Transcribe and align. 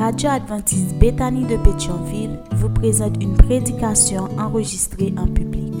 radio 0.00 0.30
adventiste 0.30 0.94
Bethany 0.98 1.44
de 1.44 1.58
Pétionville 1.58 2.38
vous 2.52 2.70
présente 2.70 3.22
une 3.22 3.36
prédication 3.36 4.30
enregistrée 4.38 5.12
en 5.18 5.26
public. 5.26 5.74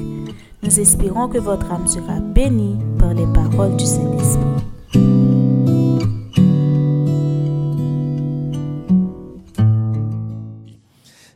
Nous 0.62 0.78
espérons 0.78 1.26
que 1.26 1.38
votre 1.38 1.72
âme 1.72 1.88
sera 1.88 2.20
bénie 2.20 2.76
par 2.98 3.14
les 3.14 3.24
paroles 3.32 3.78
du 3.78 3.86
Saint-Esprit. 3.86 4.44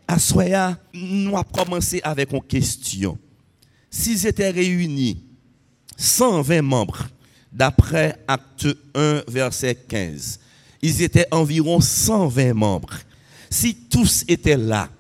Assoya, 0.07 0.77
nous 0.93 1.35
avons 1.35 1.43
commencé 1.45 2.03
avec 2.05 2.35
une 2.35 2.43
question. 2.43 3.17
S'ils 3.89 4.27
étaient 4.27 4.51
réunis, 4.51 5.25
120 5.97 6.61
membres, 6.61 7.07
d'après 7.51 8.23
Acte 8.29 8.69
1, 8.95 9.23
verset 9.27 9.75
15, 9.75 10.39
ils 10.85 11.01
étaient 11.01 11.27
environ 11.31 11.81
120 11.81 12.53
membres. 12.53 12.93
Si 13.49 13.75
tous 13.75 14.23
étaient 14.29 14.59
là, 14.59 14.91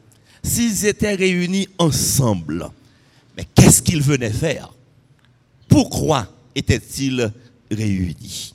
s'ils 0.42 0.86
étaient 0.86 1.14
réunis 1.14 1.68
ensemble, 1.76 2.70
mais 3.36 3.44
qu'est-ce 3.54 3.82
qu'ils 3.82 4.00
venaient 4.00 4.32
faire? 4.32 4.72
Pourquoi 5.68 6.26
étaient-ils 6.54 7.30
réunis? 7.70 8.54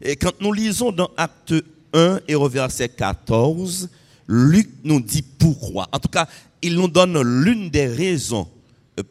Et 0.00 0.16
quand 0.16 0.40
nous 0.40 0.54
lisons 0.54 0.90
dans 0.90 1.10
Acte 1.18 1.52
1 1.92 2.20
et 2.26 2.34
au 2.34 2.48
verset 2.48 2.88
14, 2.88 3.90
Luc 4.26 4.70
nous 4.82 5.02
dit 5.02 5.24
pourquoi. 5.38 5.86
En 5.92 5.98
tout 5.98 6.08
cas, 6.08 6.26
il 6.62 6.76
nous 6.76 6.88
donne 6.88 7.20
l'une 7.42 7.68
des 7.68 7.88
raisons 7.88 8.48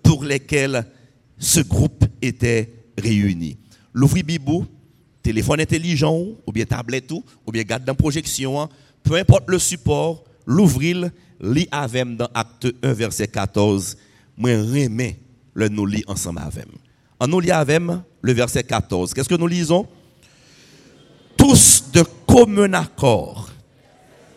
pour 0.01 0.23
lesquelles 0.23 0.87
ce 1.37 1.59
groupe 1.59 2.03
était 2.19 2.73
réuni. 2.97 3.57
L'ouvrir 3.93 4.23
Bibou, 4.23 4.65
téléphone 5.21 5.61
intelligent, 5.61 6.17
ou 6.45 6.51
bien 6.51 6.65
tablette, 6.65 7.11
ou 7.11 7.51
bien 7.51 7.63
garde 7.63 7.83
dans 7.83 7.95
projection, 7.95 8.61
hein. 8.61 8.69
peu 9.03 9.15
importe 9.15 9.49
le 9.49 9.59
support, 9.59 10.23
l'ouvrir, 10.45 11.09
lit 11.41 11.67
avec 11.71 12.15
dans 12.17 12.29
acte 12.33 12.67
1, 12.83 12.93
verset 12.93 13.27
14. 13.27 13.97
Moi, 14.37 14.51
remets 14.51 15.19
le 15.53 15.69
nous 15.69 15.85
lit 15.85 16.03
ensemble 16.07 16.39
avec. 16.39 16.65
En 17.19 17.27
nous 17.27 17.39
lit 17.39 17.51
avec 17.51 17.81
le 18.21 18.33
verset 18.33 18.63
14. 18.63 19.13
Qu'est-ce 19.13 19.29
que 19.29 19.35
nous 19.35 19.47
lisons? 19.47 19.87
Tous 21.37 21.83
de 21.93 22.03
commun 22.25 22.73
accord 22.73 23.49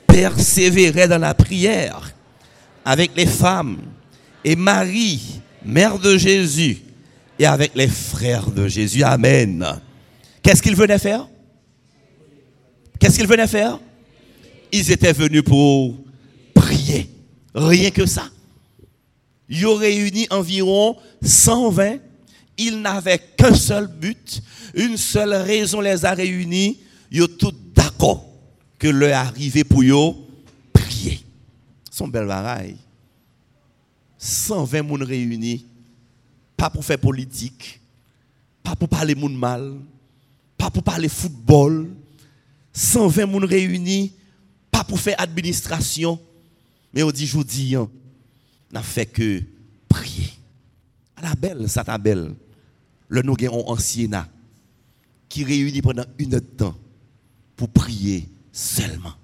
persévéraient 0.06 1.08
dans 1.08 1.18
la 1.18 1.34
prière 1.34 2.12
avec 2.84 3.12
les 3.16 3.26
femmes 3.26 3.78
et 4.44 4.56
Marie, 4.56 5.40
mère 5.64 5.98
de 5.98 6.18
Jésus, 6.18 6.78
et 7.38 7.46
avec 7.46 7.74
les 7.74 7.88
frères 7.88 8.50
de 8.50 8.68
Jésus. 8.68 9.02
Amen. 9.02 9.80
Qu'est-ce 10.42 10.60
qu'ils 10.60 10.76
venaient 10.76 10.98
faire? 10.98 11.28
Qu'est-ce 12.98 13.16
qu'ils 13.16 13.28
venaient 13.28 13.46
faire? 13.46 13.78
Ils 14.72 14.90
étaient 14.90 15.12
venus 15.12 15.42
pour 15.42 15.96
prier. 16.54 17.08
Rien 17.54 17.90
que 17.90 18.06
ça. 18.06 18.28
Ils 19.48 19.66
ont 19.66 19.74
réuni 19.74 20.26
environ 20.30 20.96
120. 21.22 21.98
Ils 22.58 22.80
n'avaient 22.80 23.18
qu'un 23.36 23.54
seul 23.54 23.86
but. 23.86 24.42
Une 24.74 24.96
seule 24.96 25.34
raison 25.34 25.80
les 25.80 26.04
a 26.04 26.12
réunis. 26.12 26.80
Ils 27.10 27.22
ont 27.22 27.28
tous 27.38 27.54
d'accord 27.74 28.26
que 28.78 28.88
leur 28.88 29.16
arrivé 29.16 29.62
pour 29.62 29.82
eux 29.82 30.14
prier. 30.72 31.20
Son 31.90 32.08
bel 32.08 32.26
bagaille. 32.26 32.76
120 34.18 34.82
personnes 34.82 35.02
réunis. 35.02 35.66
Pas 36.56 36.70
pour 36.70 36.84
faire 36.84 36.98
politique. 36.98 37.80
Pas 38.62 38.74
pour 38.74 38.88
parler 38.88 39.14
monde 39.14 39.36
mal 39.36 39.74
pas 40.62 40.70
pour 40.70 40.84
parler 40.84 41.08
football, 41.08 41.90
120 42.72 43.26
personnes 43.26 43.44
réunis, 43.46 44.12
pas 44.70 44.84
pour 44.84 45.00
faire 45.00 45.16
administration, 45.20 46.20
mais 46.94 47.02
on 47.02 47.10
dit, 47.10 47.26
je 47.26 47.36
on 47.76 47.90
n'a 48.70 48.80
fait 48.80 49.06
que 49.06 49.42
prier. 49.88 50.30
À 51.16 51.22
la 51.22 51.34
belle, 51.34 51.68
ça 51.68 51.82
ta 51.82 51.98
belle, 51.98 52.36
le 53.08 53.22
nous 53.22 53.34
avons 53.44 53.68
ancien 53.68 54.28
qui 55.28 55.42
réunit 55.42 55.82
pendant 55.82 56.04
une 56.16 56.34
heure 56.34 56.40
temps 56.56 56.78
pour 57.56 57.68
prier 57.68 58.28
seulement. 58.52 59.14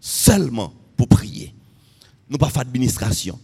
Seulement 0.00 0.74
pour 0.96 1.06
prier. 1.06 1.54
Nous 2.28 2.38
pas 2.38 2.50
faire 2.50 2.62
administration. 2.62 3.38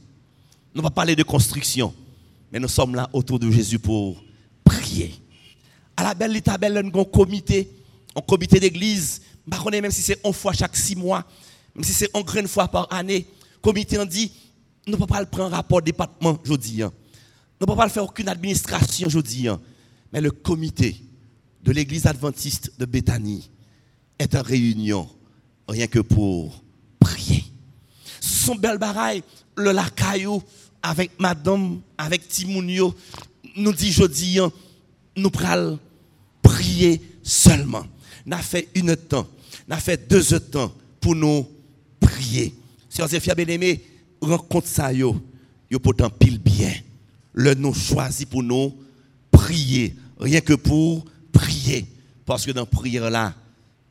Nous 0.74 0.82
pas 0.82 0.90
parler 0.90 1.14
de 1.14 1.22
construction. 1.22 1.94
Mais 2.50 2.58
nous 2.58 2.66
sommes 2.66 2.96
là 2.96 3.08
autour 3.12 3.38
de 3.38 3.48
Jésus 3.48 3.78
pour 3.78 4.20
prier 4.64 5.21
à 5.96 6.02
la 6.04 6.14
belle 6.14 6.32
l'état 6.32 6.58
belle 6.58 6.76
un 6.78 7.04
comité 7.04 7.70
un 8.14 8.20
comité 8.20 8.60
d'église 8.60 9.22
connais 9.62 9.80
même 9.80 9.90
si 9.90 10.02
c'est 10.02 10.18
une 10.24 10.32
fois 10.32 10.52
chaque 10.52 10.76
six 10.76 10.96
mois 10.96 11.24
même 11.74 11.84
si 11.84 11.92
c'est 11.92 12.10
une 12.14 12.22
grande 12.22 12.46
fois 12.46 12.68
par 12.68 12.92
année 12.92 13.26
comité 13.60 13.98
on 13.98 14.04
dit 14.04 14.32
nous 14.86 14.92
ne 14.92 14.96
pouvons 14.96 15.06
pas 15.06 15.24
prendre 15.26 15.54
rapport 15.54 15.82
département 15.82 16.38
aujourd'hui 16.44 16.82
hein. 16.82 16.92
nous 17.60 17.64
ne 17.64 17.66
pouvons 17.66 17.78
pas 17.80 17.88
faire 17.88 18.04
aucune 18.04 18.28
administration 18.28 19.06
aujourd'hui 19.06 19.48
hein. 19.48 19.60
mais 20.12 20.20
le 20.20 20.30
comité 20.30 20.96
de 21.62 21.72
l'église 21.72 22.06
adventiste 22.06 22.72
de 22.78 22.84
Béthanie 22.84 23.50
est 24.18 24.34
en 24.34 24.42
réunion 24.42 25.08
rien 25.68 25.86
que 25.86 26.00
pour 26.00 26.62
prier 26.98 27.44
son 28.20 28.54
bel 28.56 28.78
baraille 28.78 29.22
le 29.56 29.72
lacaillou 29.72 30.42
avec 30.82 31.12
madame 31.20 31.80
avec 31.96 32.26
Timounio 32.28 32.94
nous 33.56 33.72
dit 33.72 33.92
jeudi 33.92 34.38
hein, 34.38 34.50
nous 35.16 35.30
prenons 35.30 35.78
prier 36.42 37.00
seulement. 37.22 37.84
N'a 38.26 38.38
fait 38.38 38.68
une 38.74 38.96
temps, 38.96 39.26
n'a 39.68 39.78
fait 39.78 40.08
deux 40.08 40.38
temps 40.38 40.72
pour 41.00 41.14
nous 41.14 41.46
prier. 42.00 42.54
Sœurs 42.88 43.12
et 43.14 43.20
frères 43.20 43.36
bien-aimés, 43.36 43.82
rencontre 44.20 44.68
ça 44.68 44.92
yo, 44.92 45.20
yo 45.70 45.78
pourtant 45.78 46.10
pile 46.10 46.38
bien. 46.38 46.72
Le 47.32 47.54
nous 47.54 47.74
choisi 47.74 48.26
pour 48.26 48.42
nous 48.42 48.74
prier, 49.30 49.96
rien 50.18 50.40
que 50.40 50.52
pour 50.54 51.04
prier 51.32 51.86
parce 52.24 52.46
que 52.46 52.52
dans 52.52 52.66
prière 52.66 53.10
là, 53.10 53.34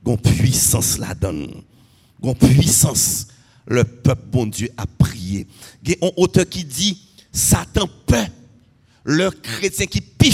gon 0.03 0.17
puissance 0.17 0.97
la 0.97 1.13
donne. 1.13 1.51
Gon 2.21 2.33
puissance 2.33 3.27
le 3.67 3.83
peuple 3.83 4.23
bon 4.31 4.45
Dieu 4.47 4.69
a 4.77 4.85
prié. 4.85 5.47
Il 5.83 5.91
y 5.91 5.93
a 5.93 6.07
un 6.07 6.11
auteur 6.17 6.47
qui 6.47 6.63
dit 6.63 7.01
Satan 7.31 7.89
peut 8.05 8.15
le 9.03 9.31
chrétien 9.31 9.85
qui 9.85 9.99
est 9.99 10.01
plus 10.01 10.31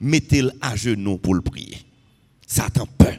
mettez-le 0.00 0.52
à 0.60 0.76
genoux 0.76 1.18
pour 1.18 1.34
le 1.34 1.40
prier. 1.40 1.78
Satan 2.46 2.86
peur. 2.98 3.18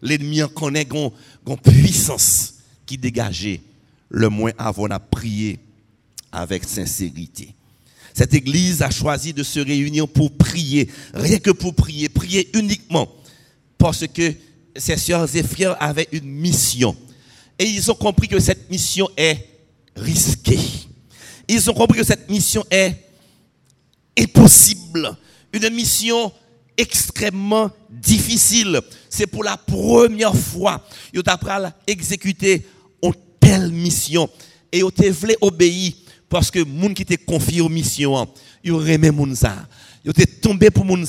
L'ennemi 0.00 0.42
en 0.42 0.48
connaît 0.48 0.86
une 0.92 1.56
puissance 1.58 2.54
qui 2.86 2.98
dégageait 2.98 3.60
le 4.08 4.28
moins 4.28 4.52
avant 4.58 4.86
à 4.86 4.98
prier 4.98 5.58
avec 6.32 6.64
sincérité. 6.64 7.54
Cette 8.14 8.34
église 8.34 8.82
a 8.82 8.90
choisi 8.90 9.32
de 9.32 9.42
se 9.42 9.60
réunir 9.60 10.08
pour 10.08 10.32
prier, 10.36 10.88
rien 11.14 11.38
que 11.38 11.50
pour 11.50 11.74
prier, 11.74 12.08
prier 12.08 12.48
uniquement 12.56 13.08
parce 13.76 14.06
que 14.08 14.34
ses 14.76 14.96
sœurs 14.96 15.34
et 15.34 15.42
frères 15.42 15.76
avaient 15.80 16.08
une 16.12 16.28
mission. 16.28 16.96
Et 17.58 17.64
ils 17.64 17.90
ont 17.90 17.94
compris 17.94 18.28
que 18.28 18.40
cette 18.40 18.70
mission 18.70 19.08
est 19.16 19.48
risquée. 19.96 20.58
Ils 21.48 21.70
ont 21.70 21.74
compris 21.74 21.98
que 21.98 22.04
cette 22.04 22.28
mission 22.28 22.64
est 22.70 22.94
impossible 24.18 25.16
une 25.52 25.70
mission 25.70 26.32
extrêmement 26.76 27.70
difficile. 27.90 28.80
C'est 29.10 29.26
pour 29.26 29.44
la 29.44 29.56
première 29.56 30.34
fois 30.34 30.84
que 31.12 31.20
tu 31.20 31.30
as 31.30 31.74
exécuter 31.86 32.66
une 33.02 33.12
telle 33.40 33.70
mission. 33.70 34.28
Et 34.70 34.82
tu 34.94 35.10
voulu 35.10 35.34
obéir 35.40 35.92
parce 36.28 36.50
que 36.50 36.58
les 36.58 36.82
gens 36.82 36.94
qui 36.94 37.04
te 37.04 37.14
confié 37.24 37.60
aux 37.60 37.68
missions, 37.68 38.28
ils 38.62 38.90
aimé 38.90 39.10
moun 39.10 39.34
ça. 39.34 39.66
Ils 40.04 40.12
tombé 40.40 40.70
pour 40.70 40.84
moun 40.84 41.04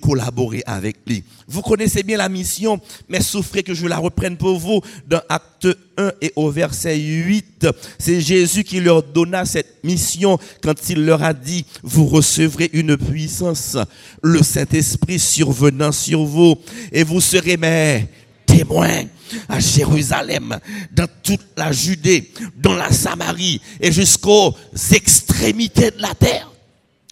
collaborer 0.00 0.62
avec 0.66 0.96
lui. 1.06 1.24
Vous 1.46 1.62
connaissez 1.62 2.02
bien 2.02 2.16
la 2.16 2.28
mission, 2.28 2.80
mais 3.08 3.20
souffrez 3.20 3.62
que 3.62 3.74
je 3.74 3.86
la 3.86 3.98
reprenne 3.98 4.36
pour 4.36 4.58
vous 4.58 4.80
dans 5.06 5.20
Acte 5.28 5.68
1 5.96 6.12
et 6.20 6.32
au 6.36 6.50
verset 6.50 6.96
8. 6.96 7.66
C'est 7.98 8.20
Jésus 8.20 8.64
qui 8.64 8.80
leur 8.80 9.02
donna 9.02 9.44
cette 9.44 9.82
mission 9.84 10.38
quand 10.62 10.74
il 10.90 11.04
leur 11.04 11.22
a 11.22 11.34
dit, 11.34 11.64
vous 11.82 12.06
recevrez 12.06 12.70
une 12.72 12.96
puissance, 12.96 13.76
le 14.22 14.42
Saint-Esprit 14.42 15.18
survenant 15.18 15.92
sur 15.92 16.24
vous, 16.24 16.56
et 16.92 17.02
vous 17.02 17.20
serez 17.20 17.56
mes 17.56 18.06
témoins 18.46 19.04
à 19.48 19.60
Jérusalem, 19.60 20.58
dans 20.92 21.08
toute 21.22 21.46
la 21.56 21.72
Judée, 21.72 22.30
dans 22.56 22.74
la 22.74 22.90
Samarie 22.90 23.60
et 23.80 23.92
jusqu'aux 23.92 24.54
extrémités 24.92 25.90
de 25.90 26.00
la 26.00 26.14
terre. 26.14 26.50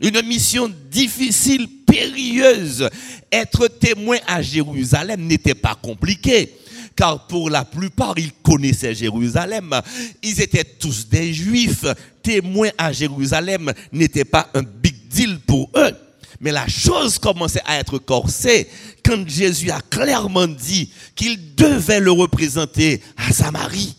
Une 0.01 0.21
mission 0.23 0.71
difficile, 0.91 1.67
périlleuse. 1.87 2.89
Être 3.33 3.69
témoin 3.69 4.19
à 4.27 4.43
Jérusalem 4.43 5.23
n'était 5.23 5.55
pas 5.55 5.75
compliqué. 5.75 6.53
Car 6.95 7.27
pour 7.27 7.51
la 7.51 7.65
plupart, 7.65 8.15
ils 8.19 8.33
connaissaient 8.33 8.95
Jérusalem. 8.95 9.75
Ils 10.23 10.41
étaient 10.41 10.65
tous 10.65 11.09
des 11.09 11.33
juifs. 11.33 11.85
Témoins 12.23 12.71
à 12.77 12.93
Jérusalem 12.93 13.73
n'était 13.93 14.25
pas 14.25 14.51
un 14.55 14.63
big 14.63 15.09
deal 15.09 15.39
pour 15.47 15.71
eux. 15.77 15.93
Mais 16.41 16.53
la 16.53 16.69
chose 16.69 17.19
commençait 17.19 17.63
à 17.65 17.79
être 17.79 17.99
corsée 17.99 18.69
quand 19.03 19.27
Jésus 19.27 19.71
a 19.71 19.81
clairement 19.81 20.47
dit 20.47 20.91
qu'il 21.15 21.55
devait 21.55 22.01
le 22.01 22.11
représenter 22.13 23.01
à 23.17 23.33
Samarie. 23.33 23.97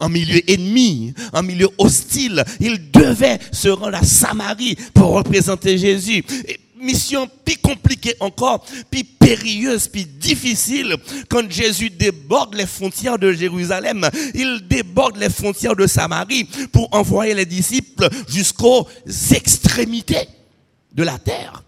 En 0.00 0.08
milieu 0.08 0.40
ennemi, 0.50 1.12
en 1.32 1.42
milieu 1.42 1.68
hostile, 1.78 2.42
il 2.58 2.90
devait 2.90 3.38
se 3.52 3.68
rendre 3.68 3.96
à 3.96 4.02
Samarie 4.02 4.76
pour 4.94 5.10
représenter 5.10 5.76
Jésus 5.76 6.24
mission 6.80 7.28
plus 7.44 7.56
compliquée 7.56 8.14
encore, 8.20 8.64
plus 8.90 9.04
périlleuse, 9.04 9.88
plus 9.88 10.04
difficile. 10.04 10.96
Quand 11.28 11.48
Jésus 11.50 11.90
déborde 11.90 12.54
les 12.54 12.66
frontières 12.66 13.18
de 13.18 13.32
Jérusalem, 13.32 14.08
il 14.34 14.66
déborde 14.68 15.16
les 15.16 15.30
frontières 15.30 15.76
de 15.76 15.86
Samarie 15.86 16.44
pour 16.72 16.88
envoyer 16.94 17.34
les 17.34 17.46
disciples 17.46 18.08
jusqu'aux 18.28 18.86
extrémités 19.34 20.28
de 20.92 21.02
la 21.02 21.18
terre, 21.18 21.62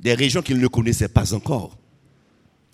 des 0.00 0.14
régions 0.14 0.42
qu'ils 0.42 0.60
ne 0.60 0.68
connaissaient 0.68 1.08
pas 1.08 1.32
encore. 1.32 1.76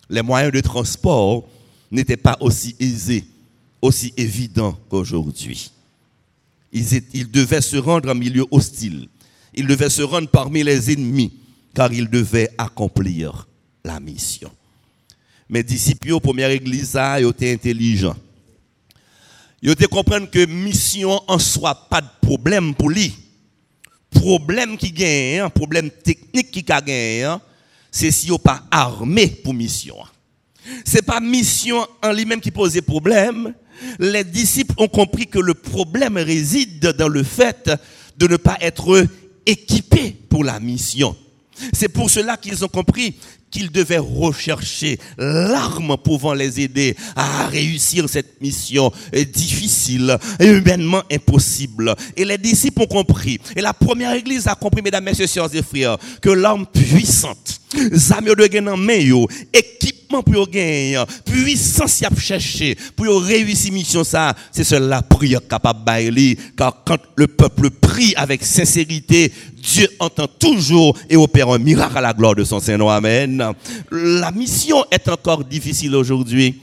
Les 0.09 0.23
moyens 0.23 0.53
de 0.53 0.61
transport 0.61 1.44
n'étaient 1.91 2.17
pas 2.17 2.37
aussi 2.41 2.75
aisés, 2.81 3.25
aussi 3.82 4.12
évidents 4.17 4.79
qu'aujourd'hui. 4.88 5.71
Ils, 6.73 7.03
ils 7.12 7.31
devaient 7.31 7.61
se 7.61 7.77
rendre 7.77 8.11
en 8.11 8.15
milieu 8.15 8.44
hostile. 8.50 9.09
Ils 9.55 9.67
devaient 9.67 9.91
se 9.91 10.03
rendre 10.03 10.29
parmi 10.29 10.62
les 10.62 10.93
ennemis 10.93 11.32
car 11.75 11.93
il 11.93 12.09
devait 12.09 12.50
accomplir 12.59 13.49
la 13.85 14.00
mission. 14.00 14.50
Mes 15.49 15.62
disciples, 15.62 16.21
première 16.21 16.50
église, 16.50 16.99
ils 17.19 17.27
étaient 17.27 17.53
intelligents. 17.53 18.17
Ils 19.62 19.71
étaient 19.71 19.87
comprendre 19.87 20.31
que 20.31 20.47
mission 20.47 21.21
en 21.29 21.38
soi, 21.38 21.75
pas 21.91 22.00
de 22.00 22.09
problème 22.21 22.75
pour 22.75 22.88
lui. 22.88 23.15
Problème 24.11 24.77
qui 24.77 24.91
gagne, 24.91 25.41
hein, 25.41 25.50
problème 25.50 25.91
technique 25.91 26.50
qui 26.50 26.62
gagne, 26.62 27.25
hein, 27.25 27.41
c'est 27.91 28.11
si 28.11 28.31
on 28.31 28.38
pas 28.38 28.62
armé 28.71 29.27
pour 29.27 29.55
mission. 29.55 29.97
C'est 30.85 31.03
pas 31.03 31.21
mission 31.21 31.87
en 32.03 32.12
lui-même 32.12 32.41
qui 32.41 32.50
posait 32.50 32.82
problème. 32.82 33.55
Les 33.99 34.25
disciples 34.25 34.75
ont 34.79 34.88
compris 34.88 35.27
que 35.27 35.38
le 35.38 35.55
problème 35.55 36.17
réside 36.17 36.81
dans 36.99 37.09
le 37.09 37.23
fait 37.23 37.71
de 38.19 38.27
ne 38.27 38.37
pas 38.37 38.56
être 38.61 39.06
équipé 39.47 40.17
pour 40.29 40.44
la 40.44 40.61
mission. 40.61 41.17
C'est 41.73 41.88
pour 41.88 42.11
cela 42.11 42.37
qu'ils 42.37 42.65
ont 42.65 42.69
compris 42.69 43.17
qu'ils 43.50 43.70
devaient 43.70 43.99
rechercher 43.99 44.99
l'arme 45.19 45.97
pouvant 46.02 46.35
les 46.35 46.61
aider 46.61 46.97
à 47.17 47.47
réussir 47.47 48.08
cette 48.08 48.41
mission 48.41 48.93
difficile 49.25 50.17
et 50.38 50.47
humainement 50.47 51.02
impossible. 51.11 51.94
Et 52.17 52.25
les 52.25 52.38
disciples 52.38 52.82
ont 52.82 52.87
compris, 52.87 53.38
et 53.56 53.61
la 53.61 53.73
première 53.73 54.14
église 54.14 54.47
a 54.47 54.55
compris, 54.55 54.82
mesdames, 54.82 55.05
messieurs, 55.05 55.26
sœurs 55.26 55.55
et 55.55 55.62
frères, 55.62 55.99
que 56.20 56.31
l'arme 56.31 56.67
puissante, 56.67 57.61
zamio 57.93 58.35
de 58.35 58.44
équipement 59.53 60.23
pour 60.23 60.49
gagner, 60.49 61.03
puissance 61.25 62.00
y 62.00 62.05
a 62.05 62.11
cherché, 62.17 62.76
pour 62.96 63.23
réussir 63.23 63.73
mission 63.73 64.05
ça, 64.05 64.35
c'est 64.50 64.64
seule 64.64 64.88
la 64.88 65.03
prière 65.03 65.46
capable 65.46 65.81
car 66.56 66.82
quand 66.85 66.99
le 67.17 67.26
peuple 67.26 67.70
prie 67.70 68.14
avec 68.17 68.44
sincérité, 68.44 69.32
Dieu 69.62 69.89
entend 69.99 70.27
toujours 70.27 70.97
et 71.09 71.17
opère 71.17 71.49
un 71.51 71.59
miracle 71.59 71.99
à 71.99 72.01
la 72.01 72.12
gloire 72.12 72.35
de 72.35 72.45
son 72.45 72.61
Saint-Nom. 72.61 72.89
Amen. 72.89 73.53
La 73.91 74.31
mission 74.31 74.85
est 74.91 75.09
encore 75.09 75.45
difficile 75.45 75.95
aujourd'hui. 75.95 76.61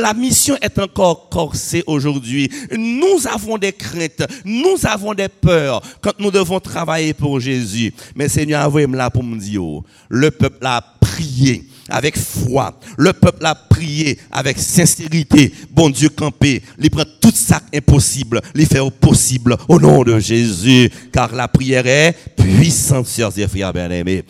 La 0.00 0.14
mission 0.14 0.56
est 0.60 0.78
encore 0.78 1.28
corsée 1.28 1.82
aujourd'hui. 1.86 2.48
Nous 2.76 3.26
avons 3.26 3.58
des 3.58 3.72
craintes, 3.72 4.26
nous 4.44 4.76
avons 4.84 5.14
des 5.14 5.28
peurs 5.28 5.82
quand 6.00 6.18
nous 6.18 6.30
devons 6.30 6.60
travailler 6.60 7.14
pour 7.14 7.40
Jésus. 7.40 7.92
Mais 8.14 8.28
Seigneur, 8.28 8.66
envoyez-moi 8.66 8.98
là 8.98 9.10
pour 9.10 9.22
me 9.22 9.38
dire, 9.38 9.62
le 10.08 10.30
peuple 10.30 10.64
a 10.66 10.82
prié 11.00 11.64
avec 11.88 12.16
foi. 12.16 12.78
Le 12.96 13.12
peuple 13.12 13.44
a 13.46 13.54
prié 13.54 14.18
avec 14.30 14.58
sincérité. 14.58 15.52
Bon 15.70 15.90
Dieu 15.90 16.08
campé, 16.08 16.62
il 16.78 16.90
prend 16.90 17.04
tout 17.20 17.32
ça 17.34 17.60
impossible, 17.74 18.40
il 18.54 18.66
fait 18.66 18.78
au 18.78 18.90
possible 18.90 19.56
au 19.68 19.78
nom 19.78 20.02
de 20.02 20.18
Jésus, 20.18 20.90
car 21.12 21.34
la 21.34 21.48
prière 21.48 21.86
est 21.86 22.14
puissante, 22.36 23.06
sœurs 23.06 23.38
et 23.38 23.48
frères 23.48 23.72
bien-aimés. 23.72 24.24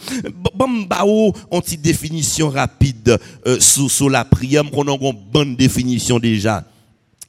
Bon, 0.54 1.32
on 1.50 1.60
une 1.60 1.80
définition 1.80 2.50
rapide 2.50 3.18
euh, 3.46 3.58
sur, 3.60 4.10
la 4.10 4.24
prière, 4.24 4.64
on 4.72 4.88
a 4.88 4.92
une 4.92 5.12
bonne 5.32 5.56
définition 5.56 6.18
déjà. 6.18 6.64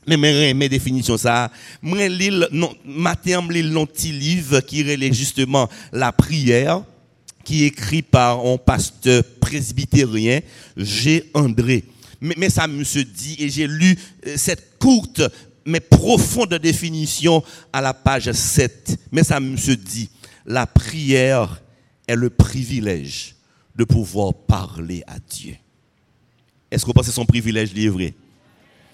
Mais 0.08 0.16
mes, 0.16 0.54
mes 0.54 0.70
définitions 0.70 1.18
ça, 1.18 1.52
moi 1.82 2.08
l'île 2.08 2.48
non 2.52 2.74
matin 2.86 3.46
l'île 3.50 3.72
non 3.72 3.86
livre 4.06 4.62
qui 4.62 4.82
relève 4.82 5.14
justement 5.14 5.68
la 5.92 6.14
prière 6.14 6.82
qui 7.48 7.64
est 7.64 7.68
écrit 7.68 8.02
par 8.02 8.46
un 8.46 8.58
pasteur 8.58 9.24
presbytérien, 9.40 10.42
G. 10.76 11.32
André. 11.34 11.86
Mais, 12.20 12.50
ça 12.50 12.68
me 12.68 12.84
se 12.84 13.00
dit, 13.00 13.38
et 13.40 13.48
j'ai 13.48 13.68
lu 13.68 13.98
euh, 14.26 14.34
cette 14.36 14.78
courte 14.78 15.22
mais 15.66 15.80
profonde 15.80 16.56
définition 16.56 17.42
à 17.72 17.80
la 17.80 17.94
page 17.94 18.30
7. 18.30 19.00
Mais 19.14 19.24
ça 19.24 19.40
me 19.40 19.56
se 19.56 19.72
dit, 19.72 20.10
la 20.46 20.68
prière 20.68 21.62
est 22.06 22.18
le 22.18 22.30
privilège 22.30 23.36
de 23.78 23.86
pouvoir 23.86 24.34
parler 24.34 25.02
à 25.08 25.18
Dieu. 25.18 25.56
Est-ce 26.70 26.84
que 26.84 26.88
vous 26.88 26.94
pensez 26.94 27.12
son 27.12 27.26
privilège 27.26 27.74
livré? 27.74 28.14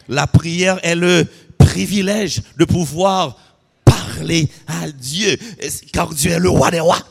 La 0.07 0.27
prière 0.27 0.79
est 0.83 0.95
le 0.95 1.25
privilège 1.57 2.43
de 2.59 2.65
pouvoir 2.65 3.35
parler 3.83 4.47
à 4.67 4.91
Dieu, 4.91 5.39
car 5.91 6.13
Dieu 6.13 6.33
est 6.33 6.39
le 6.39 6.49
roi 6.49 6.69
des 6.69 6.81
rois. 6.81 7.03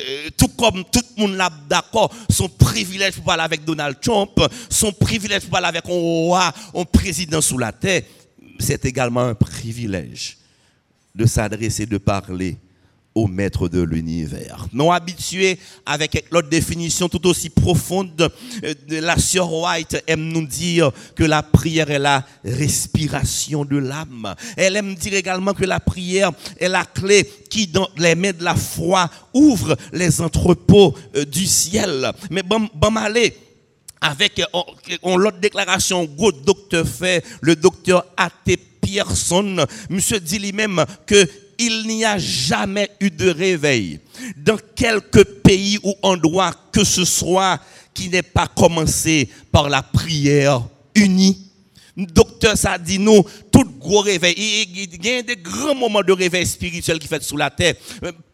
Euh, 0.00 0.30
tout 0.38 0.48
comme 0.48 0.84
tout 0.90 1.02
le 1.16 1.22
monde 1.22 1.36
là 1.36 1.50
d'accord, 1.68 2.10
son 2.30 2.48
privilège 2.48 3.14
pour 3.14 3.24
parler 3.24 3.42
avec 3.42 3.62
Donald 3.62 4.00
Trump, 4.00 4.30
son 4.70 4.90
privilège 4.90 5.42
pour 5.42 5.50
parler 5.50 5.66
avec 5.66 5.84
un 5.84 5.92
roi, 5.92 6.52
un 6.74 6.84
président 6.84 7.42
sous 7.42 7.58
la 7.58 7.72
terre, 7.72 8.02
c'est 8.58 8.86
également 8.86 9.20
un 9.20 9.34
privilège 9.34 10.38
de 11.14 11.26
s'adresser, 11.26 11.84
de 11.84 11.98
parler 11.98 12.56
au 13.14 13.26
maître 13.26 13.68
de 13.68 13.82
l'univers. 13.82 14.66
Non 14.72 14.90
habitués 14.90 15.58
avec 15.86 16.24
l'autre 16.30 16.48
définition 16.48 17.08
tout 17.08 17.26
aussi 17.26 17.50
profonde, 17.50 18.30
euh, 18.64 18.74
de 18.88 18.96
la 18.98 19.18
sœur 19.18 19.52
White 19.52 20.02
aime 20.06 20.28
nous 20.28 20.46
dire 20.46 20.90
que 21.14 21.24
la 21.24 21.42
prière 21.42 21.90
est 21.90 21.98
la 21.98 22.24
respiration 22.44 23.64
de 23.64 23.76
l'âme. 23.76 24.34
Elle 24.56 24.76
aime 24.76 24.94
dire 24.94 25.14
également 25.14 25.54
que 25.54 25.64
la 25.64 25.80
prière 25.80 26.32
est 26.58 26.68
la 26.68 26.84
clé 26.84 27.28
qui, 27.50 27.66
dans 27.66 27.88
les 27.96 28.14
mains 28.14 28.32
de 28.32 28.44
la 28.44 28.54
foi, 28.54 29.10
ouvre 29.34 29.76
les 29.92 30.20
entrepôts 30.20 30.94
euh, 31.16 31.24
du 31.24 31.46
ciel. 31.46 32.12
Mais 32.30 32.42
bon, 32.42 32.68
bon 32.74 32.96
allez, 32.96 33.36
avec 34.00 34.42
on, 35.02 35.16
l'autre 35.16 35.38
déclaration, 35.38 36.04
gros 36.04 36.32
docteur 36.32 36.86
fait, 36.86 37.24
le 37.40 37.56
docteur 37.56 38.04
A.T. 38.16 38.58
Pierson, 38.80 39.64
monsieur 39.88 40.18
dit 40.18 40.40
lui-même 40.40 40.84
que 41.06 41.28
il 41.62 41.86
n'y 41.86 42.04
a 42.04 42.18
jamais 42.18 42.90
eu 43.00 43.10
de 43.10 43.30
réveil 43.30 44.00
dans 44.36 44.58
quelque 44.74 45.22
pays 45.22 45.78
ou 45.82 45.94
endroit 46.02 46.52
que 46.72 46.82
ce 46.82 47.04
soit 47.04 47.60
qui 47.94 48.08
n'ait 48.08 48.22
pas 48.22 48.48
commencé 48.48 49.28
par 49.50 49.68
la 49.68 49.82
prière 49.82 50.62
unie. 50.94 51.38
Docteur, 51.94 52.56
ça 52.56 52.78
dit 52.78 52.98
nous, 52.98 53.22
tout 53.50 53.70
gros 53.78 54.00
réveil, 54.00 54.34
il 54.36 55.04
y 55.04 55.10
a 55.10 55.22
des 55.22 55.36
grands 55.36 55.74
moments 55.74 56.02
de 56.02 56.12
réveil 56.12 56.46
spirituel 56.46 56.98
qui 56.98 57.06
fait 57.06 57.22
sous 57.22 57.36
la 57.36 57.50
terre. 57.50 57.74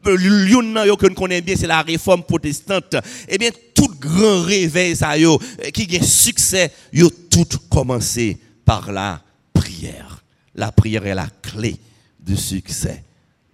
L'une 0.07 0.75
que 0.97 1.09
nous 1.09 1.15
connaissons 1.15 1.45
bien, 1.45 1.57
c'est 1.57 1.67
la 1.67 1.83
réforme 1.83 2.23
protestante. 2.23 2.95
Eh 3.29 3.37
bien, 3.37 3.51
tout 3.75 3.93
grand 3.99 4.43
réveil, 4.43 4.95
ça, 4.95 5.19
yo, 5.19 5.41
qui 5.75 5.97
a 5.97 6.03
succès, 6.03 6.73
yo 6.93 7.11
tout 7.11 7.49
commencé 7.69 8.39
par 8.65 8.93
la 8.93 9.21
prière. 9.53 10.23
La 10.55 10.71
prière 10.71 11.07
est 11.07 11.15
la 11.15 11.29
clé 11.43 11.77
du 12.21 12.37
succès 12.37 13.03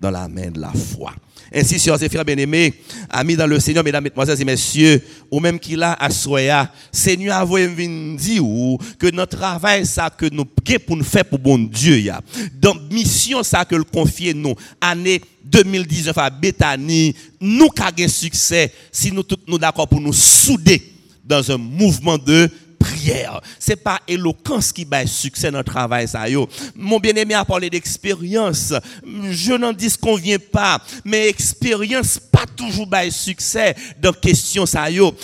dans 0.05 0.11
la 0.11 0.29
main 0.29 0.51
de 0.51 0.61
la 0.61 0.71
foi. 0.71 1.15
Ainsi, 1.53 1.79
sœurs 1.79 2.03
et 2.03 2.09
frères 2.11 2.25
bien-aimés, 2.27 2.75
amis 3.09 3.37
dans 3.37 3.47
le 3.47 3.59
Seigneur, 3.59 3.83
mesdames, 3.83 4.05
mesdemoiselles 4.05 4.41
et 4.41 4.45
messieurs, 4.45 5.03
ou 5.31 5.41
même 5.41 5.59
qu'il 5.59 5.83
a 5.83 5.95
à 5.95 6.11
Soya, 6.11 6.71
Seigneur 6.93 7.39
a 7.39 7.45
voulu 7.45 7.69
dire 8.17 8.43
que 8.99 9.11
notre 9.11 9.39
travail, 9.39 9.87
ça 9.87 10.11
que 10.11 10.27
nous 10.27 10.45
pour 10.45 10.97
nous 10.97 11.05
faire 11.05 11.25
pour 11.25 11.39
bon 11.39 11.59
Dieu, 11.59 11.99
ya. 12.01 12.21
Donc, 12.61 12.77
mission, 12.91 13.43
ça 13.43 13.65
que 13.65 13.77
le 13.77 13.85
confier 13.85 14.35
nous, 14.35 14.55
année 14.79 15.23
2019 15.45 16.19
à 16.19 16.29
Bethany, 16.29 17.15
nous 17.41 17.69
avons 17.81 18.09
succès 18.09 18.71
si 18.93 19.11
nous 19.11 19.23
tous 19.23 19.59
d'accord 19.59 19.89
pour 19.89 20.03
nous 20.03 20.13
souder 20.13 20.83
dans 21.25 21.51
un 21.51 21.57
mouvement 21.57 22.19
de 22.19 22.51
C'est 23.59 23.77
pas 23.77 24.01
éloquence 24.07 24.73
qui 24.73 24.85
bat 24.85 25.07
succès 25.07 25.51
dans 25.51 25.59
le 25.59 25.65
travail, 25.65 26.09
ça, 26.09 26.29
yo. 26.29 26.49
Mon 26.75 26.99
bien-aimé 26.99 27.35
a 27.35 27.45
parlé 27.45 27.71
d'expérience. 27.71 28.73
Je 29.31 29.53
n'en 29.55 29.73
dis 29.73 29.97
qu'on 29.99 30.17
vient 30.17 30.39
pas, 30.39 30.81
mais 31.05 31.29
expérience 31.29 32.19
pas 32.19 32.47
toujours 32.57 32.87
bat 32.87 33.11
succès 33.11 33.75
dans 34.01 34.13
question, 34.13 34.67
ça, 34.67 34.91
yo. 34.91 35.15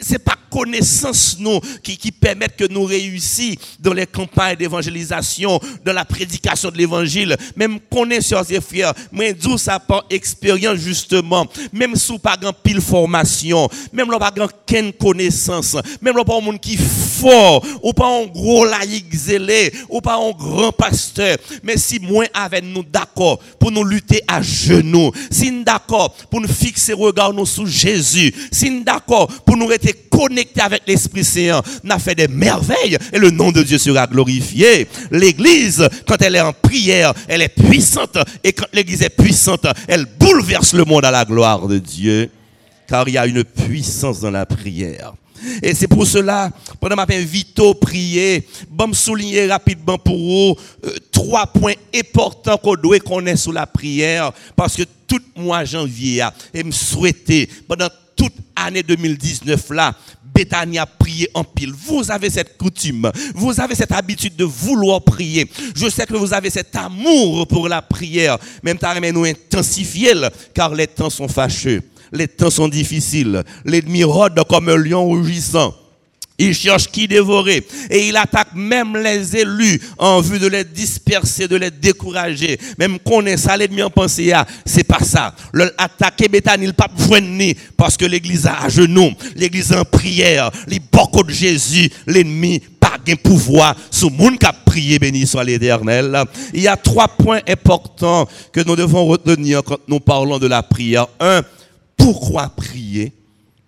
C'est 0.00 0.18
pas 0.18 0.36
connaissance 0.54 1.36
nous 1.40 1.58
qui, 1.82 1.96
qui 1.96 2.12
permettent 2.12 2.56
que 2.56 2.72
nous 2.72 2.84
réussissions 2.84 3.56
dans 3.80 3.92
les 3.92 4.06
campagnes 4.06 4.54
d'évangélisation, 4.56 5.58
dans 5.84 5.92
la 5.92 6.04
prédication 6.04 6.70
de 6.70 6.76
l'évangile. 6.78 7.36
Même 7.56 7.80
connaissance 7.80 8.52
et 8.52 8.60
frères, 8.60 8.94
mais 9.10 9.34
d'où 9.34 9.58
ça 9.58 9.80
par 9.80 10.04
expérience 10.10 10.78
justement, 10.78 11.46
même 11.72 11.96
sous 11.96 12.20
pas 12.20 12.36
grand 12.36 12.52
pile 12.52 12.80
formation, 12.80 13.68
même 13.92 14.10
là 14.12 14.18
pas 14.20 14.30
grand 14.30 14.48
connaissance, 14.98 15.76
même 16.00 16.16
là 16.16 16.24
pas 16.24 16.36
un 16.36 16.40
monde 16.40 16.60
qui 16.60 16.76
fort, 16.76 17.64
ou 17.82 17.92
pas 17.92 18.06
un 18.06 18.26
gros 18.26 18.64
laïc 18.64 19.12
zélé, 19.12 19.72
ou 19.88 20.00
pas 20.00 20.16
un 20.16 20.30
grand 20.30 20.72
pasteur, 20.72 21.36
mais 21.64 21.76
si 21.76 21.98
moins 21.98 22.26
avec 22.32 22.64
nous 22.64 22.84
d'accord 22.84 23.38
pour 23.58 23.72
nous 23.72 23.84
lutter 23.84 24.22
à 24.28 24.40
genoux, 24.40 25.10
si 25.30 25.50
nous 25.50 25.64
d'accord 25.64 26.14
pour 26.30 26.40
nous 26.40 26.48
fixer 26.48 26.92
regard 26.92 27.32
nous 27.32 27.46
sous 27.46 27.66
Jésus, 27.66 28.32
si 28.52 28.70
nous 28.70 28.84
d'accord 28.84 29.26
pour 29.44 29.56
nous 29.56 29.66
rester 29.66 29.92
connectés 30.10 30.43
avec 30.60 30.82
l'Esprit 30.86 31.24
Saint, 31.24 31.62
n'a 31.82 31.98
fait 31.98 32.14
des 32.14 32.28
merveilles 32.28 32.98
et 33.12 33.18
le 33.18 33.30
nom 33.30 33.52
de 33.52 33.62
Dieu 33.62 33.78
sera 33.78 34.06
glorifié. 34.06 34.88
L'église, 35.10 35.88
quand 36.06 36.20
elle 36.20 36.36
est 36.36 36.40
en 36.40 36.52
prière, 36.52 37.12
elle 37.28 37.42
est 37.42 37.48
puissante 37.48 38.18
et 38.42 38.52
quand 38.52 38.66
l'église 38.72 39.02
est 39.02 39.16
puissante, 39.16 39.66
elle 39.88 40.06
bouleverse 40.18 40.72
le 40.74 40.84
monde 40.84 41.04
à 41.04 41.10
la 41.10 41.24
gloire 41.24 41.66
de 41.66 41.78
Dieu. 41.78 42.30
Car 42.86 43.08
il 43.08 43.14
y 43.14 43.18
a 43.18 43.26
une 43.26 43.44
puissance 43.44 44.20
dans 44.20 44.30
la 44.30 44.44
prière. 44.44 45.14
Et 45.62 45.74
c'est 45.74 45.88
pour 45.88 46.06
cela, 46.06 46.50
pendant 46.80 46.96
ma 46.96 47.04
vito 47.04 47.74
prier, 47.74 48.46
bon 48.70 48.92
souligner 48.92 49.46
rapidement 49.46 49.98
pour 49.98 50.16
vous 50.16 50.56
euh, 50.86 50.96
trois 51.10 51.46
points 51.46 51.74
importants 51.94 52.56
qu'on 52.56 52.74
doit 52.74 52.98
connaître 53.00 53.40
sous 53.40 53.52
la 53.52 53.66
prière, 53.66 54.32
parce 54.56 54.76
que 54.76 54.84
tout 55.06 55.20
mois 55.36 55.64
janvier, 55.64 56.26
et 56.52 56.62
me 56.62 56.72
souhaiter 56.72 57.48
pendant 57.68 57.88
toute 58.16 58.34
année 58.56 58.82
2019 58.82 59.70
là, 59.70 59.94
Bethany 60.34 60.78
a 60.78 60.86
prié 60.86 61.28
en 61.34 61.44
pile. 61.44 61.72
Vous 61.72 62.10
avez 62.10 62.30
cette 62.30 62.56
coutume, 62.58 63.10
vous 63.34 63.60
avez 63.60 63.74
cette 63.74 63.92
habitude 63.92 64.36
de 64.36 64.44
vouloir 64.44 65.02
prier. 65.02 65.48
Je 65.76 65.88
sais 65.88 66.06
que 66.06 66.16
vous 66.16 66.34
avez 66.34 66.50
cet 66.50 66.74
amour 66.76 67.46
pour 67.46 67.68
la 67.68 67.82
prière, 67.82 68.38
même 68.62 68.78
t'as 68.78 68.98
nous 69.12 69.24
intensifier, 69.24 70.12
car 70.52 70.74
les 70.74 70.86
temps 70.86 71.10
sont 71.10 71.28
fâcheux 71.28 71.82
les 72.14 72.28
temps 72.28 72.50
sont 72.50 72.68
difficiles. 72.68 73.42
L'ennemi 73.64 74.04
rôde 74.04 74.40
comme 74.48 74.68
un 74.68 74.76
lion 74.76 75.10
rugissant. 75.10 75.74
Il 76.36 76.52
cherche 76.52 76.88
qui 76.88 77.06
dévorer. 77.06 77.64
Et 77.90 78.08
il 78.08 78.16
attaque 78.16 78.54
même 78.54 78.96
les 78.96 79.36
élus 79.36 79.80
en 79.98 80.20
vue 80.20 80.40
de 80.40 80.48
les 80.48 80.64
disperser, 80.64 81.46
de 81.46 81.56
les 81.56 81.70
décourager. 81.70 82.58
Même 82.76 82.98
qu'on 82.98 83.24
est 83.26 83.36
ça, 83.36 83.56
l'ennemi 83.56 83.82
en 83.82 83.90
pensée, 83.90 84.32
ah, 84.32 84.44
c'est 84.66 84.84
pas 84.84 84.98
ça. 84.98 85.34
L'attaquer 85.52 86.28
Bethany, 86.28 86.64
il 86.64 86.74
pas 86.74 86.88
ni 87.22 87.54
parce 87.76 87.96
que 87.96 88.04
l'église 88.04 88.46
a 88.46 88.62
à 88.62 88.68
genoux, 88.68 89.12
l'église 89.36 89.72
en 89.72 89.84
prière, 89.84 90.50
les 90.66 90.80
beaucoup 90.80 91.22
de 91.22 91.30
Jésus, 91.30 91.88
l'ennemi 92.06 92.60
pas 92.80 92.98
de 93.04 93.14
pouvoir 93.14 93.76
sur 93.90 94.10
le 94.10 94.16
monde 94.16 94.38
qui 94.38 94.46
a 94.46 94.52
prié, 94.52 94.98
béni 94.98 95.26
soit 95.26 95.44
l'éternel. 95.44 96.24
Il 96.52 96.62
y 96.62 96.68
a 96.68 96.76
trois 96.76 97.08
points 97.08 97.40
importants 97.48 98.28
que 98.52 98.60
nous 98.66 98.74
devons 98.74 99.06
retenir 99.06 99.62
quand 99.62 99.78
nous 99.86 100.00
parlons 100.00 100.38
de 100.38 100.48
la 100.48 100.62
prière. 100.62 101.06
Un, 101.20 101.42
pourquoi 101.96 102.48
prier? 102.48 103.12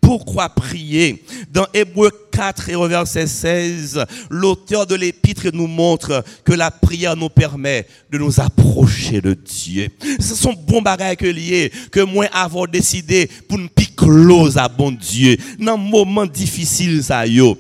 Pourquoi 0.07 0.49
prier? 0.49 1.25
Dans 1.51 1.67
Hébreu 1.75 2.13
4 2.31 2.69
et 2.69 2.89
verset 2.89 3.27
16, 3.27 4.05
l'auteur 4.31 4.87
de 4.87 4.95
l'épître 4.95 5.49
nous 5.53 5.67
montre 5.67 6.23
que 6.45 6.53
la 6.53 6.71
prière 6.71 7.17
nous 7.17 7.29
permet 7.29 7.89
de 8.13 8.19
nous 8.19 8.41
approcher 8.41 9.21
de 9.21 9.35
Dieu. 9.35 9.89
Ce 10.21 10.37
sont 10.37 10.53
bons 10.53 10.81
bagages 10.81 11.17
que 11.17 11.27
liés 11.27 11.73
que 11.91 11.99
moi 11.99 12.27
avons 12.33 12.67
décidé 12.67 13.29
pour 13.49 13.59
nous 13.59 13.69
close 13.97 14.57
à 14.57 14.69
bon 14.69 14.93
Dieu. 14.93 15.39
Dans 15.59 15.77
moment 15.77 16.27
difficile 16.27 17.03
ça 17.03 17.27
yo 17.27 17.59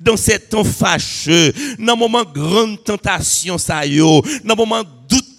dans 0.00 0.16
ces 0.16 0.38
temps 0.38 0.62
fâcheux, 0.62 1.52
dans 1.78 1.96
moment 1.96 2.22
grande 2.22 2.84
tentation 2.84 3.58
ça 3.58 3.84
yo, 3.84 4.22
dans 4.44 4.54
moment 4.54 4.84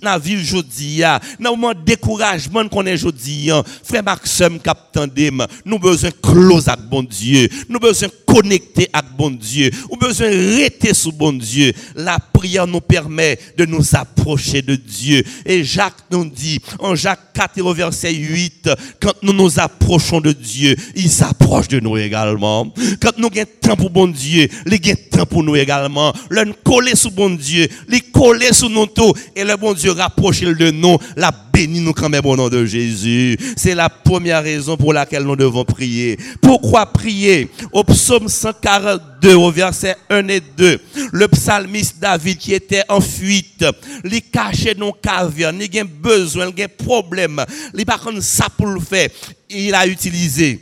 dans 0.04 0.12
la 0.12 0.20
vie 0.20 0.36
aujourd'hui, 0.38 1.02
dans 1.40 1.52
le 1.52 1.56
moment 1.56 1.74
découragement 1.74 2.68
qu'on 2.68 2.86
est 2.86 2.94
aujourd'hui, 2.94 3.50
frère 3.84 4.04
Maxime 4.04 4.60
Captandem, 4.60 5.46
nous 5.66 5.80
besoin 5.80 6.12
close 6.22 6.68
avec 6.68 6.86
bon 6.86 7.04
Dieu, 7.04 7.48
nous 7.70 7.80
besoin 7.80 8.10
connecter 8.34 8.90
avec 8.92 9.12
bon 9.16 9.30
Dieu, 9.30 9.70
nous 9.92 9.98
besoin 9.98 10.30
rester 10.30 10.94
sous 10.94 11.12
bon 11.12 11.34
Dieu. 11.34 11.72
La 11.96 12.20
prière 12.20 12.66
nous 12.66 12.82
permet 12.82 13.38
de 13.58 13.66
nous 13.66 13.84
approcher 13.94 14.62
de 14.62 14.76
Dieu. 14.76 15.24
Et 15.46 15.64
Jacques 15.64 16.06
nous 16.12 16.26
dit, 16.26 16.60
en 16.80 16.96
Jacques 16.96 17.34
4 17.34 17.74
verset 17.74 18.14
8, 18.14 18.70
quand 19.00 19.14
nous 19.22 19.34
nous 19.34 19.60
approchons 19.60 20.20
de 20.20 20.32
Dieu, 20.32 20.76
il 20.96 21.10
s'approche 21.10 21.68
de 21.68 21.80
nous 21.80 21.98
également. 21.98 22.74
Quand 23.02 23.18
nous 23.18 23.28
avons 23.28 23.46
temps 23.62 23.76
pour 23.76 23.90
bon 23.90 24.08
Dieu, 24.08 24.48
il 24.66 24.92
a 24.92 24.96
temps 24.96 25.26
pour 25.26 25.44
nous 25.44 25.56
également. 25.56 26.14
L'un 26.30 26.52
coller 26.64 26.96
sous 26.96 27.12
bon 27.12 27.30
Dieu, 27.30 27.68
il 27.90 28.12
coller 28.12 28.52
sous 28.52 28.70
nos 28.70 28.88
taux, 28.88 29.14
et 29.36 29.44
le 29.44 29.56
bon 29.58 29.74
Dieu 29.74 29.92
rapprocher 29.92 30.54
de 30.54 30.72
nous, 30.72 30.98
la 31.16 31.32
béni 31.54 31.80
nous 31.80 31.94
quand 31.94 32.10
même 32.10 32.26
au 32.26 32.36
nom 32.36 32.50
de 32.50 32.66
Jésus. 32.66 33.38
C'est 33.56 33.76
la 33.76 33.90
première 33.90 34.44
raison 34.44 34.76
pour 34.76 34.92
laquelle 34.92 35.24
nous 35.24 35.36
devons 35.36 35.64
prier. 35.64 36.18
Pourquoi 36.42 36.88
prier? 36.88 37.50
Au 37.72 37.84
142, 38.30 39.34
au 39.36 39.52
verset 39.52 39.96
1 40.10 40.28
et 40.28 40.42
2, 40.42 40.80
le 41.12 41.28
psalmiste 41.28 42.00
David 42.00 42.38
qui 42.38 42.54
était 42.54 42.84
en 42.90 43.02
fuite, 43.02 43.66
il 44.04 44.22
cachait 44.22 44.76
nos 44.76 44.94
cavernes, 44.94 45.62
il 45.62 45.80
a 45.80 45.84
besoin, 45.84 46.52
il 46.56 46.64
a 46.64 46.68
problème, 46.68 47.44
il 47.74 47.86
pas 47.86 48.00
ça 48.20 48.48
pour 48.50 48.68
le 48.68 48.80
faire. 48.80 49.10
Il 49.50 49.76
a 49.76 49.86
utilisé 49.88 50.60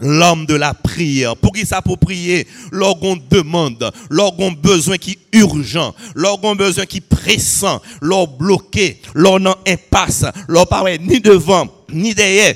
l'homme 0.00 0.46
de 0.46 0.54
la 0.54 0.74
prière. 0.74 1.36
Pour 1.36 1.52
qui 1.52 1.66
ça? 1.66 1.82
Pour 1.82 1.98
prier 1.98 2.46
L'orgon 2.72 3.18
demande, 3.30 3.90
l'orgon 4.08 4.52
besoin 4.52 4.96
qui 4.96 5.18
urgent, 5.32 5.94
l'orgon 6.14 6.54
besoin 6.54 6.86
qui 6.86 7.00
pressant, 7.00 7.80
l'or 8.00 8.28
bloqué, 8.28 9.00
l'or 9.14 9.40
non 9.40 9.56
impasse, 9.66 10.24
l'or 10.48 10.68
pas 10.68 10.84
ni 10.98 11.20
devant, 11.20 11.68
ni 11.92 12.14
derrière. 12.14 12.54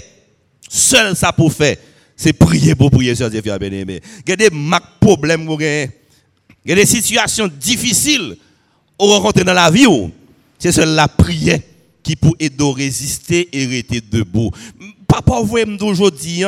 Seul 0.69 1.15
ça 1.15 1.33
pour 1.33 1.53
faire, 1.53 1.77
c'est 2.17 2.33
prier 2.33 2.75
pour 2.75 2.91
prier, 2.91 3.15
sur 3.15 3.31
Dieu 3.31 3.41
bien-aimé. 3.41 4.01
Il 4.27 4.31
y 4.31 4.33
a 4.33 4.37
des 4.37 4.51
problèmes, 5.01 5.49
il 5.51 5.91
y 6.67 6.73
a 6.73 6.75
des 6.75 6.87
situations 6.87 7.49
difficiles 7.49 8.37
au 8.99 9.07
rencontrer 9.07 9.45
dans 9.45 9.53
la 9.53 9.71
vie. 9.71 9.87
C'est 10.59 10.73
seule 10.73 10.91
la 10.91 11.09
prière 11.09 11.61
qui 12.03 12.17
peut 12.17 12.33
aider 12.39 12.73
résister 12.77 13.49
et 13.53 13.67
rester 13.67 14.01
debout. 14.01 14.51
Papa, 15.07 15.41
vous 15.43 15.65
d'aujourd'hui, 15.77 16.43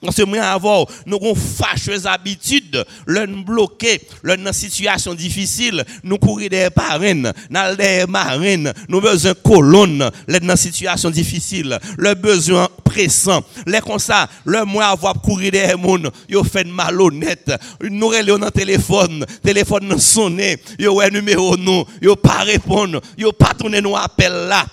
que 0.00 0.22
moi, 0.24 0.42
avant, 0.42 0.86
nous 1.06 1.16
avons 1.16 1.34
fâcheuses 1.34 2.06
habitudes, 2.06 2.84
l'un 3.06 3.26
bloqué, 3.26 4.00
l'un 4.22 4.36
dans 4.36 4.52
situation 4.52 5.14
difficile, 5.14 5.84
nous 6.04 6.18
courir 6.18 6.50
des 6.50 6.68
parraines, 6.70 7.32
dans 7.50 7.76
des 7.76 8.04
marines, 8.06 8.72
nous 8.88 9.00
besoin 9.00 9.32
de 9.32 9.38
colonnes, 9.38 10.10
l'un 10.28 10.40
dans 10.40 10.56
situation 10.56 11.10
difficile, 11.10 11.78
le 11.96 12.14
besoin 12.14 12.68
pressant, 12.84 13.42
les 13.66 13.80
comme 13.80 13.98
ça, 13.98 14.28
le 14.44 14.64
moi 14.64 14.86
avoir 14.86 15.14
courir 15.20 15.52
des 15.52 15.74
monde, 15.76 16.10
yo 16.28 16.44
fait 16.44 16.64
malhonnête, 16.64 17.52
nous 17.80 18.08
relève 18.08 18.38
dans 18.38 18.50
téléphone, 18.50 19.24
téléphone 19.42 19.98
sonné, 19.98 20.58
yo 20.78 21.00
un 21.00 21.08
numéro 21.08 21.56
nous, 21.56 21.84
yo 22.02 22.16
pas 22.16 22.44
répondre, 22.44 23.00
yo 23.16 23.32
pas 23.32 23.54
tourner 23.54 23.80
nos 23.80 23.96
appels 23.96 24.48
là. 24.48 24.66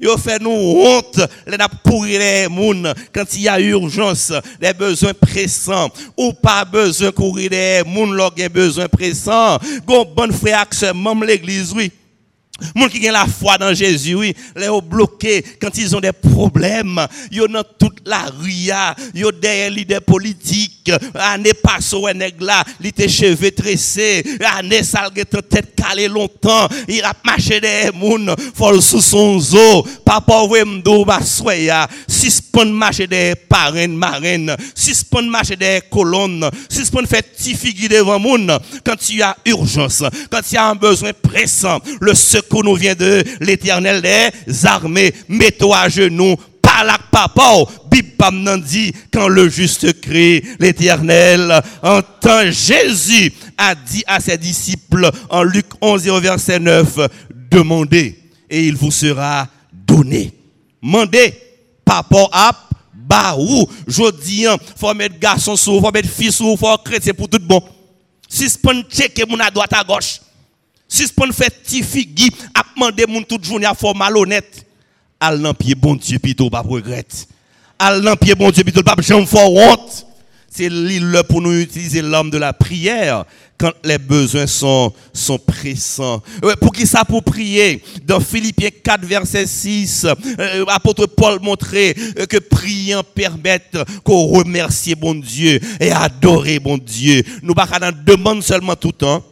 Yo 0.00 0.16
fait 0.16 0.40
nous 0.40 0.50
honte, 0.50 1.20
les 1.46 1.56
courir 1.84 2.20
les 2.20 2.48
moun 2.48 2.92
quand 3.12 3.24
il 3.34 3.42
y 3.42 3.48
a 3.48 3.60
urgence, 3.60 4.32
les 4.60 4.72
besoins 4.72 5.14
pressants 5.14 5.90
ou 6.16 6.32
pas 6.32 6.64
besoin 6.64 7.10
courir 7.10 7.50
les 7.50 7.82
moun 7.86 8.20
a 8.20 8.48
besoin 8.48 8.88
pressant. 8.88 9.58
Gon 9.86 10.06
bonne 10.14 10.32
frère 10.32 10.66
même 10.94 11.24
l'église 11.24 11.72
oui. 11.74 11.90
Moun 12.74 12.88
qui 12.88 13.08
ont 13.08 13.12
la 13.12 13.26
foi 13.26 13.58
dans 13.58 13.74
Jésus, 13.74 14.14
oui, 14.14 14.34
les 14.56 14.68
ont 14.68 14.82
bloqués 14.82 15.44
quand 15.60 15.76
ils 15.76 15.94
ont 15.96 16.00
des 16.00 16.12
problèmes. 16.12 17.06
Ils 17.30 17.40
dans 17.40 17.64
toute 17.78 17.98
la 18.04 18.30
ria, 18.40 18.94
ils 19.14 19.24
ont 19.24 19.30
des 19.30 19.70
leaders 19.70 20.02
politiques. 20.02 20.90
Année 21.14 21.54
passée, 21.54 21.96
nèg 22.14 22.40
là, 22.40 22.64
il 22.80 22.86
était 22.86 23.08
cheveux 23.08 23.50
tressés. 23.50 24.24
Année 24.56 24.82
salgue 24.82 25.24
tête 25.48 25.74
calée 25.76 26.08
longtemps. 26.08 26.68
Il 26.88 27.02
a 27.04 27.12
marché 27.24 27.60
des 27.60 27.90
moun, 27.94 28.34
fol 28.54 28.82
sous 28.82 29.00
son 29.00 29.38
zo. 29.38 29.86
Papa, 30.04 30.42
ouais, 30.44 30.64
m'dou, 30.64 31.04
ba 31.04 31.20
soya. 31.22 31.88
Suspend 32.08 32.66
marcher 32.66 33.06
des 33.06 33.34
parrains, 33.34 33.88
marraines. 33.88 34.56
Suspend 34.74 35.22
marcher 35.22 35.56
des 35.56 35.80
colonnes. 35.90 36.48
Suspend 36.68 37.06
faire 37.06 37.22
petit 37.22 37.54
figure 37.54 37.88
devant 37.88 38.18
moun. 38.18 38.58
Quand 38.84 39.08
il 39.08 39.16
y 39.16 39.22
a 39.22 39.36
urgence, 39.46 40.02
quand 40.30 40.40
il 40.50 40.54
y 40.54 40.58
a 40.58 40.66
un 40.66 40.74
besoin 40.74 41.12
pressant, 41.12 41.78
le 42.00 42.14
secours 42.14 42.49
qu'on 42.50 42.62
nous 42.62 42.74
vient 42.74 42.94
de 42.94 43.22
l'éternel 43.40 44.02
des 44.02 44.66
armées. 44.66 45.14
Mets-toi 45.28 45.78
à 45.78 45.88
genoux, 45.88 46.36
parle 46.60 46.90
papa. 47.10 47.54
Bibam 47.90 48.60
dit, 48.60 48.92
quand 49.12 49.28
le 49.28 49.48
juste 49.48 50.00
crie, 50.00 50.42
l'éternel 50.58 51.62
entend 51.82 52.50
Jésus 52.50 53.32
a 53.56 53.74
dit 53.74 54.04
à 54.06 54.20
ses 54.20 54.36
disciples 54.36 55.10
en 55.28 55.42
Luc 55.42 55.66
11 55.80 56.06
verset 56.20 56.58
9, 56.58 56.98
demandez 57.50 58.18
et 58.48 58.66
il 58.66 58.76
vous 58.76 58.90
sera 58.90 59.48
donné. 59.72 60.32
Mandez, 60.82 61.34
papa 61.84 62.28
a 62.32 62.52
bah 63.10 63.34
ou, 63.36 63.66
jodi 63.88 64.46
an, 64.46 64.56
faut 64.76 64.94
mettre 64.94 65.18
garçon 65.18 65.56
sous, 65.56 65.80
faut 65.80 65.90
mettre 65.90 66.08
fille 66.08 66.30
sous, 66.30 66.56
faut 66.56 66.78
chrétien 66.78 67.12
pour 67.12 67.28
tout 67.28 67.40
bon. 67.42 67.60
Suspend 68.28 68.82
checker 68.88 69.24
mon 69.28 69.40
à 69.40 69.50
droite 69.50 69.72
à 69.72 69.82
gauche. 69.82 70.20
Suspend 70.90 71.30
fait 71.32 71.62
petit 71.62 71.84
figi, 71.84 72.32
a 72.52 72.64
demander 72.74 73.06
moun 73.06 73.24
toute 73.24 73.44
journée 73.44 73.66
à 73.66 73.74
faire 73.74 73.94
malhonnête. 73.94 74.66
Al 75.20 75.38
nan 75.38 75.54
pied 75.54 75.76
bon 75.76 75.94
Dieu 75.94 76.18
plutôt 76.18 76.50
pas 76.50 76.64
regrette. 76.66 77.28
Al 77.78 78.02
nan 78.02 78.16
pied 78.16 78.34
bon 78.34 78.50
Dieu 78.50 78.64
plutôt 78.64 78.82
pas 78.82 78.96
jamais 78.98 79.24
faire 79.24 79.48
honte. 79.48 80.06
C'est 80.52 80.68
l'île 80.68 81.22
pour 81.28 81.40
nous 81.40 81.60
utiliser 81.60 82.02
l'homme 82.02 82.28
de 82.28 82.36
la 82.36 82.52
prière 82.52 83.24
quand 83.56 83.70
les 83.84 83.98
besoins 83.98 84.48
sont, 84.48 84.92
sont 85.12 85.38
pressants. 85.38 86.20
Pour 86.60 86.72
qui 86.72 86.88
ça 86.88 87.04
pour 87.04 87.22
prier? 87.22 87.80
Dans 88.04 88.18
Philippiens 88.18 88.70
4, 88.82 89.04
verset 89.04 89.46
6, 89.46 90.06
euh, 90.06 90.64
apôtre 90.66 91.06
Paul 91.06 91.38
montrait 91.40 91.94
euh, 92.18 92.26
que 92.26 92.38
priant 92.38 93.04
permettre 93.04 93.84
qu'on 94.02 94.26
remercie 94.26 94.96
bon 94.96 95.14
Dieu 95.14 95.60
et 95.78 95.92
adorer 95.92 96.58
bon 96.58 96.78
Dieu. 96.78 97.22
Nous 97.42 97.54
pas 97.54 97.68
demander 98.04 98.42
seulement 98.42 98.74
tout 98.74 98.88
le 98.88 98.94
temps. 98.94 99.24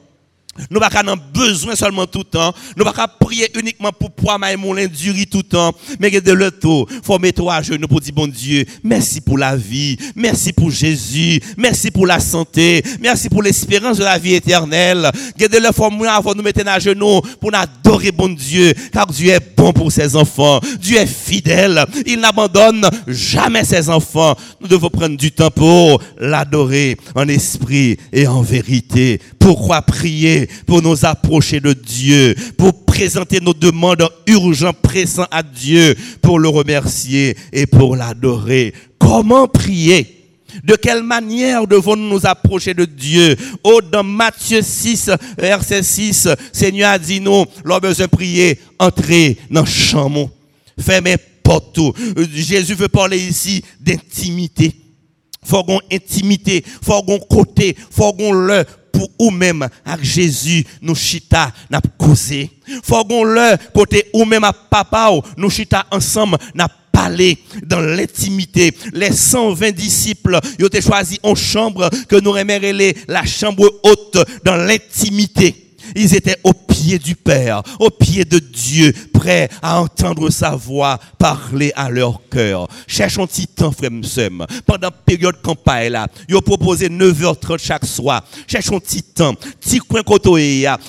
Nous 0.70 0.80
pas 0.80 0.86
avons 0.86 1.16
besoin 1.32 1.74
seulement 1.74 2.06
tout 2.06 2.18
le 2.18 2.24
temps. 2.24 2.54
Nous 2.76 2.84
pas 2.84 3.08
prier 3.08 3.50
uniquement 3.58 3.92
pour 3.92 4.10
pouvoir 4.10 4.38
moulin 4.58 4.86
du 4.86 5.10
riz 5.10 5.26
tout 5.26 5.38
le 5.38 5.42
temps. 5.44 5.72
Mais 6.00 6.10
de 6.10 6.32
le 6.32 6.50
tout, 6.50 6.86
faut 7.02 7.18
mettre 7.18 7.48
à 7.48 7.62
genoux 7.62 7.88
pour 7.88 8.00
dire 8.00 8.12
bon 8.14 8.26
Dieu, 8.26 8.64
merci 8.82 9.20
pour 9.20 9.38
la 9.38 9.56
vie, 9.56 9.96
merci 10.14 10.52
pour 10.52 10.70
Jésus, 10.70 11.40
merci 11.56 11.90
pour 11.90 12.06
la 12.06 12.20
santé, 12.20 12.82
merci 13.00 13.28
pour 13.28 13.42
l'espérance 13.42 13.98
de 13.98 14.04
la 14.04 14.18
vie 14.18 14.34
éternelle. 14.34 15.10
de 15.38 15.58
le 15.58 15.72
faut 15.72 15.84
avant 15.84 16.34
nous 16.34 16.42
mettre 16.42 16.66
à 16.66 16.78
genoux 16.78 17.20
pour 17.40 17.50
adorer 17.54 18.12
bon 18.12 18.28
Dieu, 18.28 18.74
car 18.92 19.06
Dieu 19.06 19.32
est 19.32 19.56
bon 19.56 19.72
pour 19.72 19.92
ses 19.92 20.16
enfants. 20.16 20.60
Dieu 20.80 20.98
est 20.98 21.06
fidèle. 21.06 21.84
Il 22.06 22.20
n'abandonne 22.20 22.88
jamais 23.06 23.64
ses 23.64 23.88
enfants. 23.88 24.36
Nous 24.60 24.68
devons 24.68 24.90
prendre 24.90 25.16
du 25.16 25.32
temps 25.32 25.50
pour 25.50 26.02
l'adorer 26.18 26.96
en 27.14 27.28
esprit 27.28 27.96
et 28.12 28.26
en 28.26 28.42
vérité. 28.42 29.20
Pourquoi 29.48 29.80
prier? 29.80 30.46
pour 30.66 30.82
nous 30.82 31.06
approcher 31.06 31.58
de 31.58 31.72
Dieu, 31.72 32.34
pour 32.58 32.84
présenter 32.84 33.40
nos 33.40 33.54
demandes 33.54 34.06
urgentes, 34.26 34.76
pressantes 34.82 35.28
à 35.30 35.42
Dieu, 35.42 35.96
pour 36.20 36.38
le 36.38 36.50
remercier 36.50 37.34
et 37.50 37.64
pour 37.64 37.96
l'adorer. 37.96 38.74
Comment 38.98 39.48
prier? 39.48 40.26
De 40.62 40.74
quelle 40.74 41.02
manière 41.02 41.66
devons-nous 41.66 42.10
nous 42.10 42.26
approcher 42.26 42.74
de 42.74 42.84
Dieu? 42.84 43.38
Oh, 43.64 43.80
dans 43.80 44.04
Matthieu 44.04 44.60
6, 44.60 45.12
verset 45.38 45.82
6, 45.82 46.28
Seigneur 46.52 46.90
a 46.90 46.98
dit 46.98 47.18
nous, 47.18 47.46
l'homme 47.64 47.80
besoin 47.80 48.06
prier, 48.06 48.60
entrez 48.78 49.38
dans 49.50 49.62
le 49.62 49.66
champ, 49.66 50.30
fermez 50.78 51.16
porte. 51.42 51.80
Jésus 52.34 52.74
veut 52.74 52.88
parler 52.88 53.16
ici 53.16 53.64
d'intimité. 53.80 54.74
Faut 55.42 55.64
intimité, 55.90 56.62
faut 56.82 57.02
qu'on 57.02 57.18
côté, 57.18 57.74
faut 57.90 58.12
qu'on 58.12 58.32
le 58.32 58.64
pour 58.98 59.10
ou 59.16 59.30
même 59.30 59.68
avec 59.84 60.04
Jésus 60.04 60.64
nous 60.82 60.96
chita 60.96 61.52
n'a 61.70 61.80
causé. 61.96 62.50
Faut 62.82 63.06
le 63.08 63.56
côté 63.72 64.06
ou 64.12 64.24
même 64.24 64.42
à 64.42 64.52
papa 64.52 65.10
nous 65.36 65.50
chita 65.50 65.86
ensemble 65.92 66.36
n'a 66.52 66.66
parlé 66.90 67.38
dans 67.62 67.80
l'intimité. 67.80 68.74
Les 68.92 69.12
120 69.12 69.70
disciples 69.70 70.40
ils 70.58 70.64
ont 70.64 70.80
choisi 70.80 71.20
en 71.22 71.36
chambre 71.36 71.88
que 72.08 72.16
nous 72.16 72.36
aimerions 72.36 72.92
la 73.06 73.24
chambre 73.24 73.70
haute 73.84 74.18
dans 74.44 74.56
l'intimité. 74.56 75.54
Ils 75.94 76.16
étaient 76.16 76.38
au 76.42 76.52
pied 76.88 76.98
du 76.98 77.14
Père, 77.14 77.62
au 77.80 77.90
pied 77.90 78.24
de 78.24 78.38
Dieu, 78.38 78.94
prêts 79.12 79.50
à 79.60 79.78
entendre 79.78 80.30
sa 80.30 80.52
voix 80.56 80.98
parler 81.18 81.70
à 81.76 81.90
leur 81.90 82.22
cœur. 82.30 82.66
Cherchons 82.86 83.26
petit 83.26 83.46
temps, 83.46 83.72
frère 83.72 83.90
Pendant 84.64 84.86
la 84.86 84.90
période 84.90 85.36
campagne 85.42 85.92
là, 85.92 86.06
ils 86.30 86.40
proposé 86.40 86.88
9h30 86.88 87.58
chaque 87.58 87.84
soir. 87.84 88.24
Cherchons 88.46 88.80
petit 88.80 89.02
temps, 89.02 89.34
petit 89.34 89.80
coin 89.80 90.00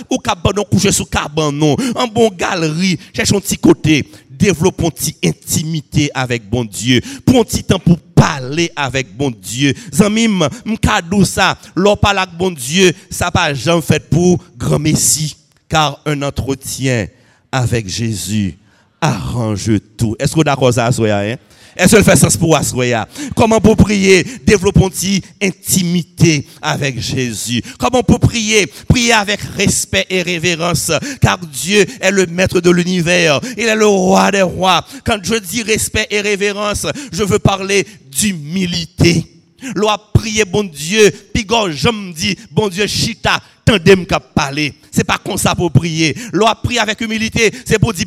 ou 0.10 0.18
cabanon 0.20 0.64
coucher 0.72 0.94
sous 0.94 1.06
cabanon, 1.06 1.76
en 1.96 2.08
bon 2.08 2.30
galerie, 2.30 2.98
cherchons 3.14 3.42
petit 3.42 3.58
côté 3.58 4.06
développons 4.30 4.90
une 4.90 5.32
intimité 5.32 6.10
avec 6.14 6.50
bon 6.50 6.64
Dieu. 6.64 7.02
Prends 7.26 7.44
petit 7.44 7.62
temps 7.62 7.78
pour 7.78 8.00
parler 8.16 8.72
avec 8.74 9.14
bon 9.18 9.32
Dieu. 9.32 9.74
Zamim, 9.94 10.48
m'kadou 10.64 11.26
ça, 11.26 11.58
l'on 11.76 11.96
avec 11.96 12.38
bon 12.38 12.52
Dieu, 12.52 12.94
ça 13.10 13.32
pas 13.32 13.54
jamais 13.54 13.82
fait 13.82 14.10
pour 14.10 14.40
grand 14.58 14.80
Messie. 14.80 15.36
Car 15.70 16.02
un 16.06 16.22
entretien 16.24 17.08
avec 17.52 17.88
Jésus 17.88 18.58
arrange 19.00 19.72
tout. 19.98 20.16
Est-ce 20.20 20.32
que 20.32 20.38
vous 20.38 20.44
d'accord 20.44 20.74
ça, 20.74 20.88
hein? 20.90 21.36
Est-ce 21.78 21.96
que 21.96 22.04
fait 22.04 22.18
sens 22.18 22.36
pour 22.36 22.58
Assoya? 22.58 23.08
Comment 23.36 23.62
pour 23.62 23.78
prier? 23.78 24.26
Développons 24.46 24.90
une 24.90 25.22
intimité 25.42 26.46
avec 26.62 27.00
Jésus. 27.00 27.62
Comment 27.78 28.04
pour 28.04 28.20
prier? 28.20 28.66
Prier 28.88 29.14
avec 29.14 29.40
respect 29.40 30.06
et 30.10 30.22
révérence, 30.22 30.92
car 31.22 31.38
Dieu 31.38 31.86
est 32.02 32.12
le 32.12 32.26
maître 32.26 32.60
de 32.60 32.70
l'univers. 32.70 33.40
Il 33.58 33.66
est 33.66 33.76
le 33.76 33.86
roi 33.86 34.32
des 34.32 34.42
rois. 34.42 34.84
Quand 35.06 35.20
je 35.24 35.36
dis 35.36 35.62
respect 35.62 36.08
et 36.10 36.20
révérence, 36.20 36.86
je 37.14 37.24
veux 37.24 37.40
parler 37.40 37.86
d'humilité. 38.12 39.39
Loi 39.76 39.98
prier 40.14 40.46
bon 40.46 40.64
Dieu, 40.64 41.12
puis 41.34 41.46
je 41.50 41.90
me 41.90 42.14
dis, 42.14 42.36
bon 42.52 42.70
Dieu, 42.70 42.88
chita, 42.88 43.42
tandem 43.66 44.06
qu'à 44.06 44.20
parler. 44.20 44.74
C'est 44.92 45.04
pas 45.04 45.18
comme 45.18 45.38
ça 45.38 45.56
pour 45.56 45.72
prier. 45.72 46.16
Loi 46.32 46.56
prier 46.56 46.80
avec 46.80 47.00
humilité, 47.02 47.52
c'est 47.66 47.80
pour 47.80 47.94
dire, 47.94 48.06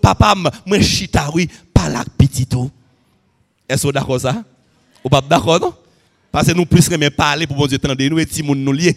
papa, 0.00 0.34
moi 0.66 0.80
chita, 0.80 1.30
oui, 1.32 1.48
pas 1.72 1.88
là, 1.88 2.04
petit 2.16 2.46
tout. 2.46 2.70
Est-ce 3.68 3.82
que 3.82 3.86
vous 3.88 3.92
d'accord 3.92 4.20
ça? 4.20 4.42
Ou 5.04 5.08
pas 5.08 5.20
d'accord 5.20 5.60
non? 5.60 5.74
Parce 6.30 6.46
que 6.46 6.52
nous 6.52 6.66
plus 6.66 6.88
même 6.90 7.10
parler 7.10 7.46
pour 7.46 7.56
bon 7.56 7.66
Dieu 7.66 7.78
tendre 7.78 8.02
nous 8.08 8.18
et 8.18 8.26
ti 8.26 8.42
moun 8.42 8.62
nous 8.62 8.72
lier. 8.72 8.96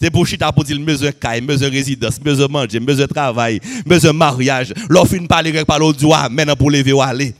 C'est 0.00 0.10
pour 0.10 0.26
chita 0.26 0.50
pour 0.50 0.64
dire 0.64 0.78
mesure 0.78 1.16
caille, 1.18 1.40
mesure 1.40 1.70
résidence, 1.70 2.20
mesure 2.24 2.48
manger, 2.48 2.80
mesure 2.80 3.08
travail, 3.08 3.60
mesure 3.84 4.14
mariage. 4.14 4.72
L'offre 4.88 5.14
une 5.14 5.28
parler 5.28 5.50
avec 5.50 5.66
par 5.66 5.78
l'autre 5.78 5.98
doigt 5.98 6.28
maintenant 6.28 6.56
pour 6.56 6.70
lever 6.70 6.92
ou 6.92 7.02
aller. 7.02 7.34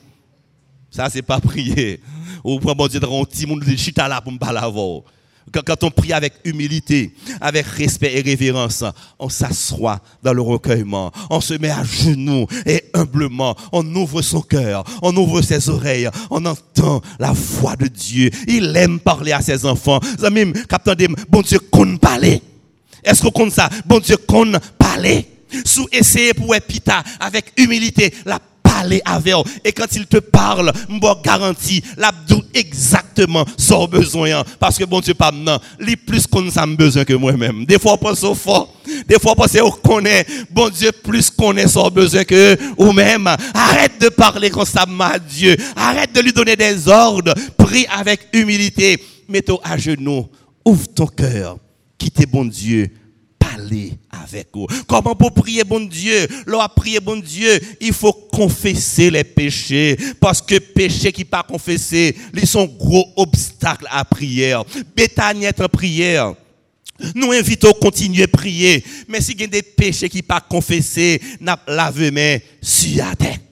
Ça 0.91 1.09
c'est 1.09 1.23
pas 1.23 1.41
prier. 1.41 2.01
Ou 2.45 2.59
bon 2.59 2.87
Dieu 2.89 3.01
là 3.01 4.21
pour 4.21 4.33
me 4.33 4.39
parler. 4.39 4.61
Quand 5.53 5.83
on 5.85 5.91
prie 5.91 6.13
avec 6.13 6.35
humilité, 6.45 7.13
avec 7.41 7.67
respect 7.67 8.13
et 8.15 8.21
révérence, 8.21 8.85
on 9.19 9.29
s'assoit 9.29 10.01
dans 10.23 10.33
le 10.33 10.43
recueillement, 10.43 11.11
on 11.29 11.41
se 11.41 11.55
met 11.55 11.71
à 11.71 11.83
genoux 11.83 12.47
et 12.67 12.85
humblement, 12.95 13.57
on 13.73 13.85
ouvre 13.97 14.23
son 14.23 14.43
cœur, 14.43 14.85
on 15.03 15.17
ouvre 15.17 15.43
ses 15.43 15.69
oreilles, 15.69 16.09
on 16.31 16.45
entend 16.47 17.03
la 17.19 17.33
voix 17.33 17.75
de 17.75 17.89
Dieu. 17.89 18.31
Il 18.47 18.77
aime 18.77 19.01
parler 19.01 19.33
à 19.33 19.41
ses 19.41 19.67
enfants. 19.67 19.99
Zamim, 20.19 20.53
bon 21.29 21.43
Dieu, 21.43 21.59
qu'on 21.59 21.97
parler. 21.97 22.43
Est-ce 23.03 23.23
qu'on 23.23 23.31
compte 23.31 23.53
ça? 23.53 23.69
Bon 23.87 23.99
Dieu, 23.99 24.17
qu'on 24.19 24.53
parler. 24.79 25.27
Sous 25.65 25.89
essayer 25.91 26.33
pour 26.33 26.55
épita 26.55 27.03
avec 27.19 27.53
humilité, 27.57 28.15
la 28.25 28.39
parler 28.81 29.03
avec 29.05 29.35
Et 29.65 29.73
quand 29.73 29.87
il 29.95 30.07
te 30.07 30.19
parle, 30.19 30.73
m'bo 30.89 31.15
garantie, 31.23 31.83
l'abdou 31.97 32.43
exactement 32.55 33.45
son 33.57 33.87
besoin. 33.87 34.43
Parce 34.59 34.79
que 34.79 34.85
bon 34.85 35.01
Dieu, 35.01 35.15
pas 35.15 35.31
maintenant, 35.31 35.59
il 35.81 35.97
plus 35.97 36.27
qu'on 36.27 36.49
a 36.49 36.67
besoin 36.67 37.05
que 37.05 37.15
moi-même. 37.15 37.65
Des 37.65 37.79
fois, 37.79 37.95
on 37.95 37.99
pense 37.99 38.25
au 38.25 38.35
fort. 38.35 38.75
Des 39.07 39.19
fois, 39.19 39.33
on 39.33 39.35
pense 39.35 39.53
qu'on 39.53 39.71
connaît. 39.71 40.27
Bon 40.51 40.69
Dieu, 40.69 40.91
plus 40.93 41.31
qu'on 41.31 41.57
est 41.57 41.69
son 41.69 41.89
besoin 41.91 42.25
que 42.25 42.57
vous-même. 42.77 43.29
Arrête 43.55 44.01
de 44.01 44.09
parler 44.09 44.51
constamment 44.51 45.05
à 45.05 45.19
Dieu. 45.19 45.57
Arrête 45.77 46.13
de 46.15 46.21
lui 46.21 46.33
donner 46.33 46.57
des 46.57 46.89
ordres. 46.89 47.35
Prie 47.57 47.87
avec 47.87 48.29
humilité. 48.33 49.03
Mets-toi 49.29 49.61
à 49.63 49.77
genoux. 49.77 50.29
Ouvre 50.65 50.89
ton 50.89 51.07
cœur. 51.07 51.59
Quittez 51.99 52.27
bon 52.27 52.47
Dieu 52.47 52.91
avec 54.11 54.49
vous. 54.53 54.67
Comment 54.87 55.15
pour 55.15 55.33
prier 55.33 55.65
bon 55.65 55.81
Dieu? 55.81 56.27
Lorsqu'on 56.47 56.81
prier 56.81 57.01
bon 57.01 57.21
Dieu, 57.21 57.61
il 57.81 57.93
faut 57.93 58.13
confesser 58.13 59.11
les 59.11 59.25
péchés. 59.25 59.97
Parce 60.21 60.41
que 60.43 60.59
péchés 60.59 61.13
qui 61.13 61.25
pas 61.25 61.43
confessés, 61.43 62.17
ils 62.35 62.47
sont 62.47 62.67
gros 62.67 63.13
obstacles 63.17 63.87
à 63.91 64.05
prière. 64.05 64.65
Béthanie 64.95 65.45
est 65.45 65.61
en 65.61 65.69
prière. 65.69 66.35
Nous 67.15 67.33
invitons 67.33 67.71
à 67.71 67.75
continuer 67.75 68.25
à 68.25 68.29
prier. 68.29 68.85
Mais 69.09 69.21
si 69.21 69.33
il 69.33 69.43
y 69.43 69.49
des 69.49 69.63
péchés 69.63 70.09
qui 70.09 70.23
pas 70.23 70.41
confessés, 70.41 71.21
n'a 71.41 71.59
lavé 71.67 72.11
mais 72.11 72.43
sur 72.61 73.05
la 73.05 73.15
tête 73.15 73.50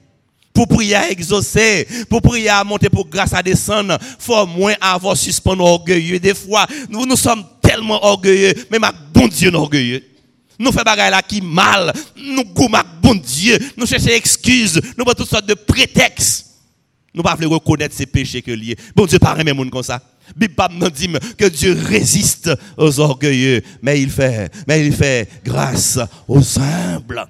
pour 0.59 0.67
prier 0.67 0.95
à 0.95 1.09
exaucer, 1.09 1.87
pour 2.09 2.21
prier 2.21 2.49
à 2.49 2.65
monter 2.65 2.89
pour 2.89 3.07
grâce 3.07 3.33
à 3.33 3.41
descendre, 3.41 3.97
faut 4.19 4.45
moins 4.45 4.73
avoir 4.81 5.15
suspendu 5.15 5.61
orgueilleux. 5.61 6.19
Des 6.19 6.33
fois, 6.33 6.67
nous, 6.89 7.05
nous 7.05 7.15
sommes 7.15 7.45
tellement 7.61 8.03
orgueilleux, 8.03 8.53
même 8.69 8.83
à 8.83 8.91
bon 8.91 9.29
Dieu 9.29 9.53
orgueilleux. 9.55 10.03
Nous 10.59 10.73
faisons 10.73 10.83
des 10.83 10.97
là 10.97 11.21
qui 11.21 11.39
mal, 11.39 11.93
nous 12.17 12.43
goûtons 12.43 12.77
bon 13.01 13.15
Dieu, 13.15 13.57
nous 13.77 13.85
cherchons 13.85 14.09
excuses, 14.09 14.81
nous 14.97 15.05
avons 15.05 15.13
toutes 15.13 15.29
sortes 15.29 15.47
de 15.47 15.53
prétextes. 15.53 16.47
Nous 17.13 17.23
ne 17.23 17.29
pouvons 17.29 17.37
pas 17.37 17.55
reconnaître 17.55 17.95
ces 17.95 18.05
péchés 18.05 18.41
que 18.41 18.51
liés. 18.51 18.75
Bon 18.93 19.05
Dieu, 19.05 19.17
pas 19.17 19.41
même 19.41 19.69
comme 19.69 19.81
ça. 19.81 20.03
Nous 20.35 20.89
dit 20.89 21.09
que 21.37 21.45
Dieu 21.45 21.71
résiste 21.85 22.51
aux 22.75 22.99
orgueilleux, 22.99 23.61
mais 23.81 24.01
il 24.01 24.09
fait, 24.09 24.51
mais 24.67 24.85
il 24.85 24.91
fait 24.91 25.29
grâce 25.45 25.97
aux 26.27 26.59
humbles 26.59 27.29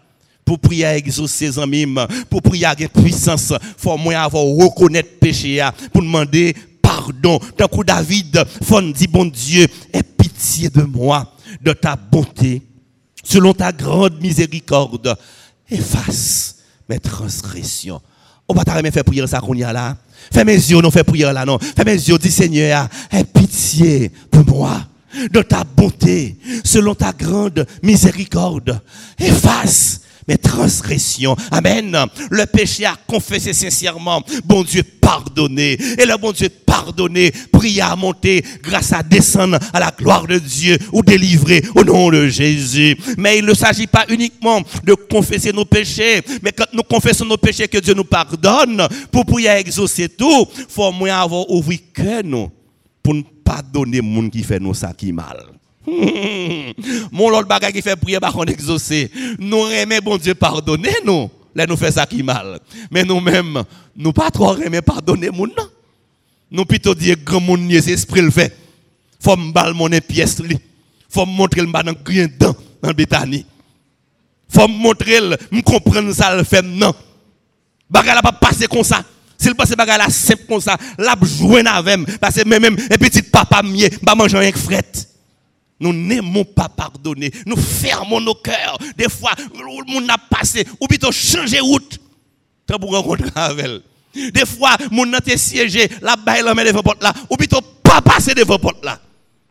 pour 0.50 0.58
prier 0.58 0.86
à 0.86 0.98
exaucer 0.98 1.52
ses 1.52 1.60
amis, 1.60 1.86
pour 2.28 2.42
prier 2.42 2.66
à 2.66 2.76
puissance, 2.76 3.54
faut 3.78 3.98
moins 3.98 4.20
avoir 4.20 4.44
reconnaître 4.44 5.20
péché 5.20 5.64
pour 5.94 6.02
demander 6.02 6.56
pardon. 6.82 7.40
Tant 7.56 7.68
que 7.68 7.84
David, 7.84 8.44
faut 8.64 8.82
dire 8.82 9.10
bon 9.12 9.26
Dieu, 9.26 9.68
aie 9.94 10.02
pitié 10.02 10.72
de 10.72 10.82
moi, 10.82 11.32
de 11.62 11.72
ta 11.72 11.96
bonté, 11.96 12.64
selon 13.24 13.54
ta 13.54 13.72
grande 13.72 14.20
miséricorde, 14.20 15.16
efface 15.70 16.56
mes 16.90 17.00
transgressions. 17.00 18.02
On 18.48 18.56
va 18.56 18.64
t'arrêter 18.64 18.90
faire 18.90 19.04
prier 19.04 19.28
ça 19.28 19.42
qu'on 19.42 19.54
y 19.54 19.64
a 19.64 19.72
là. 19.72 19.98
Fais 20.34 20.44
mes 20.44 20.56
yeux, 20.56 20.82
non, 20.82 20.90
fais 20.90 21.04
prier 21.04 21.32
là, 21.32 21.46
non. 21.46 21.60
Fais 21.60 21.86
mes 21.86 21.94
yeux, 21.94 22.18
dis 22.18 22.32
Seigneur, 22.32 22.90
aie 23.12 23.24
pitié 23.24 24.12
de 24.32 24.40
moi, 24.50 24.82
de 25.32 25.44
ta 25.44 25.64
bonté, 25.64 26.40
selon 26.64 26.96
ta 26.96 27.12
grande 27.12 27.68
miséricorde. 27.84 28.82
Efface 29.20 30.02
mes 30.30 30.38
transgressions. 30.38 31.36
Amen. 31.52 31.98
Le 32.30 32.46
péché 32.46 32.86
a 32.86 32.96
confessé 33.08 33.52
sincèrement. 33.52 34.22
Bon 34.46 34.64
Dieu, 34.64 34.84
pardonné. 34.84 35.74
Et 35.98 36.06
le 36.06 36.16
bon 36.18 36.32
Dieu, 36.32 36.50
pardonné, 36.50 37.32
prier 37.52 37.82
à 37.82 37.96
monter 37.96 38.44
grâce 38.62 38.94
à 38.94 39.02
descendre 39.02 39.58
à 39.74 39.80
la 39.80 39.92
gloire 39.92 40.28
de 40.28 40.38
Dieu 40.38 40.78
ou 40.94 41.02
délivrer 41.02 41.64
au 41.76 41.84
nom 41.84 42.12
de 42.12 42.28
Jésus. 42.28 42.96
Mais 43.18 43.40
il 43.40 43.46
ne 43.46 43.56
s'agit 43.56 43.88
pas 43.88 44.06
uniquement 44.08 44.62
de 44.84 44.94
confesser 44.94 45.52
nos 45.52 45.66
péchés, 45.66 46.22
mais 46.44 46.52
quand 46.52 46.68
nous 46.74 46.84
confessons 46.84 47.26
nos 47.26 47.38
péchés, 47.38 47.68
que 47.68 47.80
Dieu 47.80 47.96
nous 47.96 48.04
pardonne, 48.04 48.88
pour 49.12 49.26
à 49.48 49.60
exaucer 49.60 50.10
tout, 50.10 50.48
faut 50.70 50.92
moins 50.92 51.22
avoir 51.22 51.50
ouvert 51.50 51.80
que 51.94 52.22
nous 52.22 52.52
pour 53.02 53.16
ne 53.16 53.24
pas 53.44 53.62
donner 53.62 54.02
monde 54.02 54.30
qui 54.30 54.44
fait 54.44 54.60
nous 54.60 54.76
ça 54.76 54.94
qui 54.94 55.12
mal. 55.12 55.59
Mon 57.12 57.30
l'autre 57.30 57.48
bagage 57.48 57.74
qui 57.74 57.82
fait 57.82 57.96
prier 57.96 58.20
par 58.20 58.34
contre 58.34 58.52
exaucer. 58.52 59.12
Nous 59.40 59.68
aimons 59.68 60.00
bon 60.04 60.18
Dieu 60.18 60.36
pardonner 60.36 60.94
nous. 61.06 61.30
Là 61.56 61.66
nous 61.66 61.78
fait 61.78 61.92
ça 61.92 62.06
qui 62.06 62.24
mal. 62.24 62.60
Mais 62.92 63.04
nous-mêmes, 63.04 63.64
nous 63.96 64.14
pas 64.14 64.30
trop 64.30 64.56
aimer 64.58 64.82
pardonner 64.82 65.30
mon 65.30 65.48
non. 65.48 65.70
Nous 66.52 66.66
plutôt 66.66 66.96
dire 66.96 67.18
grand 67.24 67.42
monde 67.42 67.68
c'est 67.82 67.92
esprit 67.92 68.22
le 68.22 68.32
fait. 68.32 68.56
Faut 69.20 69.36
me 69.36 69.52
balle 69.52 69.74
mon 69.74 69.90
pièce 70.00 70.40
li. 70.40 70.58
Faut 71.10 71.26
me 71.26 71.32
montrer 71.32 71.62
le 71.62 71.68
dans 71.68 71.94
rien 72.06 72.28
dedans 72.28 72.56
dans 72.82 72.92
Bétanie. 72.92 73.46
Faut 74.48 74.68
me 74.68 74.78
montrer 74.78 75.20
me 75.52 75.62
comprendre 75.62 76.14
ça 76.14 76.36
le 76.36 76.44
fait 76.44 76.62
non. 76.62 76.94
Bagage 77.90 78.16
là 78.16 78.22
pas 78.22 78.32
passer 78.32 78.68
comme 78.68 78.84
ça. 78.84 79.04
S'il 79.38 79.56
passe 79.56 79.76
bagage 79.76 79.98
là 79.98 80.10
simple 80.10 80.44
comme 80.48 80.62
ça, 80.62 80.78
l'a 80.98 81.16
jouer 81.24 81.64
avec 81.66 82.20
parce 82.20 82.36
que 82.36 82.48
même 82.48 82.62
même 82.62 82.78
un 82.92 82.98
petit 82.98 83.22
papa 83.22 83.64
mieux, 83.64 83.90
pas 84.06 84.16
manger 84.16 84.38
avec 84.38 84.58
frette. 84.58 85.09
Nous 85.80 85.94
n'aimons 85.94 86.44
pas 86.44 86.68
pardonner. 86.68 87.32
Nous 87.46 87.56
fermons 87.56 88.20
nos 88.20 88.36
cœurs. 88.36 88.78
Des 88.98 89.10
fois, 89.10 89.32
le 89.38 89.92
monde 89.92 90.10
a 90.10 90.18
passé, 90.18 90.68
ou 90.80 90.88
plutôt 90.88 91.12
changer 91.12 91.60
route. 91.60 92.00
Pour 92.80 92.92
rencontrer 92.92 93.32
avec 93.34 93.66
elle. 93.66 93.82
Des 94.32 94.46
fois, 94.46 94.76
mon 94.92 95.12
a 95.14 95.20
siégé, 95.38 95.90
la 96.02 96.16
baille 96.16 96.44
la 96.44 96.54
devant 96.54 96.84
porte 96.84 97.02
là, 97.02 97.14
ou 97.30 97.36
plutôt 97.36 97.62
pas 97.84 98.02
passer 98.02 98.34
devant 98.36 98.60
porte 98.60 98.84
là. 98.84 99.00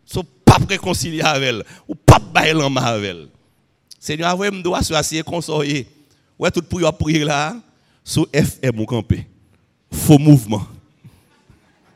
So 0.05 0.23
pas 0.45 0.59
réconcilier 0.69 1.23
avec 1.23 1.49
elle, 1.49 1.65
ou 1.89 1.95
pas 1.95 2.19
bailler 2.19 2.55
la 2.55 2.69
main 2.69 2.83
avec 2.83 3.11
elle. 3.11 3.29
Seigneur, 3.99 4.37
vous 4.37 4.45
me 4.45 4.63
doit 4.63 4.83
se 4.83 4.95
assis 4.95 5.23
consoler. 5.23 5.87
Ouais, 6.39 6.51
tout 6.51 6.63
pour 6.63 6.81
prier 6.97 7.25
là, 7.25 7.57
sous 8.05 8.27
FM 8.33 8.81
ou 8.81 8.87
campé. 8.87 9.27
Faux 9.93 10.19
mouvement. 10.19 10.67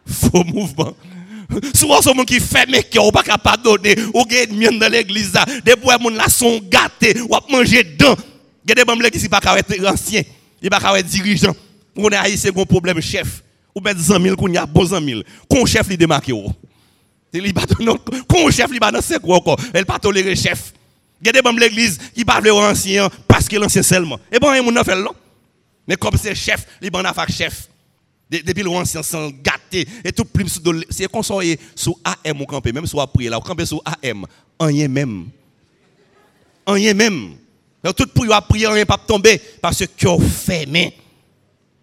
Faux 0.05 0.45
mouvement. 0.45 0.95
Souvent, 1.75 2.01
c'est 2.01 2.15
monde 2.15 2.27
qui 2.27 2.41
fait 2.41 2.69
mes 2.69 2.83
cœurs, 2.83 3.07
ou 3.07 3.13
pas 3.13 3.23
capable 3.23 3.63
donner, 3.63 3.97
ou 4.15 4.25
gagne 4.25 4.57
mienne 4.57 4.79
dans 4.79 4.91
l'église. 4.91 5.33
Des 5.65 5.77
fois, 5.81 5.97
là 6.11 6.29
sont 6.29 6.61
gâtés, 6.69 7.21
ou 7.21 7.37
manger 7.51 7.85
dedans. 7.85 8.17
Il 8.65 8.71
y 8.71 8.73
a 8.73 8.85
des 8.85 8.91
gens 8.91 8.97
qui 9.11 9.19
ne 9.19 9.23
sont 9.23 9.29
pas 9.29 9.41
anciens, 9.93 10.23
ils 10.63 10.71
ne 10.71 10.79
sont 10.79 11.09
dirigeants. 11.09 11.57
On 11.97 12.09
est 12.09 12.17
haïtien, 12.17 12.53
un 12.57 12.65
problème 12.65 13.01
chef. 13.01 13.43
Ou 13.75 13.81
mettre 13.81 14.01
100 14.01 14.21
000, 14.21 14.37
qu'on 14.37 14.49
y 14.49 14.57
a 14.59 14.67
bon 14.67 14.87
100 14.87 15.01
000. 15.03 15.23
Qu'on 15.49 15.65
chef, 15.67 15.87
il 15.91 15.97
démarque. 15.97 16.31
Qu'on 18.29 18.51
chef, 18.51 18.69
il 18.71 18.79
dans 18.79 19.01
encore. 19.35 19.59
Elle 19.73 19.87
pas 19.87 19.99
tolérer 19.99 20.37
chef. 20.37 20.73
Il 21.21 21.27
y 21.27 21.31
a 21.31 21.33
des 21.33 21.41
gens 21.43 21.53
de 21.53 21.61
l'église 21.61 21.99
qui 22.15 22.25
parlent 22.25 22.51
ancien 22.51 23.09
parce 23.27 23.49
que 23.49 23.57
l'ancien 23.57 23.83
seulement. 23.83 24.19
Et 24.31 24.39
bon, 24.39 24.53
là. 24.71 25.11
Mais 25.89 25.97
comme 25.97 26.17
c'est 26.21 26.35
chef, 26.35 26.67
il 26.83 26.91
va 26.93 27.01
a 27.01 27.27
chef. 27.27 27.69
Depuis 28.41 28.63
l'ancien 28.63 29.03
sang 29.03 29.31
gâté 29.43 29.87
et 30.03 30.11
tout 30.11 30.25
plus 30.25 30.59
c'est 30.89 31.07
qu'on 31.07 31.23
soit 31.23 31.45
sous 31.75 31.99
AM 32.03 32.41
ou 32.41 32.47
campé. 32.47 32.73
Même 32.73 32.87
soit 32.87 33.07
prier 33.13 33.29
là 33.29 33.39
ou 33.39 33.43
camper 33.43 33.67
sous 33.67 33.83
AM 33.85 34.25
rien 34.59 34.89
même. 34.89 35.27
Rien 36.67 36.95
même. 36.95 37.35
Tout 37.97 38.07
pour 38.07 38.25
prier 38.49 38.69
rien 38.69 38.87
pas 38.87 38.97
tomber. 38.97 39.39
Parce 39.61 39.81
que 39.81 39.85
cœur 39.85 40.23
fermé 40.23 40.97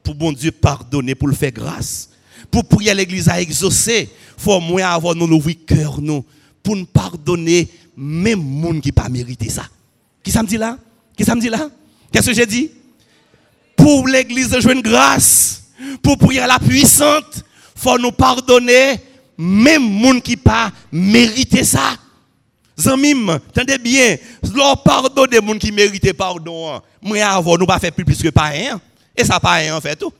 pour 0.01 0.15
bon 0.15 0.31
Dieu 0.31 0.51
pardonner 0.51 1.13
pour 1.13 1.27
le 1.27 1.35
faire 1.35 1.51
grâce. 1.51 2.09
Pour 2.49 2.65
prier 2.65 2.95
l'église 2.95 3.29
à 3.29 3.39
exaucer 3.39 4.09
faut 4.35 4.59
moins 4.59 4.89
avoir 4.89 5.13
nos 5.13 5.27
ouvrir 5.27 5.57
cœur 5.67 6.01
nous. 6.01 6.25
Pour 6.63 6.75
nous 6.75 6.85
pardonner 6.85 7.67
même 7.95 8.41
monde 8.41 8.81
qui 8.81 8.91
pas 8.91 9.07
mérité 9.07 9.49
ça. 9.49 9.67
Qui 10.23 10.31
ça 10.31 10.41
me 10.41 10.47
dit 10.47 10.57
là? 10.57 10.79
Qui 11.15 11.23
ça 11.25 11.35
me 11.35 11.41
dit 11.41 11.49
là? 11.49 11.69
Qu'est-ce 12.11 12.27
que 12.27 12.33
j'ai 12.33 12.45
dit? 12.47 12.71
Pour 13.75 14.07
l'église 14.07 14.49
de 14.49 14.81
grâce 14.81 15.58
pour 16.01 16.17
prier 16.17 16.41
à 16.41 16.47
la 16.47 16.59
puissante, 16.59 17.43
faut 17.75 17.97
nous 17.97 18.11
pardonner, 18.11 18.99
même 19.37 19.83
monde 19.83 20.21
qui 20.21 20.37
pas 20.37 20.71
mérité 20.91 21.63
ça. 21.63 21.97
Zamim, 22.77 23.39
tendez 23.53 23.77
bien, 23.77 24.17
leur 24.55 24.83
pardon 24.83 25.25
des 25.25 25.37
gens 25.37 25.57
qui 25.57 25.71
méritent 25.71 26.13
pardon, 26.13 26.81
moi 27.01 27.25
avant 27.25 27.57
nous 27.57 27.65
pas 27.65 27.79
faire 27.79 27.91
plus, 27.91 28.05
plus 28.05 28.21
que 28.21 28.29
pas 28.29 28.47
rien. 28.47 28.79
Et 29.15 29.25
ça 29.25 29.39
pas 29.39 29.53
rien 29.53 29.75
en 29.75 29.81
fait 29.81 29.97
tout. 29.97 30.13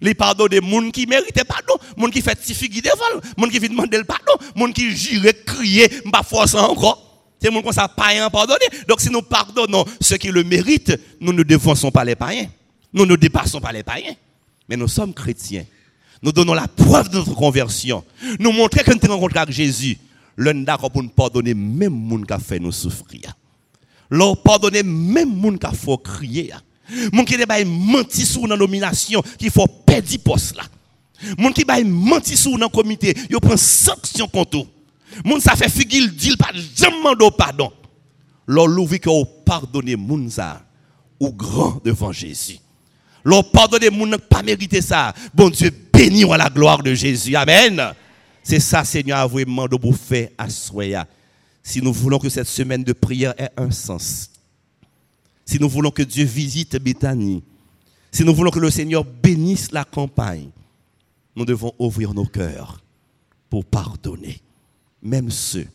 Les 0.00 0.14
pardons 0.14 0.46
des 0.46 0.60
gens 0.60 0.90
qui 0.90 1.06
méritent 1.06 1.44
pardon, 1.44 1.74
gens 1.96 2.08
qui 2.08 2.22
fait 2.22 2.34
tifigue 2.34 2.82
devant, 2.82 3.22
gens 3.38 3.48
qui 3.48 3.60
demander 3.60 3.98
le 3.98 4.04
pardon, 4.04 4.32
gens 4.56 4.72
qui 4.72 4.90
jure, 4.96 5.22
crier, 5.46 5.88
pas 6.10 6.22
force 6.22 6.54
encore. 6.54 7.12
C'est 7.42 7.52
gens 7.52 7.60
qui 7.60 7.72
ça 7.72 7.88
païen 7.88 8.30
pardonner. 8.30 8.66
Donc 8.88 9.00
si 9.00 9.10
nous 9.10 9.22
pardonnons 9.22 9.84
ceux 10.00 10.16
qui 10.16 10.28
le 10.28 10.44
méritent, 10.44 10.98
nous 11.20 11.32
ne 11.32 11.42
défonçons 11.42 11.90
pas 11.90 12.04
les 12.04 12.16
païens. 12.16 12.48
Nous 12.92 13.06
ne 13.06 13.16
dépassons 13.16 13.60
pas 13.60 13.72
les 13.72 13.82
païens. 13.82 14.14
Mais 14.68 14.76
nous 14.76 14.88
sommes 14.88 15.14
chrétiens. 15.14 15.64
Nous 16.22 16.32
donnons 16.32 16.54
la 16.54 16.68
preuve 16.68 17.08
de 17.08 17.16
notre 17.16 17.34
conversion. 17.34 18.04
Nous 18.38 18.52
montrons 18.52 18.82
que 18.84 18.92
nous 18.92 18.98
avons 19.04 19.14
rencontré 19.14 19.40
avec 19.40 19.54
Jésus. 19.54 19.98
L'un 20.36 20.54
d'accord 20.54 20.90
pour 20.90 21.02
nous 21.02 21.08
pardonner 21.08 21.54
même 21.54 21.92
monde 21.92 22.26
qui 22.26 22.32
a 22.32 22.38
fait 22.38 22.58
nous 22.58 22.72
souffrir. 22.72 23.36
Leur 24.10 24.40
pardonner 24.40 24.82
même 24.82 25.34
monde 25.34 25.58
qui 25.58 25.66
a 25.66 25.72
fait 25.72 26.02
crier. 26.02 26.54
Moun 27.12 27.24
qui 27.24 27.36
a 27.36 27.64
menti 27.64 28.26
sur 28.26 28.44
une 28.44 28.54
nomination, 28.54 29.22
qu'il 29.38 29.50
faut 29.50 29.66
perdre 29.66 30.16
poste 30.18 30.56
là. 30.56 30.64
Moun 31.38 31.52
qui 31.52 31.64
a 31.66 31.84
menti 31.84 32.36
sur 32.36 32.54
un 32.54 32.68
comité, 32.68 33.16
il 33.30 33.40
prend 33.40 33.56
sanction 33.56 34.28
contre 34.28 34.58
eux. 34.58 34.66
Moun 35.24 35.40
ça 35.40 35.56
fait 35.56 35.68
figure 35.68 36.08
dit 36.12 36.36
pas 36.36 36.52
jamais 36.76 37.14
de 37.18 37.30
pardon. 37.30 37.72
Leur 38.46 38.66
l'ouvre 38.66 38.96
que 38.96 39.24
pardonner 39.44 39.96
moun 39.96 40.30
ça 40.30 40.62
ou 41.20 41.32
grand 41.32 41.80
devant 41.84 42.12
Jésus. 42.12 42.58
L'on 43.24 43.42
pardonne 43.42 43.80
des 43.80 43.90
gens 43.90 44.18
pas 44.28 44.42
mérité 44.42 44.80
ça. 44.80 45.14
Bon 45.32 45.50
Dieu, 45.50 45.70
béni 45.92 46.24
à 46.24 46.36
la 46.36 46.48
gloire 46.48 46.82
de 46.82 46.94
Jésus. 46.94 47.36
Amen. 47.36 47.94
C'est 48.42 48.60
ça, 48.60 48.84
Seigneur, 48.84 49.28
de 49.28 49.76
vous 49.80 49.92
faire 49.92 50.28
à 50.36 50.50
soi. 50.50 51.06
Si 51.62 51.80
nous 51.80 51.92
voulons 51.92 52.18
que 52.18 52.28
cette 52.28 52.48
semaine 52.48 52.82
de 52.82 52.92
prière 52.92 53.34
ait 53.38 53.52
un 53.56 53.70
sens. 53.70 54.30
Si 55.44 55.60
nous 55.60 55.68
voulons 55.68 55.90
que 55.90 56.02
Dieu 56.02 56.24
visite 56.24 56.76
Bethanie. 56.76 57.44
Si 58.10 58.24
nous 58.24 58.34
voulons 58.34 58.50
que 58.50 58.58
le 58.58 58.70
Seigneur 58.70 59.04
bénisse 59.04 59.70
la 59.70 59.84
campagne. 59.84 60.50
Nous 61.36 61.44
devons 61.44 61.72
ouvrir 61.78 62.12
nos 62.14 62.26
cœurs 62.26 62.80
pour 63.48 63.64
pardonner. 63.64 64.40
Même 65.02 65.30
ceux 65.30 65.66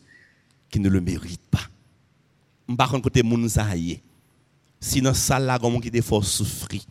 qui 0.70 0.78
ne 0.80 0.88
le 0.88 1.00
méritent 1.00 1.40
pas. 1.50 1.68
Par 2.76 2.90
contre, 2.90 3.04
côté 3.04 3.22
Si 4.80 5.00
qui 5.00 6.86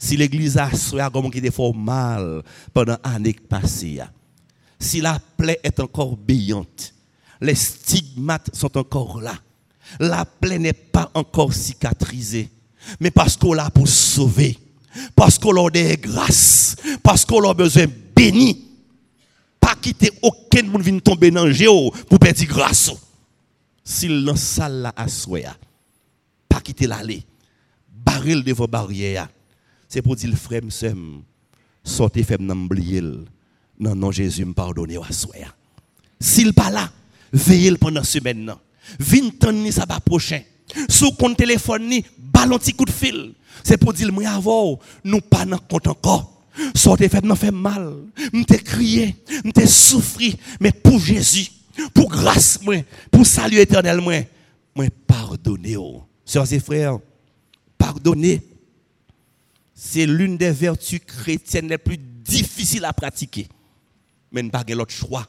si 0.00 0.16
l'église 0.16 0.56
a 0.56 0.70
comme 1.12 1.30
qui 1.30 1.42
fait 1.42 1.72
mal 1.74 2.42
pendant 2.72 2.96
l'année 3.04 3.34
passée, 3.34 4.00
si 4.78 5.02
la 5.02 5.20
plaie 5.36 5.60
est 5.62 5.78
encore 5.78 6.16
béante, 6.16 6.94
les 7.42 7.54
stigmates 7.54 8.48
sont 8.54 8.76
encore 8.78 9.20
là, 9.20 9.34
la 10.00 10.24
plaie 10.24 10.58
n'est 10.58 10.72
pas 10.72 11.10
encore 11.12 11.52
cicatrisée, 11.52 12.48
mais 12.98 13.10
parce 13.10 13.36
qu'on 13.36 13.52
l'a 13.52 13.68
pour 13.68 13.86
sauver, 13.86 14.58
parce 15.14 15.38
qu'on 15.38 15.66
a 15.66 15.70
des 15.70 15.98
grâces, 15.98 16.76
parce 17.02 17.26
qu'on 17.26 17.46
a 17.48 17.52
besoin 17.52 17.84
béni, 18.16 18.68
pas 19.60 19.74
quitter 19.74 20.10
aucun 20.22 20.62
monde 20.62 20.82
vient 20.82 20.98
tomber 20.98 21.30
dans 21.30 21.44
le 21.44 21.52
géo 21.52 21.90
pour 22.08 22.18
perdre 22.18 22.42
grâce. 22.44 22.90
S'il 23.84 24.24
dans 24.24 24.36
salle 24.36 24.80
là 24.80 24.94
à 24.96 25.06
pas 26.48 26.60
quitter 26.60 26.86
l'aller, 26.86 27.22
baril 27.92 28.42
devant 28.42 28.64
barrière 28.64 29.28
c'est 29.90 30.00
pour 30.00 30.16
dire 30.16 30.34
frère 30.34 30.62
sem 30.70 31.20
sortez 31.84 32.22
fait 32.22 32.40
m'oublier 32.40 33.02
non 33.78 33.94
non 33.94 34.10
Jésus 34.10 34.46
me 34.46 34.54
pardonne 34.54 34.96
à 35.06 35.12
soi 35.12 35.34
s'il 36.18 36.54
pas 36.54 36.70
là 36.70 36.90
veillez 37.30 37.76
pendant 37.76 38.02
semaine 38.02 38.54
Vin 38.98 39.30
ça 39.70 39.84
va 39.88 40.00
prochain 40.00 40.40
Sous 40.88 41.12
compte 41.12 41.36
téléphone 41.36 41.88
ni, 41.88 42.04
ballon 42.18 42.58
petit 42.58 42.72
coup 42.72 42.84
de 42.84 42.90
fil. 42.90 43.32
C'est 43.62 43.76
pour 43.76 43.92
dire 43.92 44.12
moi 44.12 44.28
avant, 44.28 44.78
nous 45.04 45.20
pas 45.20 45.44
dans 45.44 45.58
compte 45.58 45.86
encore. 45.86 46.42
Sortez 46.74 47.08
fait 47.08 47.24
m'a 47.24 47.36
fait 47.36 47.50
mal, 47.50 47.94
m'te 48.32 48.56
crié, 48.62 49.16
m'te 49.44 49.66
souffri, 49.66 50.36
mais 50.60 50.72
pour 50.72 50.98
Jésus, 50.98 51.48
pour 51.94 52.08
grâce 52.08 52.60
moi, 52.62 52.76
pour 53.10 53.26
salut 53.26 53.58
éternel 53.58 54.00
moi, 54.00 54.14
moi 54.74 54.86
pardonnez. 55.06 55.76
Sœurs 56.24 56.52
et 56.52 56.60
frères, 56.60 56.98
pardonner 57.78 58.42
c'est 59.82 60.04
l'une 60.04 60.36
des 60.36 60.50
vertus 60.50 61.00
chrétiennes 61.06 61.68
les 61.68 61.78
plus 61.78 61.96
difficiles 61.96 62.84
à 62.84 62.92
pratiquer. 62.92 63.48
Mais 64.30 64.42
nous 64.42 64.50
pas 64.50 64.62
l'autre 64.68 64.92
choix. 64.92 65.26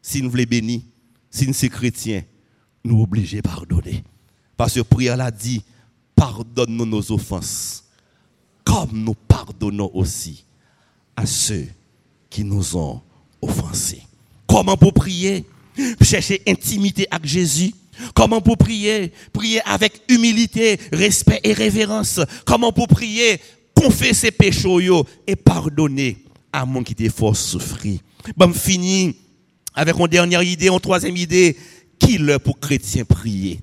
Si 0.00 0.22
nous 0.22 0.30
voulons 0.30 0.44
bénir, 0.48 0.80
si 1.30 1.46
nous 1.46 1.52
sommes 1.52 1.68
chrétiens, 1.68 2.22
nous 2.84 3.02
obligés 3.02 3.40
à 3.40 3.42
pardonner. 3.42 4.02
Parce 4.56 4.72
que 4.72 4.80
prière 4.80 5.18
l'a 5.18 5.30
dit, 5.30 5.62
pardonne-nous 6.16 6.86
nos 6.86 7.12
offenses, 7.12 7.84
comme 8.64 8.92
nous 8.94 9.14
pardonnons 9.14 9.90
aussi 9.92 10.46
à 11.14 11.26
ceux 11.26 11.66
qui 12.30 12.44
nous 12.44 12.74
ont 12.74 13.02
offensés. 13.42 14.04
Comment 14.46 14.78
pour 14.78 14.94
prier? 14.94 15.44
Chercher 16.00 16.40
intimité 16.48 17.06
avec 17.10 17.26
Jésus. 17.26 17.74
Comment 18.14 18.40
pour 18.40 18.56
prier? 18.56 19.12
Prier 19.34 19.60
avec 19.66 20.00
humilité, 20.08 20.80
respect 20.92 21.42
et 21.44 21.52
révérence. 21.52 22.20
Comment 22.46 22.72
pour 22.72 22.88
prier? 22.88 23.38
Confesser 23.74 24.30
péchés 24.30 24.68
et 25.26 25.36
pardonner 25.36 26.24
à 26.52 26.64
mon 26.64 26.82
qui 26.82 26.94
t'est 26.94 27.10
souffrir. 27.34 28.00
Bon, 28.36 28.52
fini 28.52 29.16
avec 29.74 29.98
une 29.98 30.06
dernière 30.06 30.42
idée, 30.42 30.68
une 30.68 30.80
troisième 30.80 31.16
idée. 31.16 31.56
Qui 31.98 32.18
l'heure 32.18 32.40
pour 32.40 32.58
chrétien 32.58 33.04
prier? 33.04 33.60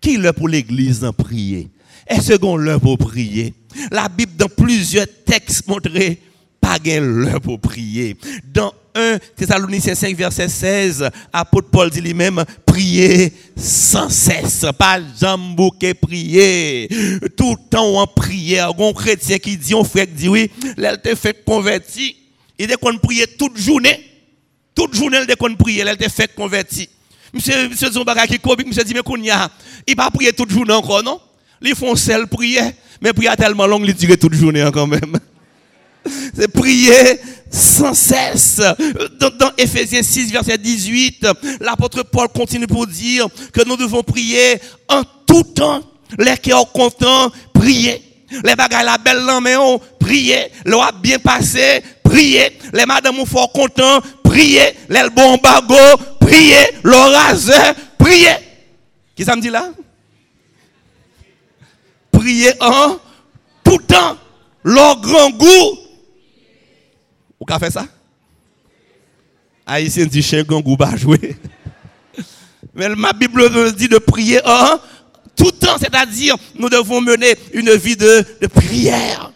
Qui 0.00 0.16
l'heure 0.16 0.34
pour 0.34 0.48
l'église 0.48 1.06
prier? 1.16 1.68
Est-ce 2.06 2.34
qu'on 2.34 2.56
l'heure 2.56 2.80
pour 2.80 2.96
prier? 2.98 3.54
La 3.90 4.08
Bible 4.08 4.36
dans 4.36 4.48
plusieurs 4.48 5.06
textes 5.26 5.66
montrait 5.68 6.18
pas 6.64 6.78
l'heure 6.98 7.40
pour 7.40 7.60
prier. 7.60 8.16
Dans 8.52 8.72
1 8.94 9.18
Thessaloniciens 9.36 9.94
5 9.94 10.16
verset 10.16 10.48
16, 10.48 11.10
apôtre 11.32 11.68
Paul 11.70 11.90
dit 11.90 12.00
lui-même, 12.00 12.42
prier 12.64 13.32
sans 13.56 14.08
cesse, 14.08 14.64
pas 14.78 14.98
jamais 15.20 15.94
prier. 15.94 16.88
Tout 17.36 17.50
le 17.50 17.68
temps 17.68 17.98
en 17.98 18.06
prière, 18.06 18.70
un 18.78 18.92
chrétien 18.94 19.38
qui 19.38 19.58
dit, 19.58 19.74
on 19.74 19.84
frère 19.84 20.06
dit 20.06 20.28
oui, 20.28 20.50
elle 20.78 21.00
te 21.02 21.14
fait 21.14 21.44
converti. 21.44 22.16
Il 22.58 22.66
dit 22.66 22.74
qu'on 22.80 22.96
prier 22.96 23.26
toute 23.26 23.58
journée. 23.58 24.00
Toute 24.74 24.94
journée, 24.94 25.18
elle 25.18 25.26
dit 25.26 25.34
qu'on 25.36 25.54
elle 25.66 25.96
te 25.96 26.08
fait 26.08 26.34
converti. 26.34 26.88
Monsieur, 27.32 27.68
monsieur 27.68 27.90
Zombaga 27.90 28.26
qui 28.26 28.38
comique, 28.38 28.68
monsieur 28.68 28.84
dit, 28.84 28.94
mais 28.94 29.02
qu'on 29.02 29.20
y 29.20 29.30
a, 29.30 29.50
il 29.86 29.96
va 29.96 30.10
prier 30.10 30.32
toute 30.32 30.50
journée 30.50 30.72
encore, 30.72 31.02
non? 31.02 31.20
Ils 31.60 31.74
font 31.74 31.94
seul 31.96 32.26
prier, 32.26 32.62
mais 33.02 33.12
prier 33.12 33.30
tellement 33.36 33.66
long, 33.66 33.82
il 33.84 33.92
dure 33.92 34.16
toute 34.18 34.34
journée 34.34 34.66
quand 34.72 34.86
même. 34.86 35.18
C'est 36.36 36.48
prier 36.48 37.20
sans 37.50 37.94
cesse. 37.94 38.60
Dans, 39.18 39.50
Ephésiens 39.56 40.02
6, 40.02 40.32
verset 40.32 40.58
18, 40.58 41.26
l'apôtre 41.60 42.02
Paul 42.02 42.28
continue 42.28 42.66
pour 42.66 42.86
dire 42.86 43.26
que 43.52 43.66
nous 43.66 43.76
devons 43.76 44.02
prier 44.02 44.60
en 44.88 45.02
tout 45.26 45.44
temps. 45.44 45.82
Les 46.18 46.36
qui 46.36 46.50
sont 46.50 46.64
contents, 46.66 47.30
prier. 47.52 48.02
Les 48.42 48.56
bagailles 48.56 48.84
la 48.84 48.98
belle 48.98 49.22
mais 49.42 49.56
on 49.56 49.80
prier. 50.04 50.50
Le 50.64 50.76
a 50.76 50.92
bien 50.92 51.18
passé, 51.18 51.82
prier. 52.02 52.58
Les 52.72 52.86
madames 52.86 53.24
fort 53.26 53.52
contents, 53.52 54.00
prier. 54.22 54.76
Les 54.88 55.08
bon 55.10 55.36
bago, 55.36 55.74
prier. 56.20 56.66
Le 56.82 56.94
raseur, 56.94 57.74
prier. 57.98 58.36
Qui 59.16 59.24
ça 59.24 59.36
me 59.36 59.40
dit 59.40 59.50
là? 59.50 59.70
Prier 62.12 62.52
en 62.60 62.96
tout 63.62 63.78
temps. 63.78 64.16
Leur 64.62 65.00
grand 65.00 65.30
goût, 65.30 65.78
vous 67.40 67.46
avez 67.48 67.66
fait 67.66 67.72
ça? 67.72 67.86
Haïtien 69.66 70.06
dit 70.06 70.22
chien 70.22 70.42
gangou 70.42 70.76
pas 70.76 70.96
jouer. 70.96 71.36
Mais 72.74 72.88
ma 72.90 73.12
Bible 73.12 73.72
dit 73.74 73.88
de 73.88 73.98
prier 73.98 74.40
en 74.44 74.78
tout 75.36 75.50
temps, 75.52 75.76
c'est-à-dire 75.78 76.36
nous 76.58 76.68
devons 76.68 77.00
mener 77.00 77.36
une 77.52 77.72
vie 77.74 77.96
de, 77.96 78.24
prière. 78.52 79.32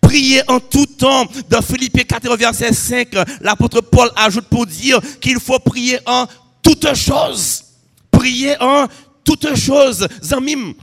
Prier 0.00 0.42
en 0.48 0.60
tout 0.60 0.86
temps. 0.86 1.26
Dans 1.48 1.62
Philippe 1.62 2.06
4, 2.06 2.36
verset 2.36 2.72
5, 2.72 3.08
l'apôtre 3.40 3.80
Paul 3.80 4.10
ajoute 4.16 4.46
pour 4.46 4.66
dire 4.66 5.00
qu'il 5.20 5.38
faut 5.40 5.58
prier 5.58 5.98
en 6.06 6.26
toutes 6.62 6.94
choses. 6.94 7.64
Prier 8.10 8.56
en 8.60 8.86
toutes 9.24 9.54
choses. 9.56 10.06
Zamim, 10.22 10.74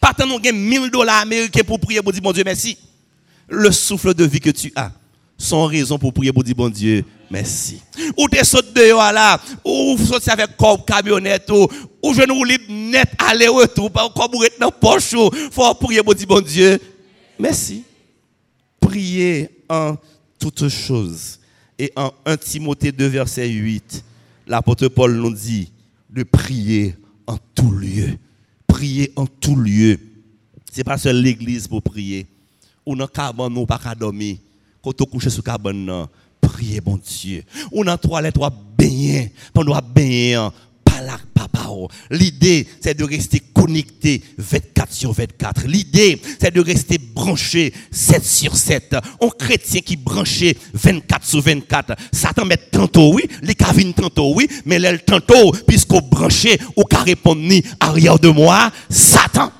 pas 0.00 0.14
nous 0.26 0.40
1000 0.40 0.90
dollars 0.90 1.20
américains 1.20 1.64
pour 1.64 1.78
prier 1.78 2.02
pour 2.02 2.12
dire 2.12 2.22
bon 2.22 2.32
Dieu 2.32 2.42
merci. 2.44 2.76
Le 3.48 3.70
souffle 3.70 4.14
de 4.14 4.24
vie 4.24 4.40
que 4.40 4.50
tu 4.50 4.72
as 4.76 4.92
sans 5.38 5.66
raison 5.66 5.98
pour 5.98 6.12
prier 6.12 6.32
pour 6.32 6.42
dire 6.42 6.56
bon 6.56 6.68
Dieu, 6.68 7.04
merci. 7.30 7.80
Ou 8.16 8.28
t'es 8.28 8.42
sauté 8.42 8.88
dehors 8.88 9.12
là, 9.12 9.40
ou 9.64 9.96
sauté 9.96 10.32
avec 10.32 10.56
corps 10.56 10.84
camionnette, 10.84 11.48
ou, 11.50 11.68
ou 12.02 12.12
je 12.12 12.26
nous 12.26 12.42
libre 12.42 12.64
net 12.68 13.08
aller-retour, 13.18 13.90
pas 13.92 14.10
vous 14.32 14.42
êtes 14.42 14.58
dans 14.58 14.72
poche, 14.72 15.14
faut 15.52 15.74
prier 15.74 16.02
pour 16.02 16.16
dire 16.16 16.26
bon 16.26 16.40
Dieu, 16.40 16.80
merci. 17.38 17.84
Prier 18.80 19.48
en 19.68 19.96
toutes 20.38 20.68
choses. 20.68 21.38
Et 21.78 21.92
en 21.94 22.12
1 22.26 22.36
Timothée 22.38 22.90
2, 22.90 23.06
verset 23.06 23.48
8, 23.48 24.04
l'apôtre 24.48 24.88
Paul 24.88 25.14
nous 25.14 25.32
dit 25.32 25.70
de 26.10 26.24
prier 26.24 26.96
en 27.26 27.36
tout 27.54 27.70
lieu. 27.70 28.18
Prier 28.66 29.12
en 29.14 29.26
tout 29.26 29.54
lieu. 29.54 29.98
Ce 30.72 30.78
n'est 30.78 30.84
pas 30.84 30.98
seul 30.98 31.20
l'église 31.22 31.68
pour 31.68 31.82
prier. 31.82 32.26
Ou 32.84 32.96
dans 32.96 33.06
le 33.06 33.48
nous 33.50 33.66
pas 33.66 33.94
dormir 33.94 34.38
quand 34.88 35.04
tu 35.04 35.10
couches 35.10 35.28
sur 35.28 35.42
cabane, 35.42 36.06
priez 36.40 36.80
bon 36.80 36.98
Dieu. 36.98 37.42
On 37.72 37.86
a 37.86 37.98
trois 37.98 38.22
lettres, 38.22 38.38
trois 38.38 38.52
baigner, 38.76 39.32
pendant 39.52 39.78
baigner. 39.94 40.38
Oh. 41.70 41.86
L'idée, 42.10 42.66
c'est 42.80 42.96
de 42.96 43.04
rester 43.04 43.40
connecté 43.40 44.22
24 44.38 44.92
sur 44.92 45.12
24. 45.12 45.66
L'idée, 45.66 46.20
c'est 46.40 46.52
de 46.52 46.60
rester 46.60 46.98
branché 46.98 47.72
7 47.90 48.24
sur 48.24 48.56
7. 48.56 48.96
Un 49.20 49.28
chrétien 49.38 49.80
qui 49.82 49.96
branché 49.96 50.56
24 50.72 51.26
sur 51.26 51.42
24. 51.42 51.94
Satan 52.10 52.46
met 52.46 52.56
tantôt, 52.56 53.12
oui, 53.12 53.24
les 53.42 53.54
cavines 53.54 53.92
tantôt, 53.92 54.32
oui, 54.34 54.48
mais 54.64 54.78
l'aile 54.78 55.04
tantôt, 55.04 55.52
puisqu'on 55.66 56.00
branché, 56.00 56.58
au 56.74 56.84
carré 56.84 57.10
répondre 57.10 57.42
ni 57.42 57.62
arrière 57.80 58.18
de 58.18 58.28
moi, 58.28 58.72
Satan 58.88 59.52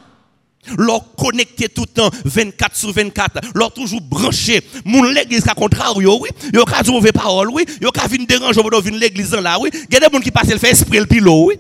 leur 0.77 1.15
connecté 1.15 1.69
tout 1.69 1.83
le 1.83 1.87
temps, 1.87 2.11
24 2.25 2.77
sur 2.77 2.93
24, 2.93 3.41
leur 3.55 3.73
toujours 3.73 4.01
branché. 4.01 4.63
Mon 4.85 5.03
l'église 5.03 5.47
à 5.49 5.55
contraire, 5.55 5.97
oui. 5.97 6.05
Yo 6.53 6.65
ka 6.65 6.83
dit 6.83 6.91
mauvais 6.91 7.13
parole, 7.13 7.51
oui. 7.51 7.65
Yo 7.81 7.91
ka 7.91 8.07
vinn 8.07 8.27
déranger 8.27 8.61
pour 8.61 8.71
l'église 8.71 9.33
là, 9.33 9.59
oui. 9.61 9.71
Il 9.73 9.95
y 9.95 9.97
a 9.97 10.01
des 10.01 10.13
gens 10.13 10.21
qui 10.21 10.31
passent 10.31 10.51
le 10.51 10.59
fait 10.59 10.71
esprit 10.71 10.99
le 10.99 11.07
pilo, 11.07 11.47
oui. 11.47 11.59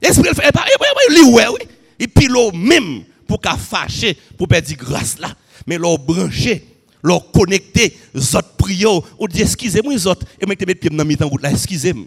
Esprit 0.00 0.28
le 0.28 0.34
fait, 0.34 0.50
oui, 0.54 1.22
oui, 1.26 1.42
oui. 1.52 1.66
Et 1.98 2.08
pilo 2.08 2.50
même 2.52 3.02
pour 3.26 3.40
qu'à 3.40 3.56
fâcher, 3.56 4.16
pour 4.36 4.48
perdre 4.48 4.72
grâce 4.74 5.18
là. 5.18 5.34
Mais 5.66 5.78
leur 5.78 5.98
branché, 5.98 6.64
leur 7.02 7.30
connecté, 7.30 7.96
zot 8.16 8.40
prio, 8.56 9.04
ou 9.18 9.28
dit 9.28 9.42
excusez-moi 9.42 9.96
zot, 9.98 10.14
et 10.40 10.46
mettez 10.46 10.66
mes 10.66 10.74
pieds 10.74 10.90
dans 10.90 11.04
mi 11.04 11.16
temps 11.16 11.30
là, 11.40 11.50
excusez-moi. 11.50 12.06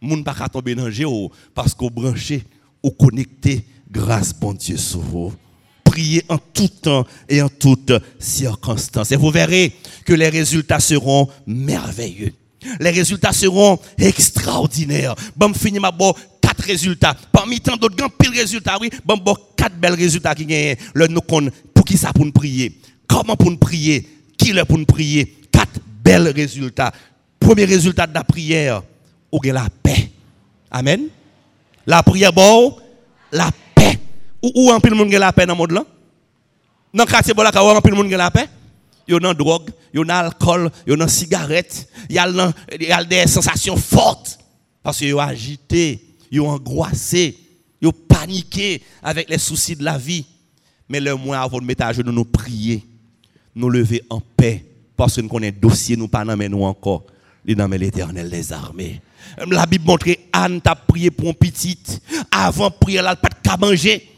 Moun 0.00 0.24
pas 0.24 0.48
tomber 0.48 0.74
dans 0.74 0.90
parce 1.54 1.74
qu'on 1.74 1.88
branché, 1.88 2.42
ou 2.82 2.90
connecté 2.90 3.64
grâce 3.90 4.32
bon 4.32 4.52
Dieu 4.52 4.76
sur 4.76 5.00
vous 5.00 5.32
prier 5.92 6.24
en 6.30 6.38
tout 6.38 6.68
temps 6.68 7.06
et 7.28 7.42
en 7.42 7.50
toutes 7.50 7.92
circonstances. 8.18 9.12
Et 9.12 9.16
vous 9.16 9.30
verrez 9.30 9.72
que 10.06 10.14
les 10.14 10.30
résultats 10.30 10.80
seront 10.80 11.28
merveilleux. 11.46 12.32
Les 12.80 12.90
résultats 12.90 13.32
seront 13.32 13.78
extraordinaires. 13.98 15.14
Bon, 15.36 15.52
fini 15.52 15.78
ma 15.78 15.90
bon, 15.90 16.14
quatre 16.40 16.64
résultats. 16.64 17.14
Parmi 17.30 17.60
tant 17.60 17.76
d'autres 17.76 17.96
grands 17.96 18.08
pile 18.08 18.32
résultats, 18.32 18.78
oui, 18.80 18.88
bon, 19.04 19.18
bon, 19.18 19.36
quatre 19.54 19.76
belles 19.76 19.94
résultats 19.94 20.34
qui 20.34 20.46
gagnent. 20.46 20.76
Le 20.94 21.08
nous 21.08 21.20
pour 21.20 21.84
qui 21.84 21.98
ça 21.98 22.12
pour 22.14 22.24
nous 22.24 22.32
prier? 22.32 22.78
Comment 23.06 23.36
pour 23.36 23.50
nous 23.50 23.58
prier? 23.58 24.08
Qui 24.38 24.52
le 24.52 24.64
pour 24.64 24.78
nous 24.78 24.86
prier? 24.86 25.36
Quatre 25.52 25.78
belles 26.02 26.28
résultats. 26.28 26.92
Premier 27.38 27.64
résultat 27.64 28.06
de 28.06 28.14
la 28.14 28.24
prière, 28.24 28.82
ou 29.30 29.40
la 29.42 29.68
paix. 29.82 30.10
Amen. 30.70 31.02
La 31.86 32.02
prière, 32.02 32.32
bon, 32.32 32.76
la 33.30 33.50
ou 34.42 34.70
en 34.70 34.80
pile 34.80 34.94
monde 34.94 35.12
la 35.12 35.32
paix 35.32 35.46
dans 35.46 35.54
le 35.54 35.58
monde 35.58 35.72
là? 35.72 35.84
Dans 36.92 37.04
le 37.04 37.10
quartier 37.10 37.34
là 37.34 37.64
en 37.64 37.80
pile 37.80 37.94
monde 37.94 38.10
la 38.10 38.30
paix? 38.30 38.48
Yo 39.06 39.18
dans 39.18 39.34
drogue, 39.34 39.70
yo 39.92 40.04
dans 40.04 40.14
alcool, 40.14 40.70
yo 40.86 40.94
dans 40.94 41.08
cigarette, 41.08 41.88
y 42.08 42.18
a 42.18 43.04
des 43.04 43.26
sensations 43.26 43.76
fortes 43.76 44.38
parce 44.80 45.00
que 45.00 45.06
yo 45.06 45.18
agité, 45.18 46.00
yo 46.30 46.46
angoissé, 46.46 47.36
yo 47.80 47.90
paniqué 47.90 48.80
avec 49.02 49.28
les 49.28 49.38
soucis 49.38 49.74
de 49.74 49.82
la 49.82 49.98
vie. 49.98 50.24
Mais 50.88 51.00
le 51.00 51.16
moins 51.16 51.40
avant 51.40 51.58
de 51.58 51.64
mettre 51.64 51.84
à 51.84 51.92
genoux 51.92 52.12
nous 52.12 52.24
prier, 52.24 52.84
nous 53.56 53.70
lever 53.70 54.04
en 54.08 54.20
paix 54.20 54.64
parce 54.96 55.16
que 55.16 55.20
nous 55.20 55.28
connaissons 55.28 55.56
dossier 55.60 55.96
nous 55.96 56.06
pas 56.06 56.24
nous 56.24 56.62
encore, 56.62 57.04
les 57.44 57.56
dans 57.56 57.66
l'éternel 57.66 58.30
des 58.30 58.52
armées. 58.52 59.00
La 59.48 59.66
Bible 59.66 59.84
montre 59.84 60.06
Anne 60.32 60.60
t'a 60.60 60.76
prié 60.76 61.10
pour 61.10 61.28
un 61.28 61.32
petit 61.32 61.78
avant 62.30 62.70
prier 62.70 63.02
là 63.02 63.16
pas 63.16 63.56
de 63.56 63.60
manger. 63.60 64.08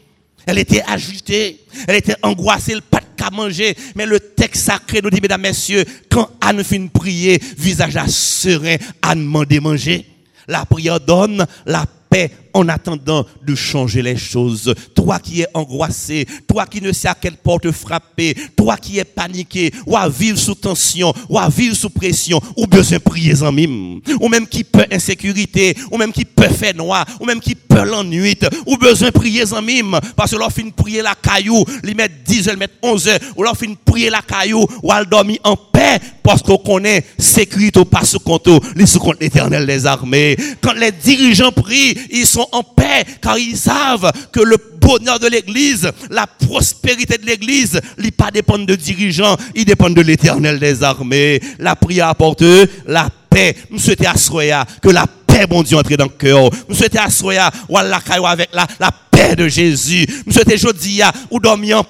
Elle 0.45 0.59
était 0.59 0.83
agitée, 0.87 1.59
elle 1.87 1.95
était 1.95 2.15
angoissée, 2.21 2.75
le 2.75 2.81
pas 2.81 3.01
qu'à 3.15 3.29
manger. 3.31 3.75
Mais 3.95 4.05
le 4.05 4.19
texte 4.19 4.65
sacré 4.65 5.01
nous 5.01 5.09
dit, 5.09 5.21
mesdames, 5.21 5.41
messieurs, 5.41 5.85
quand 6.09 6.29
Anne 6.41 6.63
finit 6.63 6.89
prier, 6.89 7.41
visage 7.57 7.97
à 7.97 8.07
serein, 8.07 8.77
Anne 9.01 9.23
demandé 9.23 9.59
manger. 9.59 10.05
La 10.47 10.65
prière 10.65 10.99
donne 10.99 11.45
la 11.65 11.85
paix 12.09 12.31
en 12.55 12.69
attendant 12.69 13.25
de 13.45 13.53
changer 13.53 14.01
les 14.01 14.15
choses. 14.15 14.73
Toi 14.95 15.19
qui 15.19 15.41
es 15.41 15.47
angoissé, 15.53 16.25
toi 16.47 16.65
qui 16.65 16.81
ne 16.81 16.93
sais 16.93 17.09
à 17.09 17.13
quelle 17.13 17.35
porte 17.35 17.69
frapper, 17.71 18.35
toi 18.55 18.77
qui 18.77 18.97
es 18.97 19.03
paniqué, 19.03 19.71
ou 19.85 19.95
à 19.97 20.07
vivre 20.07 20.39
sous 20.39 20.55
tension, 20.55 21.13
ou 21.29 21.37
à 21.37 21.49
vivre 21.49 21.75
sous 21.75 21.89
pression, 21.89 22.41
ou 22.55 22.65
besoin 22.65 22.97
de 22.97 23.03
prier 23.03 23.43
en 23.43 23.51
mime, 23.51 23.99
ou 24.21 24.29
même 24.29 24.47
qui 24.47 24.63
peut 24.63 24.85
insécurité, 24.89 25.75
ou 25.91 25.97
même 25.97 26.13
qui 26.13 26.23
peut 26.23 26.47
faire 26.47 26.73
noir, 26.73 27.05
ou 27.19 27.25
même 27.25 27.41
qui 27.41 27.55
peut 27.55 27.83
l'ennui, 27.83 28.37
ou 28.65 28.77
besoin 28.77 29.09
de 29.09 29.13
prier 29.13 29.51
en 29.53 29.61
mime, 29.61 29.99
parce 30.15 30.31
que 30.31 30.49
fin 30.49 30.69
prier 30.69 31.01
la 31.01 31.15
caillou, 31.15 31.65
lui 31.83 31.93
mettre 31.93 32.15
10 32.25 32.47
heures, 32.47 32.57
mettre 32.57 32.75
11 32.81 33.07
heures, 33.09 33.19
ou 33.35 33.43
fin 33.53 33.73
prier 33.83 34.09
la 34.09 34.21
caillou, 34.21 34.65
ou 34.81 34.91
à 34.93 35.03
dormir 35.03 35.39
en 35.43 35.57
paix, 35.57 35.99
parce 36.23 36.41
qu'on 36.41 36.57
connaît 36.57 37.03
sécurité 37.17 37.83
pas 37.83 38.05
sous 38.05 38.19
compte, 38.19 38.47
les 38.75 38.85
sous 38.85 38.99
compte 38.99 39.19
l'éternel 39.19 39.65
des 39.65 39.85
armées. 39.85 40.37
Quand 40.61 40.73
les 40.73 40.91
dirigeants 40.91 41.51
prient, 41.51 41.97
ils 42.11 42.25
sont 42.25 42.44
en 42.51 42.63
paix, 42.63 43.05
car 43.21 43.37
ils 43.37 43.57
savent 43.57 44.11
que 44.31 44.39
le 44.39 44.57
bonheur 44.79 45.19
de 45.19 45.27
l'église, 45.27 45.91
la 46.09 46.27
prospérité 46.27 47.17
de 47.17 47.25
l'église, 47.25 47.79
il 47.97 48.11
pas 48.11 48.31
dépendre 48.31 48.65
de 48.65 48.75
dirigeants, 48.75 49.35
il 49.55 49.65
dépend 49.65 49.89
de 49.89 50.01
l'éternel 50.01 50.59
des 50.59 50.83
armées. 50.83 51.39
La 51.59 51.75
prière 51.75 52.09
apporte 52.09 52.43
la 52.85 53.09
paix. 53.29 53.55
Nous 53.69 53.79
souhaitons 53.79 54.09
à 54.09 54.65
que 54.81 54.89
la 54.89 55.05
paix, 55.07 55.47
bon 55.47 55.63
Dieu, 55.63 55.77
entre 55.77 55.95
dans 55.95 56.05
le 56.05 56.09
cœur. 56.09 56.49
Nous 56.69 56.75
souhaitons 56.75 56.99
à 56.99 58.31
avec 58.31 58.49
la, 58.53 58.67
la 58.79 58.91
paix 59.11 59.35
de 59.35 59.47
Jésus. 59.47 60.05
Nous 60.25 60.33
souhaitons 60.33 60.53
aujourd'hui, 60.53 61.01
ou 61.31 61.39
dormir 61.39 61.79
en 61.79 61.85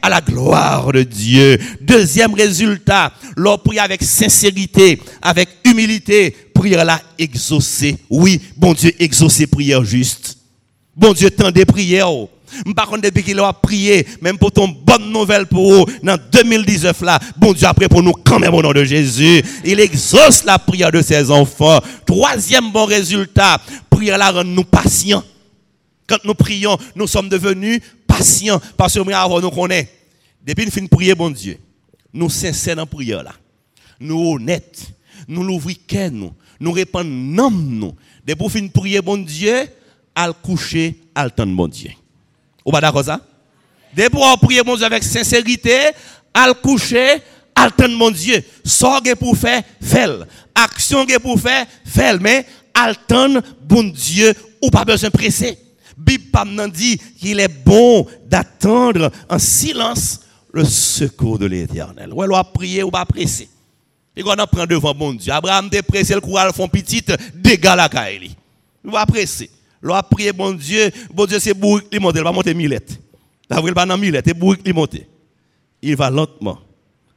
à 0.00 0.08
la 0.08 0.20
gloire 0.20 0.92
de 0.92 1.02
Dieu. 1.02 1.58
Deuxième 1.80 2.34
résultat, 2.34 3.12
l'on 3.36 3.58
prie 3.58 3.78
avec 3.78 4.02
sincérité, 4.02 5.00
avec 5.20 5.48
humilité, 5.64 6.34
prière 6.54 6.84
là 6.84 7.00
exaucée. 7.18 7.96
Oui, 8.10 8.40
bon 8.56 8.74
Dieu, 8.74 8.92
exaucé 8.98 9.46
prière 9.46 9.84
juste. 9.84 10.38
Bon 10.94 11.12
Dieu, 11.12 11.30
tant 11.30 11.50
des 11.50 11.64
prières. 11.64 12.08
Par 12.76 12.86
contre, 12.86 13.02
depuis 13.02 13.22
qu'il 13.22 13.40
a 13.40 13.52
prié, 13.52 14.06
même 14.20 14.36
pour 14.36 14.52
ton 14.52 14.68
bonne 14.68 15.10
nouvelle 15.10 15.46
pour 15.46 15.72
vous, 15.72 15.86
dans 16.02 16.18
2019 16.32 17.00
là, 17.02 17.18
bon 17.36 17.52
Dieu 17.52 17.66
après 17.66 17.88
pour 17.88 18.02
nous 18.02 18.12
quand 18.12 18.38
même 18.38 18.54
au 18.54 18.62
nom 18.62 18.72
de 18.72 18.84
Jésus. 18.84 19.42
Il 19.64 19.80
exauce 19.80 20.44
la 20.44 20.58
prière 20.58 20.92
de 20.92 21.00
ses 21.00 21.30
enfants. 21.30 21.80
Troisième 22.04 22.70
bon 22.70 22.84
résultat, 22.84 23.58
prière 23.88 24.18
là 24.18 24.30
rend 24.30 24.44
nous 24.44 24.64
patients. 24.64 25.24
Quand 26.12 26.22
nous 26.26 26.34
prions, 26.34 26.76
nous 26.94 27.06
sommes 27.06 27.30
devenus 27.30 27.80
patients 28.06 28.60
parce 28.76 28.92
que 28.92 28.98
nous 28.98 29.40
nous 29.40 29.50
connaît. 29.50 29.88
Depuis 30.46 30.66
nous 30.66 30.70
finissons 30.70 30.84
de 30.92 30.94
prier, 30.94 31.14
bon 31.14 31.30
Dieu, 31.30 31.58
nous 32.12 32.28
sincères 32.28 32.76
dans 32.76 32.82
la 32.82 32.86
prière 32.86 33.22
là. 33.22 33.32
Nous 33.98 34.34
honnêtes, 34.34 34.88
nous 35.26 35.42
l'ouvrons 35.42 35.72
nous, 36.10 36.34
nous 36.60 36.72
répandons 36.72 37.08
non 37.08 37.50
nous. 37.50 37.94
Depuis 38.26 38.60
nous 38.60 38.68
prier, 38.68 39.00
bon 39.00 39.24
Dieu, 39.24 39.66
à 40.14 40.30
coucher, 40.34 40.98
à 41.14 41.24
le 41.24 41.30
temps 41.30 41.46
bon 41.46 41.66
Dieu. 41.66 41.92
Ou 42.62 42.70
pas 42.70 42.82
d'accord 42.82 43.04
ça? 43.04 43.18
Depuis 43.96 44.18
on 44.20 44.36
prier, 44.36 44.62
bon 44.62 44.76
Dieu, 44.76 44.84
avec 44.84 45.02
sincérité, 45.04 45.92
à 46.34 46.52
coucher, 46.52 47.22
à 47.54 47.64
le 47.64 47.70
temps 47.70 47.88
mon 47.88 48.10
Dieu. 48.10 48.44
Sorgue 48.66 49.14
pour 49.14 49.34
faire, 49.34 49.62
fait. 49.80 50.10
Action 50.54 51.06
pour 51.22 51.40
faire, 51.40 51.66
fait. 51.86 52.18
Mais 52.20 52.44
à 52.74 52.90
le 52.90 52.96
temps, 52.96 53.40
bon 53.62 53.84
Dieu, 53.84 54.34
ou 54.60 54.68
pas 54.68 54.84
besoin 54.84 55.08
de 55.08 55.16
presser. 55.16 55.56
Bible 55.96 56.70
dit 56.72 56.98
qu'il 57.18 57.40
est 57.40 57.64
bon 57.64 58.06
d'attendre 58.26 59.10
en 59.28 59.38
silence 59.38 60.20
le 60.52 60.64
secours 60.64 61.38
de 61.38 61.46
l'éternel. 61.46 62.12
Ou 62.12 62.20
va 62.20 62.44
prier 62.44 62.82
ou 62.82 62.90
pas 62.90 63.04
presser. 63.04 63.48
Et 64.14 64.22
qu'on 64.22 64.34
prend 64.50 64.66
devant 64.66 64.94
bon 64.94 65.14
Dieu. 65.14 65.32
Abraham 65.32 65.70
te 65.70 65.80
pressé, 65.80 66.14
le 66.14 66.20
courage 66.20 66.52
font 66.52 66.68
petite, 66.68 67.12
dégâts 67.34 67.74
la 67.76 67.88
caille. 67.88 68.36
Il 68.84 68.90
va 68.90 69.06
presser. 69.06 69.50
L'on 69.80 69.94
a 69.94 70.02
prié 70.02 70.32
bon 70.32 70.52
Dieu, 70.52 70.90
bon 71.12 71.26
Dieu 71.26 71.40
c'est 71.40 71.54
bourrique 71.54 71.90
qui 71.90 71.98
monte, 71.98 72.14
il 72.16 72.22
va 72.22 72.30
monter 72.30 72.54
millette. 72.54 73.00
D'avril 73.48 73.74
pas 73.74 73.84
dans 73.84 73.98
millette, 73.98 74.24
c'est 74.26 74.34
bourrique 74.34 74.62
qui 74.62 74.72
monte. 74.72 74.96
Il 75.80 75.96
va 75.96 76.08
lentement, 76.08 76.58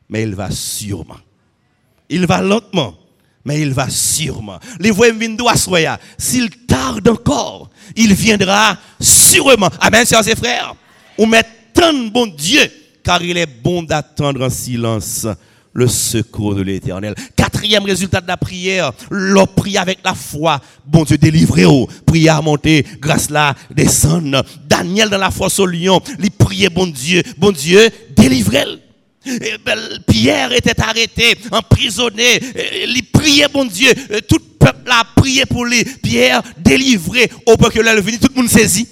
mais 0.10 0.24
il 0.24 0.34
va 0.34 0.50
sûrement. 0.50 1.18
Il 2.10 2.26
va 2.26 2.42
lentement, 2.42 2.96
mais 3.46 3.62
il 3.62 3.72
va 3.72 3.90
sûrement. 3.90 4.60
Les 4.80 4.92
voix 4.92 5.08
à 5.08 6.00
S'il 6.18 6.50
tarde 6.68 7.08
encore, 7.08 7.70
il 7.96 8.14
viendra 8.14 8.78
sûrement. 9.00 9.70
Amen, 9.80 10.06
chers 10.06 10.28
et 10.28 10.36
frères. 10.36 10.76
On 11.18 11.28
met 11.28 11.44
tant 11.74 11.94
bon 12.12 12.28
Dieu, 12.28 12.64
car 13.04 13.22
il 13.22 13.38
est 13.38 13.46
bon 13.46 13.84
d'attendre 13.84 14.44
en 14.44 14.50
silence 14.50 15.28
le 15.76 15.88
secours 15.88 16.56
de 16.56 16.62
l'éternel. 16.62 17.14
Quatrième 17.36 17.84
résultat 17.84 18.22
de 18.22 18.28
la 18.28 18.38
prière, 18.38 18.92
l'on 19.12 19.46
prie 19.46 19.78
avec 19.78 20.00
la 20.04 20.16
foi. 20.16 20.60
Bon 20.86 21.04
Dieu, 21.04 21.18
délivrez-vous. 21.18 21.88
Prière 22.06 22.42
monter, 22.42 22.86
grâce 23.00 23.30
là, 23.30 23.54
descendre. 23.70 24.44
Daniel 24.68 25.10
dans 25.10 25.18
la 25.18 25.32
fosse 25.32 25.60
au 25.60 25.66
lion, 25.66 26.02
il 26.18 26.32
priait 26.32 26.70
bon 26.70 26.88
Dieu, 26.88 27.22
bon 27.38 27.52
Dieu, 27.52 27.90
délivrez-le. 28.16 28.85
Ben, 29.66 29.80
Pierre 30.08 30.52
était 30.54 30.80
arrêté, 30.82 31.36
emprisonné. 31.52 32.40
Il 32.88 33.04
priait, 33.12 33.48
bon 33.52 33.66
Dieu. 33.66 33.94
Tout 34.28 34.38
le 34.38 34.66
peuple 34.66 34.92
a 34.92 35.04
prié 35.16 35.46
pour 35.46 35.66
lui. 35.66 35.84
Pierre 35.84 36.42
délivré. 36.58 37.30
Au 37.46 37.58
point 37.58 37.70
que 37.70 37.80
là, 37.80 37.96
venu, 38.00 38.20
tout 38.20 38.30
le 38.34 38.42
monde 38.42 38.50
saisit. 38.50 38.88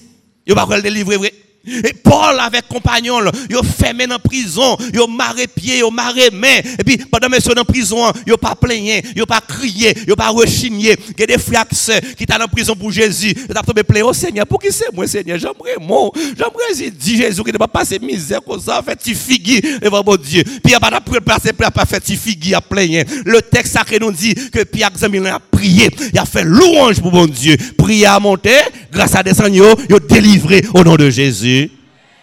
Il 0.46 0.54
va 0.54 0.66
pas 0.66 0.78
le 0.78 0.84
délivrer. 0.84 1.34
Et 1.66 1.94
Paul 1.94 2.38
avec 2.42 2.68
compagnon, 2.68 3.20
il 3.50 3.58
fermé 3.64 4.06
dans 4.06 4.20
prison, 4.20 4.76
il 4.94 5.00
maré 5.16 5.48
pied, 5.48 5.80
il 5.80 5.94
maré 5.94 6.30
main. 6.30 6.60
Et 6.78 6.84
puis 6.84 6.98
pendant 6.98 7.30
que 7.30 7.42
sont 7.42 7.54
dans 7.54 7.64
prison, 7.64 8.12
il 8.28 8.34
pas 8.38 8.54
plaigné, 8.54 9.02
il 9.16 9.26
pas 9.26 9.40
crié, 9.40 9.96
il 10.06 10.14
pas 10.14 10.28
rechigné. 10.28 10.98
Il 11.12 11.20
y 11.22 11.24
a 11.24 11.26
des 11.26 11.38
frères 11.38 11.66
qui 11.70 11.76
sont 11.76 11.94
dans 12.38 12.48
prison 12.50 12.76
pour 12.76 12.92
Jésus. 12.92 13.34
Il 13.50 13.58
a 13.58 13.62
tombé 13.62 13.84
plein 13.84 14.04
au 14.04 14.12
Seigneur. 14.12 14.46
Pour 14.46 14.60
qui 14.60 14.74
c'est 14.74 14.92
moi 14.94 15.08
Seigneur? 15.08 15.38
J'aimerais 15.38 15.78
mon, 15.80 16.12
j'aimerais 16.38 16.92
dire 16.92 17.18
Jésus 17.18 17.44
qui 17.44 17.54
ne 17.54 17.58
pas 17.58 17.70
passer 17.70 17.98
misère 17.98 18.42
comme 18.46 18.60
ça, 18.60 18.82
fait 18.84 18.98
tu 18.98 19.16
figue 19.16 19.80
devant 19.80 20.04
mon 20.06 20.18
Dieu. 20.18 20.44
Puis 20.44 20.74
il 20.74 20.76
a 20.76 20.82
pas 20.82 21.00
passer 21.22 21.54
pas 21.54 21.86
faire 21.86 22.02
tu 22.02 22.18
figue 22.18 22.54
à 22.54 22.60
plein. 22.60 23.04
Le 23.24 23.42
texte 23.42 23.74
sacré 23.74 24.00
nous 24.00 24.12
dit 24.12 24.36
que 24.52 24.64
Pierre 24.64 24.92
a 24.92 25.40
prié, 25.40 25.90
il 26.12 26.20
a 26.20 26.26
fait 26.26 26.44
louange 26.44 27.00
pour 27.00 27.14
mon 27.14 27.26
Dieu. 27.26 27.56
Prière 27.78 28.16
à 28.16 28.20
monter, 28.20 28.60
grâce 28.94 29.16
à 29.16 29.24
des 29.24 29.40
agneaux, 29.42 29.76
il 29.90 29.96
a 29.96 30.00
délivré 30.00 30.62
au 30.74 30.84
nom 30.84 30.96
de 30.96 31.10
Jésus. 31.10 31.70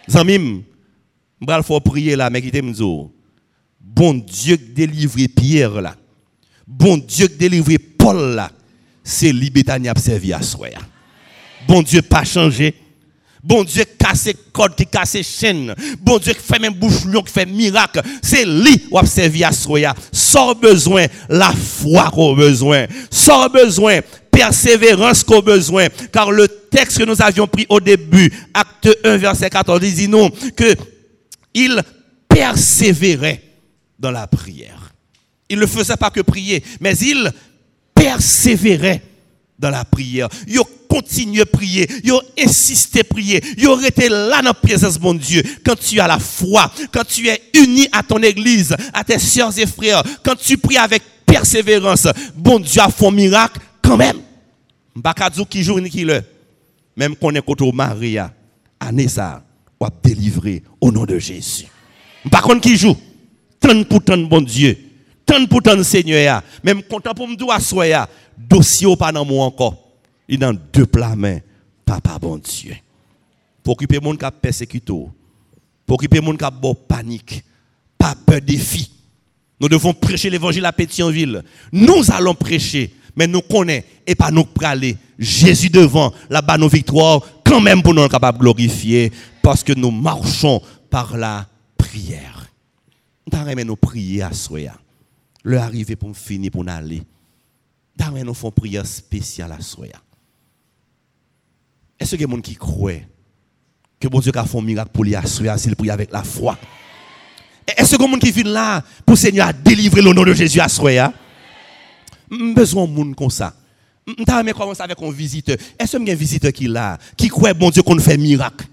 Zamim, 0.09 0.63
je 1.41 1.63
faut 1.63 1.81
prier 1.81 2.17
là, 2.17 2.31
mais 2.31 2.41
qui 2.41 2.51
t'aime 2.51 2.73
Bon 3.81 4.15
Dieu 4.15 4.57
qui 4.57 4.73
délivre 4.73 5.19
Pierre 5.35 5.81
là. 5.81 5.97
Bon 6.67 6.97
Dieu 6.97 7.27
qui 7.27 7.37
délivre 7.37 7.73
Paul 7.99 8.35
là. 8.35 8.51
C'est 9.03 9.33
Libétani 9.33 9.89
a 9.89 9.95
servi 9.97 10.33
à 10.33 10.41
soi. 10.41 10.69
Bon 11.67 11.83
Dieu 11.83 12.03
pas 12.03 12.25
changé. 12.25 12.75
Bon 13.43 13.65
Dieu 13.65 13.85
casse 13.99 14.29
code, 14.53 14.75
qui 14.75 14.87
casse 14.87 15.17
chaîne. 15.23 15.75
Bon 16.01 16.19
Dieu 16.19 16.35
qui 16.35 16.41
fait 16.41 16.59
même 16.59 16.75
bouche 16.75 17.03
qui 17.05 17.33
fait 17.33 17.47
miracle. 17.47 18.03
C'est 18.23 18.45
lui 18.45 18.79
qui 18.79 18.97
a 18.97 19.07
servi 19.07 19.43
à 19.45 19.53
soi. 19.53 19.95
Sans 20.13 20.55
besoin, 20.55 21.07
la 21.29 21.51
foi 21.51 22.11
qu'on 22.11 22.35
besoin. 22.35 22.87
Sans 23.11 23.49
besoin, 23.49 24.01
persévérance 24.31 25.25
a 25.29 25.41
besoin. 25.41 25.89
Car 26.13 26.31
le 26.31 26.49
texte 26.49 26.99
que 26.99 27.05
nous 27.05 27.21
avions 27.21 27.47
pris 27.47 27.67
au 27.69 27.81
début, 27.81 28.33
acte 28.55 28.89
1, 29.05 29.17
verset 29.17 29.51
14, 29.51 29.81
dit 29.81 30.09
nous 30.09 30.31
que 30.57 30.75
il 31.55 31.83
persévérait 32.29 33.43
dans 33.99 34.11
la 34.11 34.27
prière. 34.27 34.93
Il 35.49 35.59
ne 35.59 35.67
faisait 35.67 35.97
pas 35.97 36.11
que 36.11 36.21
prier, 36.21 36.63
mais 36.81 36.97
il 36.97 37.31
persévérait 37.95 39.03
dans 39.59 39.71
la 39.71 39.85
prière. 39.85 40.29
Il 40.47 40.61
continuait 40.89 41.43
à 41.43 41.47
prier, 41.47 41.89
il 42.03 42.13
insisté 42.39 43.01
à 43.01 43.05
prier, 43.05 43.43
il 43.59 43.69
aurait 43.69 43.89
été 43.89 44.09
là 44.09 44.39
dans 44.39 44.49
la 44.49 44.55
présence 44.55 44.99
de 44.99 45.03
mon 45.03 45.15
Dieu. 45.15 45.43
Quand 45.65 45.79
tu 45.79 46.01
as 46.01 46.09
la 46.09 46.19
foi, 46.19 46.73
quand 46.93 47.05
tu 47.05 47.29
es 47.29 47.41
uni 47.55 47.89
à 47.93 48.03
ton 48.03 48.23
église, 48.23 48.75
à 48.93 49.05
tes 49.05 49.19
soeurs 49.19 49.57
et 49.59 49.67
frères, 49.67 50.03
quand 50.25 50.37
tu 50.37 50.57
pries 50.57 50.79
avec 50.79 51.03
persévérance, 51.27 52.09
bon 52.35 52.59
Dieu 52.59 52.81
a 52.81 52.89
fait 52.89 53.07
un 53.07 53.11
miracle 53.11 53.61
même. 53.97 54.21
Mbakadou 54.95 55.45
qui 55.45 55.63
joue 55.63 55.81
ni 55.81 55.91
qui 55.91 56.05
le. 56.05 56.23
Même 56.97 57.17
qu'on 57.17 57.35
est 57.35 57.43
contre 57.43 57.73
Maria, 57.73 58.33
Anessa, 58.79 59.43
ou 59.81 59.87
délivrer 60.03 60.63
au 60.81 60.91
nom 60.91 61.05
de 61.05 61.19
Jésus. 61.19 61.67
Par 62.31 62.43
contre, 62.43 62.61
qui 62.61 62.77
joue, 62.77 62.97
tant 63.59 63.83
pour 63.85 64.03
tant 64.03 64.19
bon 64.19 64.43
Dieu, 64.43 64.77
tant 65.25 65.47
pour 65.47 65.63
tant 65.63 65.83
Seigneur, 65.83 66.43
même 66.63 66.83
content 66.83 67.15
pour 67.15 67.27
me 67.27 67.37
dire, 67.37 68.07
dossier 68.37 68.95
pas 68.97 69.13
dans 69.13 69.25
moi 69.25 69.47
encore. 69.47 69.77
Il 70.29 70.39
dans 70.39 70.57
deux 70.73 70.87
plats 70.87 71.17
mains, 71.17 71.39
papa 71.85 72.19
bon 72.21 72.39
Dieu. 72.39 72.77
Pour 73.63 73.75
occuper 73.75 74.01
monde 74.01 74.19
qui 74.19 74.25
a 74.25 74.31
persécuté, 74.31 74.93
pour 75.87 75.95
occuper 75.95 76.21
monde 76.21 76.39
qui 76.39 76.45
a 76.45 76.53
panique, 76.89 77.43
pas 77.97 78.15
peur 78.15 78.41
défi. 78.41 78.91
Nous 79.61 79.69
devons 79.69 79.93
prêcher 79.93 80.31
l'évangile 80.31 80.65
à 80.65 80.73
Pétionville. 80.73 81.43
Nous 81.73 82.11
allons 82.11 82.35
prêcher 82.35 82.95
mais 83.17 83.27
nous 83.27 83.43
connaissons 83.43 83.87
et 84.07 84.15
pas 84.15 84.31
nous 84.31 84.45
praler. 84.45 84.97
Jésus 85.19 85.71
devant, 85.71 86.13
là-bas 86.29 86.59
nos 86.59 86.69
victoires, 86.69 87.21
quand 87.45 87.61
même 87.61 87.83
pour 87.83 87.95
nous 87.95 88.09
capables 88.09 88.39
de 88.39 88.43
glorifier 88.43 89.13
Parce 89.43 89.63
que 89.63 89.73
nous 89.73 89.91
marchons 89.91 90.63
par 90.89 91.17
la 91.17 91.47
prière. 91.77 92.47
Nous 93.33 93.65
nous 93.65 93.77
prier 93.77 94.23
à 94.23 94.33
soi. 94.33 94.61
Le 95.43 95.59
arriver 95.59 95.97
pour 95.97 96.17
finir, 96.17 96.51
pour 96.51 96.65
nous 96.65 96.73
aller. 96.73 97.03
Nous 97.99 98.25
nous 98.25 98.35
faisons 98.35 98.51
prière 98.51 98.87
spéciale 98.87 99.53
à 99.53 99.61
soi. 99.61 99.87
Est-ce 101.99 102.17
qu'il 102.17 102.23
y 102.23 102.25
a 102.25 102.35
gens 102.35 102.41
qui 102.41 102.57
croient 102.57 102.93
que 104.01 104.09
bon 104.09 104.21
Dieu 104.21 104.33
a 104.35 104.45
fait 104.45 104.59
un 104.59 104.63
miracle 104.63 104.91
pour 104.93 105.05
lui 105.05 105.15
assurer 105.15 105.57
s'il 105.59 105.77
prie 105.77 105.91
avec 105.91 106.11
la 106.11 106.23
foi? 106.23 106.59
Est-ce 107.77 107.97
que 107.97 108.03
y 108.03 108.15
a 108.15 108.19
qui 108.19 108.31
vient 108.31 108.53
là 108.53 108.83
pour 109.05 109.19
Seigneur 109.19 109.53
délivrer 109.53 110.01
le 110.01 110.13
nom 110.13 110.25
de 110.25 110.33
Jésus 110.33 110.61
à 110.61 110.69
soi? 110.69 111.13
Besoin 112.31 112.87
de 112.87 112.93
monde 112.93 113.15
comme 113.15 113.31
ça. 113.31 113.55
Je 114.07 114.53
commencer 114.53 114.83
avec 114.83 115.01
un 115.01 115.11
visiteur. 115.11 115.57
Est-ce 115.79 115.97
a 115.97 116.01
un 116.01 116.15
visiteur 116.15 116.53
qui 116.53 116.67
là, 116.67 116.99
qui 117.17 117.29
croit 117.29 117.55
bon 117.55 117.71
Dieu 117.71 117.83
qu'on 117.83 117.99
fait 117.99 118.17
miracle? 118.17 118.67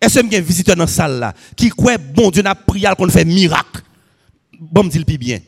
Est-ce 0.00 0.18
a 0.18 0.22
un 0.22 0.40
visiteur 0.40 0.76
dans 0.76 0.84
la 0.84 0.88
salle 0.88 1.18
là, 1.18 1.34
qui 1.56 1.68
croit 1.68 1.98
bon 1.98 2.30
Dieu 2.30 2.42
n'a 2.42 2.54
prié 2.54 2.88
qu'on 2.96 3.08
fait 3.08 3.24
miracle? 3.24 3.82
Bon, 4.58 4.84
me 4.84 4.90
dit 4.90 4.98
le 4.98 5.04
bien. 5.04 5.40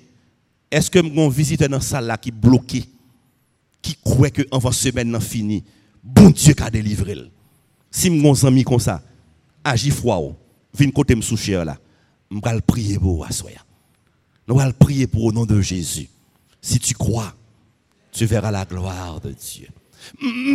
Est-ce 0.71 0.91
que 0.91 0.99
un 0.99 1.29
visiteur 1.29 1.69
dans 1.69 1.77
la 1.77 1.83
salle 1.83 2.07
là 2.07 2.17
qui 2.17 2.31
bloqué, 2.31 2.85
qui 3.81 3.97
croit 4.03 4.31
que 4.31 4.43
en 4.51 4.73
semaine 4.73 5.11
n'a 5.11 5.21
fini, 5.21 5.65
bon 6.03 6.31
Dieu 6.31 6.55
a 6.61 6.71
délivré. 6.71 7.17
Si 7.91 8.09
un 8.09 8.47
ami 8.47 8.65
comme 8.65 8.81
ça, 8.81 9.03
agis 9.63 9.91
froid, 9.91 10.35
viens 10.77 10.91
côté 10.91 11.15
me 11.15 11.23
soucher 11.23 11.65
là, 11.65 11.79
vais 12.31 12.61
prier 12.63 12.99
pour 12.99 13.25
vous. 13.25 13.53
Nous 14.47 14.61
allons 14.61 14.73
prier 14.73 15.07
pour 15.07 15.25
au 15.25 15.33
nom 15.33 15.47
de 15.47 15.61
Jésus. 15.61 16.09
Si 16.65 16.79
tu 16.79 16.95
crois, 16.95 17.35
tu 18.11 18.25
verras 18.25 18.51
la 18.51 18.65
gloire 18.65 19.21
de 19.21 19.33
Dieu. 19.33 19.69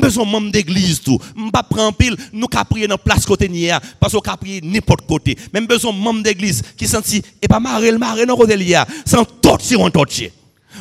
besoin 0.01 0.25
membre 0.25 0.51
d'église 0.51 1.01
tout. 1.01 1.19
Pas 1.53 1.61
prendre 1.61 1.95
pile, 1.95 2.17
nous 2.33 2.47
qu'à 2.47 2.65
prier 2.65 2.87
dans 2.87 2.97
place 2.97 3.27
côté 3.27 3.47
nia 3.47 3.79
parce 3.99 4.13
qu'on 4.13 4.19
qu'à 4.19 4.35
prier 4.35 4.59
n'importe 4.63 5.05
côté. 5.05 5.37
Même 5.53 5.67
besoin 5.67 5.91
membre 5.91 6.23
d'église 6.23 6.63
qui 6.75 6.87
senti 6.87 7.21
et 7.39 7.47
pas 7.47 7.59
marrer 7.59 7.91
le 7.91 7.99
marrer 7.99 8.25
dans 8.25 8.35
côté 8.35 8.57
sans 9.05 9.23
torcher 9.23 9.75
on 9.75 9.87
torcher. 9.91 10.33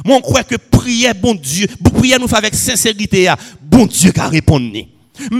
Moi 0.03 0.17
on 0.17 0.23
croit 0.23 0.45
que 0.45 0.57
prier 0.57 1.13
bon 1.13 1.35
Dieu, 1.35 1.67
prier 1.93 2.19
nous 2.19 2.27
fait 2.27 2.37
avec 2.37 2.55
sincérité 2.55 3.31
bon 3.61 3.85
Dieu 3.85 4.13
qui 4.13 4.21
répondre. 4.21 4.79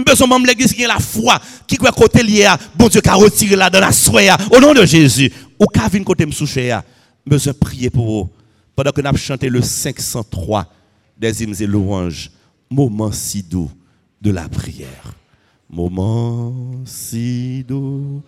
Besoin 0.05 0.27
membre 0.27 0.45
l'église 0.45 0.71
qui 0.71 0.85
a 0.85 0.87
la 0.87 0.99
foi, 0.99 1.39
qui 1.65 1.77
croit 1.77 1.93
côté 1.93 2.21
lia, 2.21 2.59
bon 2.75 2.89
Dieu 2.89 3.01
qui 3.01 3.09
retirer 3.09 3.55
là 3.55 3.71
dans 3.71 3.79
la 3.79 3.91
soie 3.91 4.37
au 4.51 4.59
nom 4.59 4.71
de 4.71 4.85
Jésus. 4.85 5.31
Ou 5.59 5.65
qu'à 5.65 5.87
venir 5.87 6.05
côté 6.05 6.27
me 6.27 6.31
soucher 6.31 6.77
besoin 7.25 7.53
prier 7.53 7.89
pour 7.89 8.05
vous 8.05 8.29
pendant 8.79 8.93
que 8.93 9.01
nous 9.01 9.09
avons 9.09 9.17
chanté 9.17 9.49
le 9.49 9.61
503 9.61 10.65
des 11.17 11.43
hymnes 11.43 11.55
et 11.59 11.67
louanges, 11.67 12.31
moment 12.69 13.11
si 13.11 13.43
doux 13.43 13.69
de 14.21 14.31
la 14.31 14.47
prière. 14.47 15.15
Moment 15.69 16.53
si 16.85 17.65
doux 17.67 18.23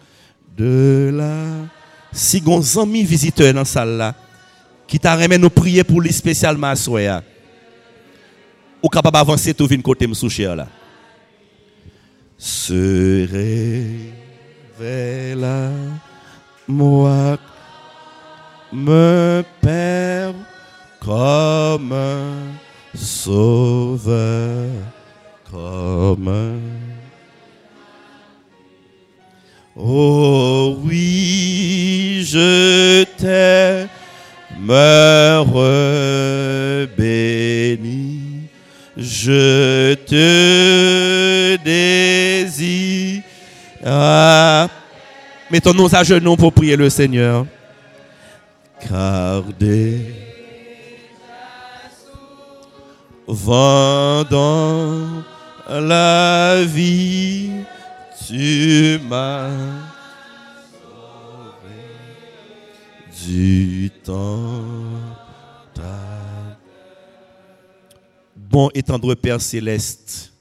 de 0.58 1.10
la... 1.14 1.70
Si 2.12 2.42
vous 2.42 2.80
amis 2.80 3.06
visiteurs 3.06 3.54
dans 3.54 3.60
la 3.60 3.66
salle 3.66 3.96
là, 3.96 4.14
qui 4.90 5.00
t'a 5.00 5.16
remis 5.16 5.40
nous 5.40 5.50
prier 5.50 5.86
pour 5.86 6.02
lui 6.02 6.12
spécialement 6.12 6.68
à 6.68 6.76
soi, 6.76 7.24
ou 8.84 8.90
capable 8.90 9.16
d'avancer 9.16 9.54
tout 9.54 9.68
vin 9.68 9.80
côté 9.80 10.06
me 10.06 10.54
là. 10.54 10.68
Se 12.38 13.26
révéla 14.78 15.72
moi 16.68 17.38
me 18.74 19.44
perd 19.62 20.36
comme 21.00 21.96
sauveur, 22.94 24.70
comme. 25.50 26.60
Oh 29.76 30.78
oui, 30.84 32.24
je 32.26 33.04
t'aime, 33.18 33.88
béni, 36.98 38.20
je 38.98 39.94
te 39.96 41.58
désire. 41.64 43.24
Mettons-nous 45.50 45.96
à 45.96 46.04
genoux 46.04 46.36
pour 46.36 46.54
prier 46.54 46.76
le 46.76 46.90
Seigneur 46.90 47.46
car 48.88 49.44
des 49.60 50.14
vendant 53.28 55.24
la 55.70 56.64
vie, 56.66 57.50
tu 58.28 59.00
m'as 59.08 59.50
sauvé 60.72 61.78
du 63.26 63.90
temps. 64.04 64.66
Bon 68.36 68.70
et 68.74 68.84
tendre 68.84 69.16
Père 69.16 69.40
céleste, 69.40 70.34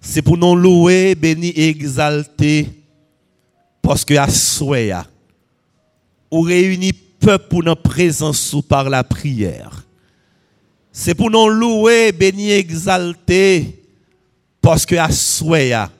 c'est 0.00 0.22
pour 0.22 0.36
nous 0.36 0.54
louer, 0.54 1.16
bénir 1.16 1.52
et 1.56 1.68
exalter, 1.68 2.68
parce 3.82 4.04
que 4.04 4.14
à 4.14 4.28
soi, 4.28 5.04
ou 6.30 6.42
réunit 6.42 6.92
peuple 7.22 7.46
pour 7.48 7.62
notre 7.62 7.82
présence 7.82 8.52
ou 8.52 8.62
par 8.62 8.90
la 8.90 9.04
prière. 9.04 9.84
C'est 10.90 11.14
pour 11.14 11.30
nous 11.30 11.48
louer, 11.48 12.12
bénir, 12.12 12.56
exalter, 12.56 13.82
parce 14.60 14.84
que 14.84 14.96
à 14.96 15.10
soi, 15.10 15.90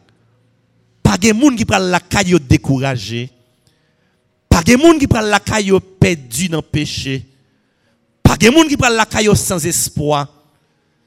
pas 1.03 1.17
de 1.17 1.33
monde 1.33 1.57
qui 1.57 1.65
prend 1.65 1.79
la 1.79 2.01
caille 2.01 2.39
découragé, 2.41 3.31
pas 4.49 4.63
de 4.63 4.77
monde 4.77 4.99
qui 4.99 5.07
prend 5.07 5.21
la 5.21 5.41
caille 5.41 5.73
perdu 5.99 6.49
dans 6.49 6.59
le 6.59 6.63
péché, 6.63 7.25
pas 8.23 8.37
de 8.37 8.51
monde 8.51 8.69
qui 8.69 8.77
prend 8.77 8.91
la 8.91 9.07
caille 9.07 9.35
sans 9.35 9.65
espoir. 9.65 10.29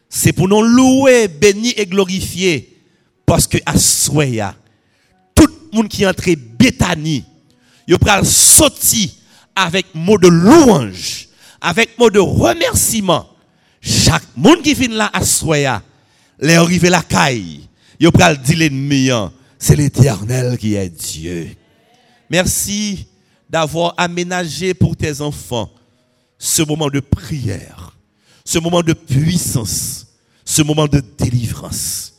C'est 0.10 0.34
pour 0.34 0.48
nous 0.48 0.64
louer, 0.64 1.28
bénir 1.28 1.74
et 1.78 1.86
glorifier, 1.86 2.78
parce 3.26 3.46
que 3.46 3.58
à 3.66 3.78
soi, 3.78 4.56
tout 5.36 5.48
le 5.48 5.78
monde 5.78 5.90
qui 5.90 6.08
entre 6.08 6.34
Bethany, 6.58 7.24
il 7.88 7.98
prend 8.00 8.24
sortir 8.24 9.10
avec 9.56 9.88
mot 9.94 10.18
de 10.18 10.28
louange, 10.28 11.30
avec 11.62 11.98
mot 11.98 12.10
de 12.10 12.20
remerciement. 12.20 13.30
Chaque 13.82 14.26
monde 14.36 14.62
qui 14.62 14.74
vient 14.74 14.90
là 14.90 15.10
à 15.14 15.24
Soya, 15.24 15.82
les 16.40 16.56
arrivé 16.56 16.90
la 16.90 17.02
caille, 17.02 17.62
il 18.00 18.12
pral 18.12 18.42
dire 18.42 18.58
l'ennemi, 18.58 19.10
hein, 19.10 19.32
c'est 19.58 19.76
l'éternel 19.76 20.58
qui 20.58 20.76
est 20.76 20.90
Dieu. 20.90 21.50
Merci 22.30 23.08
d'avoir 23.50 23.94
aménagé 23.98 24.74
pour 24.74 24.98
tes 24.98 25.22
enfants 25.22 25.72
ce 26.38 26.64
moment 26.64 26.90
de 26.90 27.00
prière, 27.00 27.96
ce 28.44 28.60
moment 28.60 28.82
de 28.82 28.94
puissance, 28.94 30.08
ce 30.44 30.62
moment 30.62 30.88
de 30.88 31.02
délivrance. 31.18 32.14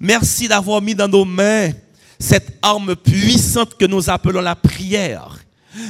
Merci 0.00 0.48
d'avoir 0.48 0.82
mis 0.82 0.94
dans 0.94 1.08
nos 1.08 1.24
mains 1.24 1.70
cette 2.18 2.58
arme 2.62 2.96
puissante 2.96 3.76
que 3.76 3.84
nous 3.84 4.10
appelons 4.10 4.40
la 4.40 4.54
prière. 4.56 5.43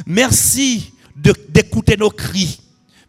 Merci 0.06 0.92
d'écouter 1.16 1.96
nos 1.96 2.10
cris. 2.10 2.60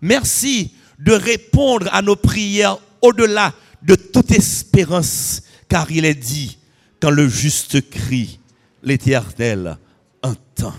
Merci 0.02 0.72
de 1.00 1.14
répondre 1.14 1.88
à 1.92 2.02
nos 2.02 2.16
prières 2.16 2.78
au-delà 3.02 3.54
de 3.82 3.96
toute 3.96 4.32
espérance, 4.32 5.44
car 5.68 5.92
il 5.92 6.06
est 6.06 6.16
dit, 6.16 6.58
quand 7.00 7.12
le 7.12 7.28
juste 7.28 7.90
crie, 7.90 8.40
l'Éternel 8.82 9.78
entend. 10.24 10.74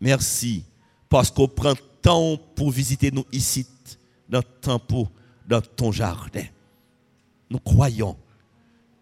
Merci, 0.00 0.64
parce 1.08 1.30
qu'on 1.30 1.48
prend 1.48 1.74
temps 2.02 2.36
pour 2.54 2.70
visiter 2.70 3.10
nous 3.10 3.24
ici, 3.32 3.66
dans 4.28 4.42
ton 4.42 4.78
temple, 4.78 5.10
dans 5.48 5.60
ton 5.60 5.90
jardin. 5.90 6.44
Nous 7.50 7.58
croyons, 7.58 8.16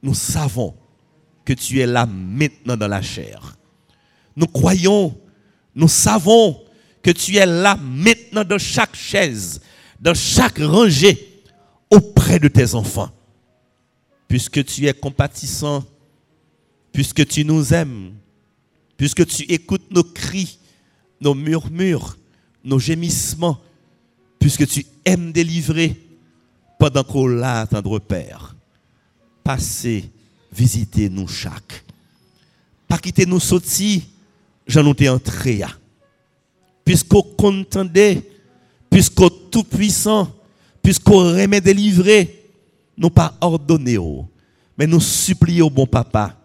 nous 0.02 0.14
savons 0.14 0.74
que 1.44 1.52
tu 1.52 1.80
es 1.80 1.86
là 1.86 2.06
maintenant 2.06 2.76
dans 2.76 2.88
la 2.88 3.02
chair. 3.02 3.56
Nous 4.36 4.46
croyons 4.46 5.16
nous 5.76 5.88
savons 5.88 6.58
que 7.02 7.10
tu 7.10 7.36
es 7.36 7.44
là 7.46 7.76
maintenant 7.76 8.42
dans 8.42 8.58
chaque 8.58 8.96
chaise, 8.96 9.60
dans 10.00 10.14
chaque 10.14 10.58
rangée, 10.58 11.42
auprès 11.90 12.40
de 12.40 12.48
tes 12.48 12.74
enfants. 12.74 13.10
Puisque 14.26 14.64
tu 14.64 14.86
es 14.86 14.94
compatissant, 14.94 15.84
puisque 16.92 17.26
tu 17.28 17.44
nous 17.44 17.72
aimes, 17.74 18.14
puisque 18.96 19.24
tu 19.26 19.42
écoutes 19.44 19.88
nos 19.90 20.02
cris, 20.02 20.58
nos 21.20 21.34
murmures, 21.34 22.16
nos 22.64 22.78
gémissements, 22.78 23.60
puisque 24.38 24.66
tu 24.66 24.84
aimes 25.04 25.30
délivrer 25.30 26.00
pendant 26.78 27.04
qu'on 27.04 27.26
l'a, 27.26 27.66
tendre 27.66 27.98
Père. 27.98 28.56
Passez, 29.44 30.10
visitez 30.50 31.08
nous 31.10 31.28
chaque. 31.28 31.84
Pas 32.88 32.98
quitter 32.98 33.26
nous 33.26 33.40
sortir 33.40 34.02
j'en 34.66 34.92
ai 34.92 35.08
entré. 35.08 35.62
Puisqu'on 36.84 37.22
contendait, 37.22 38.22
puisqu'on 38.90 39.28
tout 39.28 39.64
puissant, 39.64 40.28
puisqu'on 40.82 41.18
remet 41.18 41.60
délivré, 41.60 42.50
nous 42.96 43.10
pas 43.10 43.36
ordonné, 43.40 43.98
mais 44.78 44.86
nous 44.86 45.00
supplions 45.00 45.66
au 45.66 45.70
bon 45.70 45.86
papa, 45.86 46.36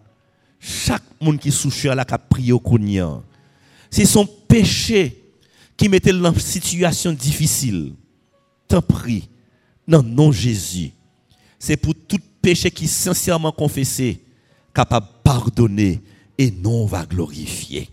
chaque 0.60 1.04
monde 1.20 1.40
qui 1.40 1.52
souche 1.52 1.86
là 1.86 2.06
qui 2.06 2.14
a 2.14 2.18
prié 2.18 2.52
au 2.52 2.62
C'est 3.90 4.06
son 4.06 4.26
péché 4.26 5.22
qui 5.76 5.90
mettait 5.90 6.14
dans 6.14 6.32
une 6.32 6.40
situation 6.40 7.12
difficile. 7.12 7.94
T'en 8.68 8.82
prie, 8.82 9.28
non, 9.88 10.04
non 10.04 10.32
Jésus. 10.32 10.92
C'est 11.60 11.78
pour 11.78 11.94
tout 12.08 12.20
péché 12.42 12.72
qui 12.72 12.88
sincèrement 12.88 13.52
confessé, 13.52 14.24
capable 14.74 15.08
de 15.08 15.12
pardonner 15.24 16.02
et 16.38 16.50
non 16.52 16.86
va 16.86 17.06
glorifier. 17.06 17.90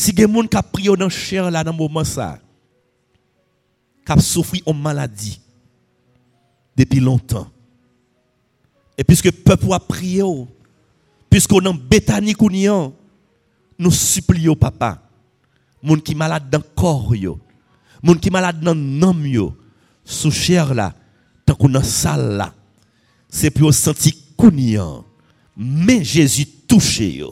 Si 0.00 0.14
des 0.14 0.22
gens 0.22 0.46
qui 0.46 0.56
a 0.56 0.62
prié 0.62 0.96
dans 0.96 1.10
chair 1.10 1.50
là 1.50 1.62
dans 1.62 1.74
moment 1.74 2.04
ça, 2.04 2.38
qui 4.06 4.12
a 4.12 4.18
souffert 4.18 4.62
en 4.64 4.72
maladie 4.72 5.42
depuis 6.74 7.00
longtemps. 7.00 7.50
Et 8.96 9.04
puisque 9.04 9.26
le 9.26 9.32
peuple 9.32 9.70
a 9.74 9.78
prié, 9.78 10.22
puisqu'on 11.28 11.60
est 11.60 11.68
en 11.68 11.74
Béthanie, 11.74 12.34
nous 13.78 13.90
supplions 13.90 14.56
papa, 14.56 15.02
gens 15.84 15.96
qui 15.96 16.14
malade 16.14 16.48
dans 16.48 16.60
le 16.60 16.64
corps, 16.74 17.14
gens 17.14 18.14
qui 18.14 18.30
malade 18.30 18.58
dans 18.58 18.72
l'âme, 18.72 19.52
sous 20.02 20.30
chair 20.30 20.72
là, 20.72 20.94
tant 21.44 21.54
qu'on 21.54 21.68
dans 21.68 21.82
salle 21.82 22.38
là, 22.38 22.54
c'est 23.28 23.50
pour 23.50 23.74
sentir 23.74 24.14
kounian. 24.34 25.04
Mais 25.58 26.02
Jésus 26.02 26.46
touché 26.46 27.22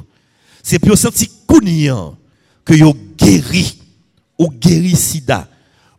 C'est 0.62 0.78
pour 0.78 0.98
sentir 0.98 1.28
kounian 1.46 2.18
que 2.68 2.74
yo 2.74 2.92
guéri 3.16 3.64
ou 4.36 4.50
guéri 4.50 4.94
sida 4.94 5.48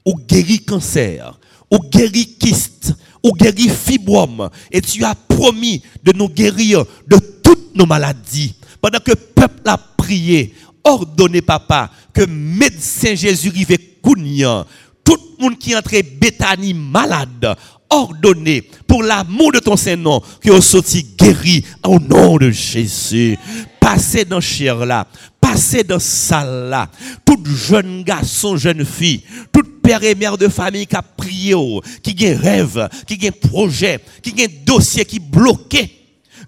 ou 0.06 0.16
guéri 0.16 0.60
cancer 0.60 1.34
ou 1.72 1.80
guéri 1.80 2.28
kyste 2.38 2.94
ou 3.24 3.34
guéri 3.34 3.68
fibrome 3.70 4.52
et 4.72 4.80
tu 4.80 5.04
as 5.04 5.16
promis 5.16 5.82
de 6.04 6.14
nous 6.14 6.30
guérir 6.30 6.86
de 7.08 7.18
toutes 7.44 7.76
nos 7.76 7.88
maladies. 7.88 8.54
Pendant 8.80 9.00
que 9.00 9.12
le 9.12 9.16
peuple 9.16 9.68
a 9.68 9.78
prié 9.78 10.54
ordonnez 10.84 11.42
papa 11.42 11.90
que 12.14 12.26
médecin 12.26 13.16
Jésus 13.16 13.50
rive 13.50 13.78
kounian 14.04 14.64
tout 15.04 15.18
le 15.40 15.44
monde 15.44 15.58
qui 15.58 15.76
entre 15.76 16.00
Bethany 16.22 16.76
malade 16.76 17.56
ordonné 17.90 18.64
pour 18.88 19.04
l'amour 19.04 19.52
de 19.52 19.60
ton 19.60 19.76
Saint-Nom 19.76 20.22
que 20.42 20.52
vous 20.52 20.62
sorti 20.62 21.04
guéri 21.18 21.66
au 21.84 22.00
nom 22.00 22.38
de 22.38 22.52
Jésus. 22.52 23.38
Passez 23.80 24.26
dans 24.26 24.42
chair 24.42 24.86
là, 24.86 25.08
passez 25.42 25.84
dans 25.84 26.00
salle 26.00 26.70
là. 26.70 26.90
Tout 27.26 27.44
jeune 27.46 28.04
garçon, 28.04 28.58
jeune 28.58 28.86
fille, 28.86 29.24
tout 29.52 29.64
père 29.82 30.04
et 30.04 30.16
mère 30.16 30.38
de 30.38 30.48
famille 30.48 30.86
qui 30.86 30.96
a 30.96 31.02
prié, 31.02 31.56
qui 32.04 32.28
a 32.28 32.38
rêve, 32.38 32.90
qui 33.08 33.28
a 33.28 33.32
projet, 33.32 34.00
qui 34.22 34.44
a 34.44 34.48
dossier 34.66 35.06
qui 35.06 35.20
bloqué. 35.20 35.92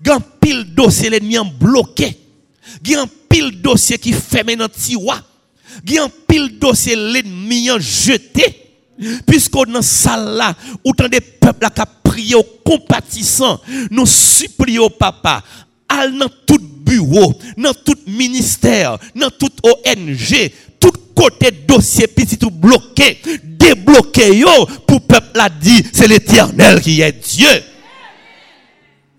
Gan 0.03 0.19
pile 0.39 0.73
dossier 0.73 1.09
l'ennemi 1.09 1.37
bloqué. 1.59 2.17
Gan 2.83 3.05
pile 3.29 3.61
dossier 3.61 3.97
qui 3.97 4.13
fait 4.13 4.43
dans 4.55 4.69
tiroir. 4.69 5.23
Gan 5.85 6.09
pile 6.27 6.59
dossier 6.59 6.95
l'ennemi 6.95 7.69
jeté 7.79 8.61
puisqu'on 9.25 9.65
dans 9.65 9.81
salle 9.81 10.35
là, 10.35 10.53
autant 10.83 11.07
des 11.07 11.21
peuples 11.21 11.67
qui 11.73 11.81
prié 12.03 12.35
au 12.35 12.43
compatissant, 12.43 13.59
nous 13.89 14.05
supplions 14.05 14.89
papa, 14.89 15.43
al 15.87 16.17
dans 16.17 16.29
tout 16.45 16.59
bureau, 16.59 17.33
dans 17.57 17.73
tout 17.73 17.97
ministère, 18.07 18.97
dans 19.15 19.29
tout 19.29 19.51
ONG, 19.63 20.51
tout 20.79 20.91
côté 21.15 21.51
dossier 21.51 22.07
petit 22.07 22.37
tout 22.37 22.51
bloqué, 22.51 23.17
débloqué 23.43 24.37
yo 24.37 24.65
pour 24.87 25.01
peuple 25.01 25.39
a 25.39 25.49
dit, 25.49 25.83
c'est 25.93 26.07
l'éternel 26.07 26.81
qui 26.81 27.01
est 27.01 27.11
Dieu. 27.11 27.63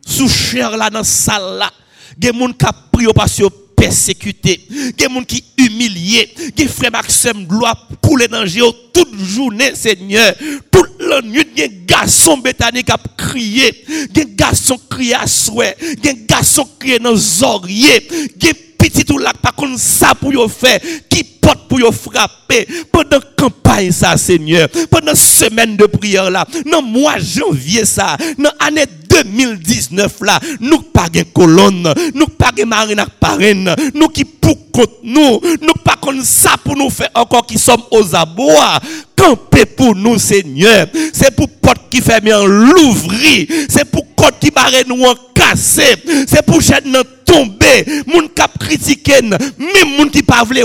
Sous 0.04 0.28
cher 0.28 0.76
là 0.76 0.90
dans 0.90 1.04
salle 1.04 1.58
là, 1.58 1.70
des 2.18 2.28
gens 2.28 2.52
qui 2.52 2.66
prié 2.92 3.12
parce 3.14 3.36
que 3.36 3.61
persécuté, 3.82 4.60
des 4.96 5.04
gens 5.12 5.24
qui 5.24 5.42
humilié, 5.58 6.32
des 6.54 6.68
frère 6.68 6.92
Maxime 6.92 7.46
gloire 7.48 7.88
couler 8.00 8.28
dans 8.28 8.44
toute 8.92 9.18
journée 9.18 9.74
Seigneur, 9.74 10.34
toute 10.70 11.00
la 11.00 11.20
nuit 11.20 11.44
des 11.56 11.68
garçons 11.84 12.38
bétaniques 12.38 12.86
qui 12.86 13.08
crié, 13.16 13.84
des 14.10 14.26
garçons 14.36 14.78
crié 14.88 15.14
à 15.14 15.26
souhait, 15.26 15.76
des 16.00 16.14
garçons 16.28 16.68
crié 16.78 17.00
dans 17.00 17.16
les 17.16 18.08
des 18.36 18.54
petits 18.82 19.04
tout 19.04 19.18
là 19.18 19.32
pas 19.40 19.52
comme 19.56 19.76
ça 19.78 20.14
pour 20.14 20.32
yo 20.32 20.48
faire, 20.48 20.80
qui 21.08 21.22
porte 21.22 21.68
pour 21.68 21.78
yo 21.78 21.92
frapper 21.92 22.66
pendant 22.90 23.20
campagne 23.36 23.92
ça 23.92 24.16
Seigneur, 24.16 24.68
pendant 24.90 25.14
semaine 25.14 25.76
de 25.76 25.86
prière 25.86 26.30
là, 26.30 26.44
dans 26.70 26.82
mois 26.82 27.18
janvier 27.18 27.84
ça, 27.84 28.16
dans 28.38 28.50
année 28.58 28.86
2019 29.08 30.12
là, 30.22 30.40
nous 30.60 30.80
pas 30.80 31.08
de 31.08 31.22
colonne, 31.22 31.92
nous 32.14 32.26
pas 32.26 32.50
de 32.50 32.64
marine 32.64 33.04
parraine, 33.20 33.74
nous 33.94 34.08
qui 34.08 34.24
pour 34.24 34.70
contre 34.72 34.98
nous, 35.04 35.40
nous 35.60 35.74
pas 35.84 35.96
comme 36.00 36.22
ça 36.22 36.56
pour 36.64 36.76
nous 36.76 36.90
faire 36.90 37.10
encore 37.14 37.46
qui 37.46 37.58
sommes 37.58 37.82
aux 37.90 38.14
abois. 38.16 38.80
Camper 39.22 39.66
pour 39.66 39.94
nous, 39.94 40.18
Seigneur. 40.18 40.88
C'est 41.12 41.30
pour 41.30 41.48
porte 41.48 41.88
qui 41.88 42.00
fait 42.00 42.20
bien 42.20 42.44
l'ouvrir. 42.44 43.46
C'est 43.68 43.84
pour 43.84 44.04
côte 44.16 44.34
qui 44.40 44.50
barre 44.50 44.72
nous 44.88 45.04
en 45.04 45.14
casser. 45.32 45.94
C'est 46.26 46.44
pour 46.44 46.60
chaîne 46.60 46.86
nous 46.86 47.04
tomber. 47.24 47.84
Moun 48.06 48.28
cap 48.34 48.50
critiquer, 48.58 49.22
même 49.22 49.96
moun 49.96 50.10
qui 50.10 50.22
pas 50.22 50.42
vle 50.44 50.64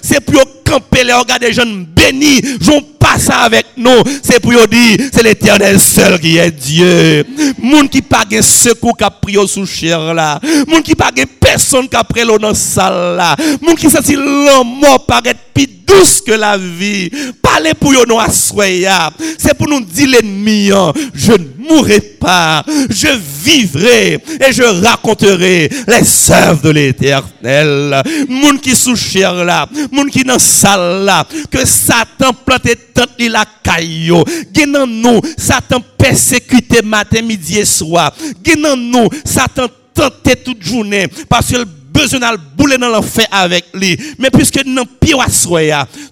C'est 0.00 0.20
pour 0.20 0.40
camper 0.64 1.02
les 1.02 1.12
regards 1.12 1.40
des 1.40 1.52
jeunes 1.52 1.86
bénis. 1.86 2.40
J'en 2.60 2.80
passe 3.00 3.30
avec 3.30 3.66
nous. 3.76 4.02
C'est 4.22 4.38
pour 4.38 4.52
dire, 4.52 4.98
c'est 5.12 5.24
l'éternel 5.24 5.80
seul 5.80 6.20
qui 6.20 6.36
est 6.36 6.52
Dieu. 6.52 7.24
Moun 7.60 7.88
qui 7.88 8.00
pas 8.00 8.24
de 8.24 8.40
secours 8.40 8.96
qui 8.96 9.04
a 9.04 9.10
pris 9.10 9.36
sous 9.48 9.66
chair 9.66 10.14
là. 10.14 10.40
Moun 10.68 10.82
qui 10.82 10.94
pas 10.94 11.10
de 11.10 11.24
personne 11.24 11.88
qui 11.88 11.96
a 11.96 12.04
pris 12.04 12.22
dans 12.24 12.54
salle 12.54 13.16
là. 13.16 13.34
Moun 13.60 13.74
qui 13.74 13.90
senti 13.90 14.14
l'amour 14.14 15.04
paraître 15.04 15.40
plus 15.52 15.66
douce 15.88 16.20
que 16.20 16.32
la 16.32 16.56
vie. 16.56 17.10
Parlez 17.42 17.74
pour 17.74 17.92
nous 18.06 18.18
à 18.18 18.28
C'est 18.30 19.54
pour 19.54 19.68
nous 19.68 19.80
dire 19.80 20.08
l'ennemi, 20.08 20.70
hein. 20.72 20.92
je 21.14 21.32
ne 21.32 21.46
mourrai 21.58 22.00
pas. 22.00 22.64
Je 22.90 23.08
vivrai 23.42 24.14
et 24.14 24.52
je 24.52 24.62
raconterai 24.62 25.70
les 25.86 26.30
œuvres 26.30 26.62
de 26.62 26.70
l'éternel. 26.70 28.02
Moun 28.28 28.60
qui 28.60 28.76
sous 28.76 28.96
chair 28.96 29.32
là. 29.44 29.68
Moun 29.90 30.10
qui 30.10 30.24
dans 30.24 30.38
salle 30.38 31.04
là. 31.04 31.26
Que 31.50 31.66
Satan 31.66 32.32
planté 32.32 32.76
tant 32.94 33.06
la 33.18 33.44
caillou. 33.62 34.24
Genan 34.54 34.86
nous, 34.86 35.20
Satan 35.36 35.82
persécuté 35.96 36.82
matin, 36.82 37.22
midi 37.22 37.58
et 37.58 37.64
soir. 37.64 38.12
Genan 38.44 38.76
nous, 38.76 39.08
Satan 39.24 39.68
tenté 39.98 40.36
toute 40.36 40.62
journée 40.62 41.08
parce 41.28 41.48
que 41.48 41.64
besoin 41.98 42.32
de 42.32 42.38
bouler 42.56 42.78
dans 42.78 42.88
l'enfer 42.88 43.26
avec 43.30 43.66
lui. 43.74 43.98
Mais 44.18 44.30
puisque 44.30 44.64
nous 44.64 44.84
pire 44.84 45.18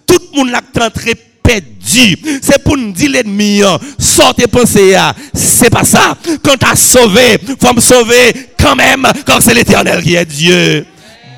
tout 0.07 0.19
le 0.33 0.37
monde 0.37 0.51
l'a 0.51 0.61
rentré 0.79 1.15
perdu. 1.43 2.17
C'est 2.43 2.63
pour 2.63 2.77
nous 2.77 2.93
dire 2.93 3.11
l'ennemi, 3.11 3.63
hein. 3.63 3.79
sortez 3.99 4.47
pensez, 4.47 4.97
c'est 5.33 5.71
pas 5.71 5.85
ça. 5.85 6.17
Quand 6.43 6.57
tu 6.57 6.67
as 6.67 6.77
sauvé, 6.77 7.39
faut 7.61 7.73
me 7.73 7.81
sauver 7.81 8.33
quand 8.59 8.75
même, 8.75 9.07
quand 9.27 9.41
c'est 9.41 9.55
l'éternel 9.55 10.03
qui 10.03 10.15
est 10.15 10.25
Dieu. 10.25 10.85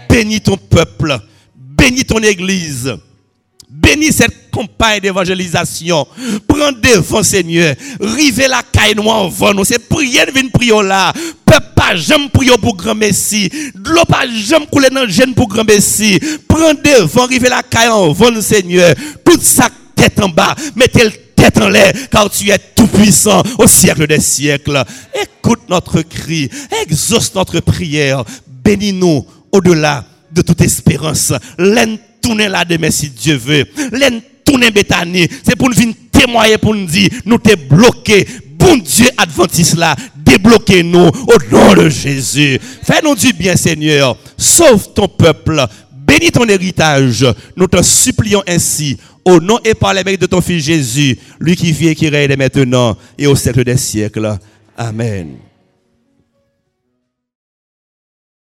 Bénis 0.08 0.40
ton 0.40 0.56
peuple, 0.56 1.18
bénis 1.54 2.04
ton 2.04 2.18
église. 2.20 2.96
Bénis 3.70 4.12
cette 4.12 4.50
campagne 4.50 5.00
d'évangélisation. 5.00 6.06
Prends 6.46 6.72
devant, 6.72 7.22
Seigneur. 7.22 7.74
Rive 8.00 8.46
la 8.48 8.62
caille 8.62 8.94
noire 8.94 9.30
en 9.40 9.54
nous. 9.54 9.64
C'est 9.64 9.78
prier 9.78 10.24
de 10.24 10.32
venir 10.32 10.50
prier 10.52 10.82
là. 10.82 11.12
Peuple 11.44 11.66
pas 11.74 11.94
jamais 11.94 12.28
prier 12.30 12.56
pour 12.60 12.76
grand 12.76 12.94
Messie. 12.94 13.50
L'eau 13.84 14.04
pas 14.06 14.26
jamais 14.26 14.66
couler 14.66 14.88
dans 14.90 15.04
le 15.04 15.34
pour 15.34 15.48
grand 15.48 15.64
Messie. 15.64 16.18
Prends 16.48 16.72
devant, 16.72 17.26
rive 17.26 17.44
la 17.44 17.62
caille 17.62 17.88
en 17.88 18.10
vent, 18.12 18.40
Seigneur. 18.40 18.94
Toute 19.24 19.42
sa 19.42 19.68
tête 19.94 20.18
en 20.20 20.28
bas. 20.30 20.54
Mettez 20.74 21.04
le 21.04 21.10
tête 21.36 21.58
en 21.58 21.68
l'air, 21.68 21.92
car 22.10 22.30
tu 22.30 22.50
es 22.50 22.58
tout 22.74 22.86
puissant 22.86 23.42
au 23.58 23.66
siècle 23.66 24.06
des 24.06 24.20
siècles. 24.20 24.82
Écoute 25.14 25.60
notre 25.68 26.02
cri, 26.02 26.50
exauce 26.82 27.34
notre 27.34 27.60
prière, 27.60 28.24
bénis-nous 28.64 29.24
au-delà 29.52 30.04
de 30.32 30.42
toute 30.42 30.60
espérance 30.60 31.32
tourner 32.28 32.48
là 32.48 32.64
demain 32.64 32.90
si 32.90 33.08
Dieu 33.08 33.36
veut. 33.36 33.64
L'en 33.92 34.20
tourner 34.44 34.70
Bethany, 34.70 35.26
c'est 35.42 35.56
pour 35.56 35.68
nous 35.70 35.74
venir 35.74 35.94
témoigner 36.12 36.58
pour 36.58 36.74
nous 36.74 36.84
dire 36.84 37.10
nous 37.24 37.38
t'es 37.38 37.56
bloqué. 37.56 38.26
Bon 38.58 38.76
Dieu 38.76 39.06
adventiste 39.16 39.76
là, 39.76 39.96
débloquez-nous 40.16 41.06
au 41.06 41.36
nom 41.50 41.74
de 41.74 41.88
Jésus. 41.88 42.58
Fais-nous 42.82 43.14
du 43.14 43.32
bien 43.32 43.56
Seigneur. 43.56 44.16
Sauve 44.36 44.92
ton 44.94 45.08
peuple. 45.08 45.64
Bénis 45.92 46.30
ton 46.30 46.46
héritage. 46.46 47.24
Nous 47.56 47.66
te 47.66 47.82
supplions 47.82 48.42
ainsi 48.46 48.98
au 49.24 49.40
nom 49.40 49.58
et 49.64 49.74
par 49.74 49.94
les 49.94 50.04
mérites 50.04 50.22
de 50.22 50.26
ton 50.26 50.40
fils 50.40 50.64
Jésus, 50.64 51.18
lui 51.38 51.54
qui 51.54 51.72
vit 51.72 51.88
et 51.88 51.94
qui 51.94 52.08
règne 52.08 52.36
maintenant 52.36 52.96
et 53.16 53.26
au 53.26 53.36
siècle 53.36 53.64
des 53.64 53.76
siècles. 53.76 54.38
Amen. 54.76 55.47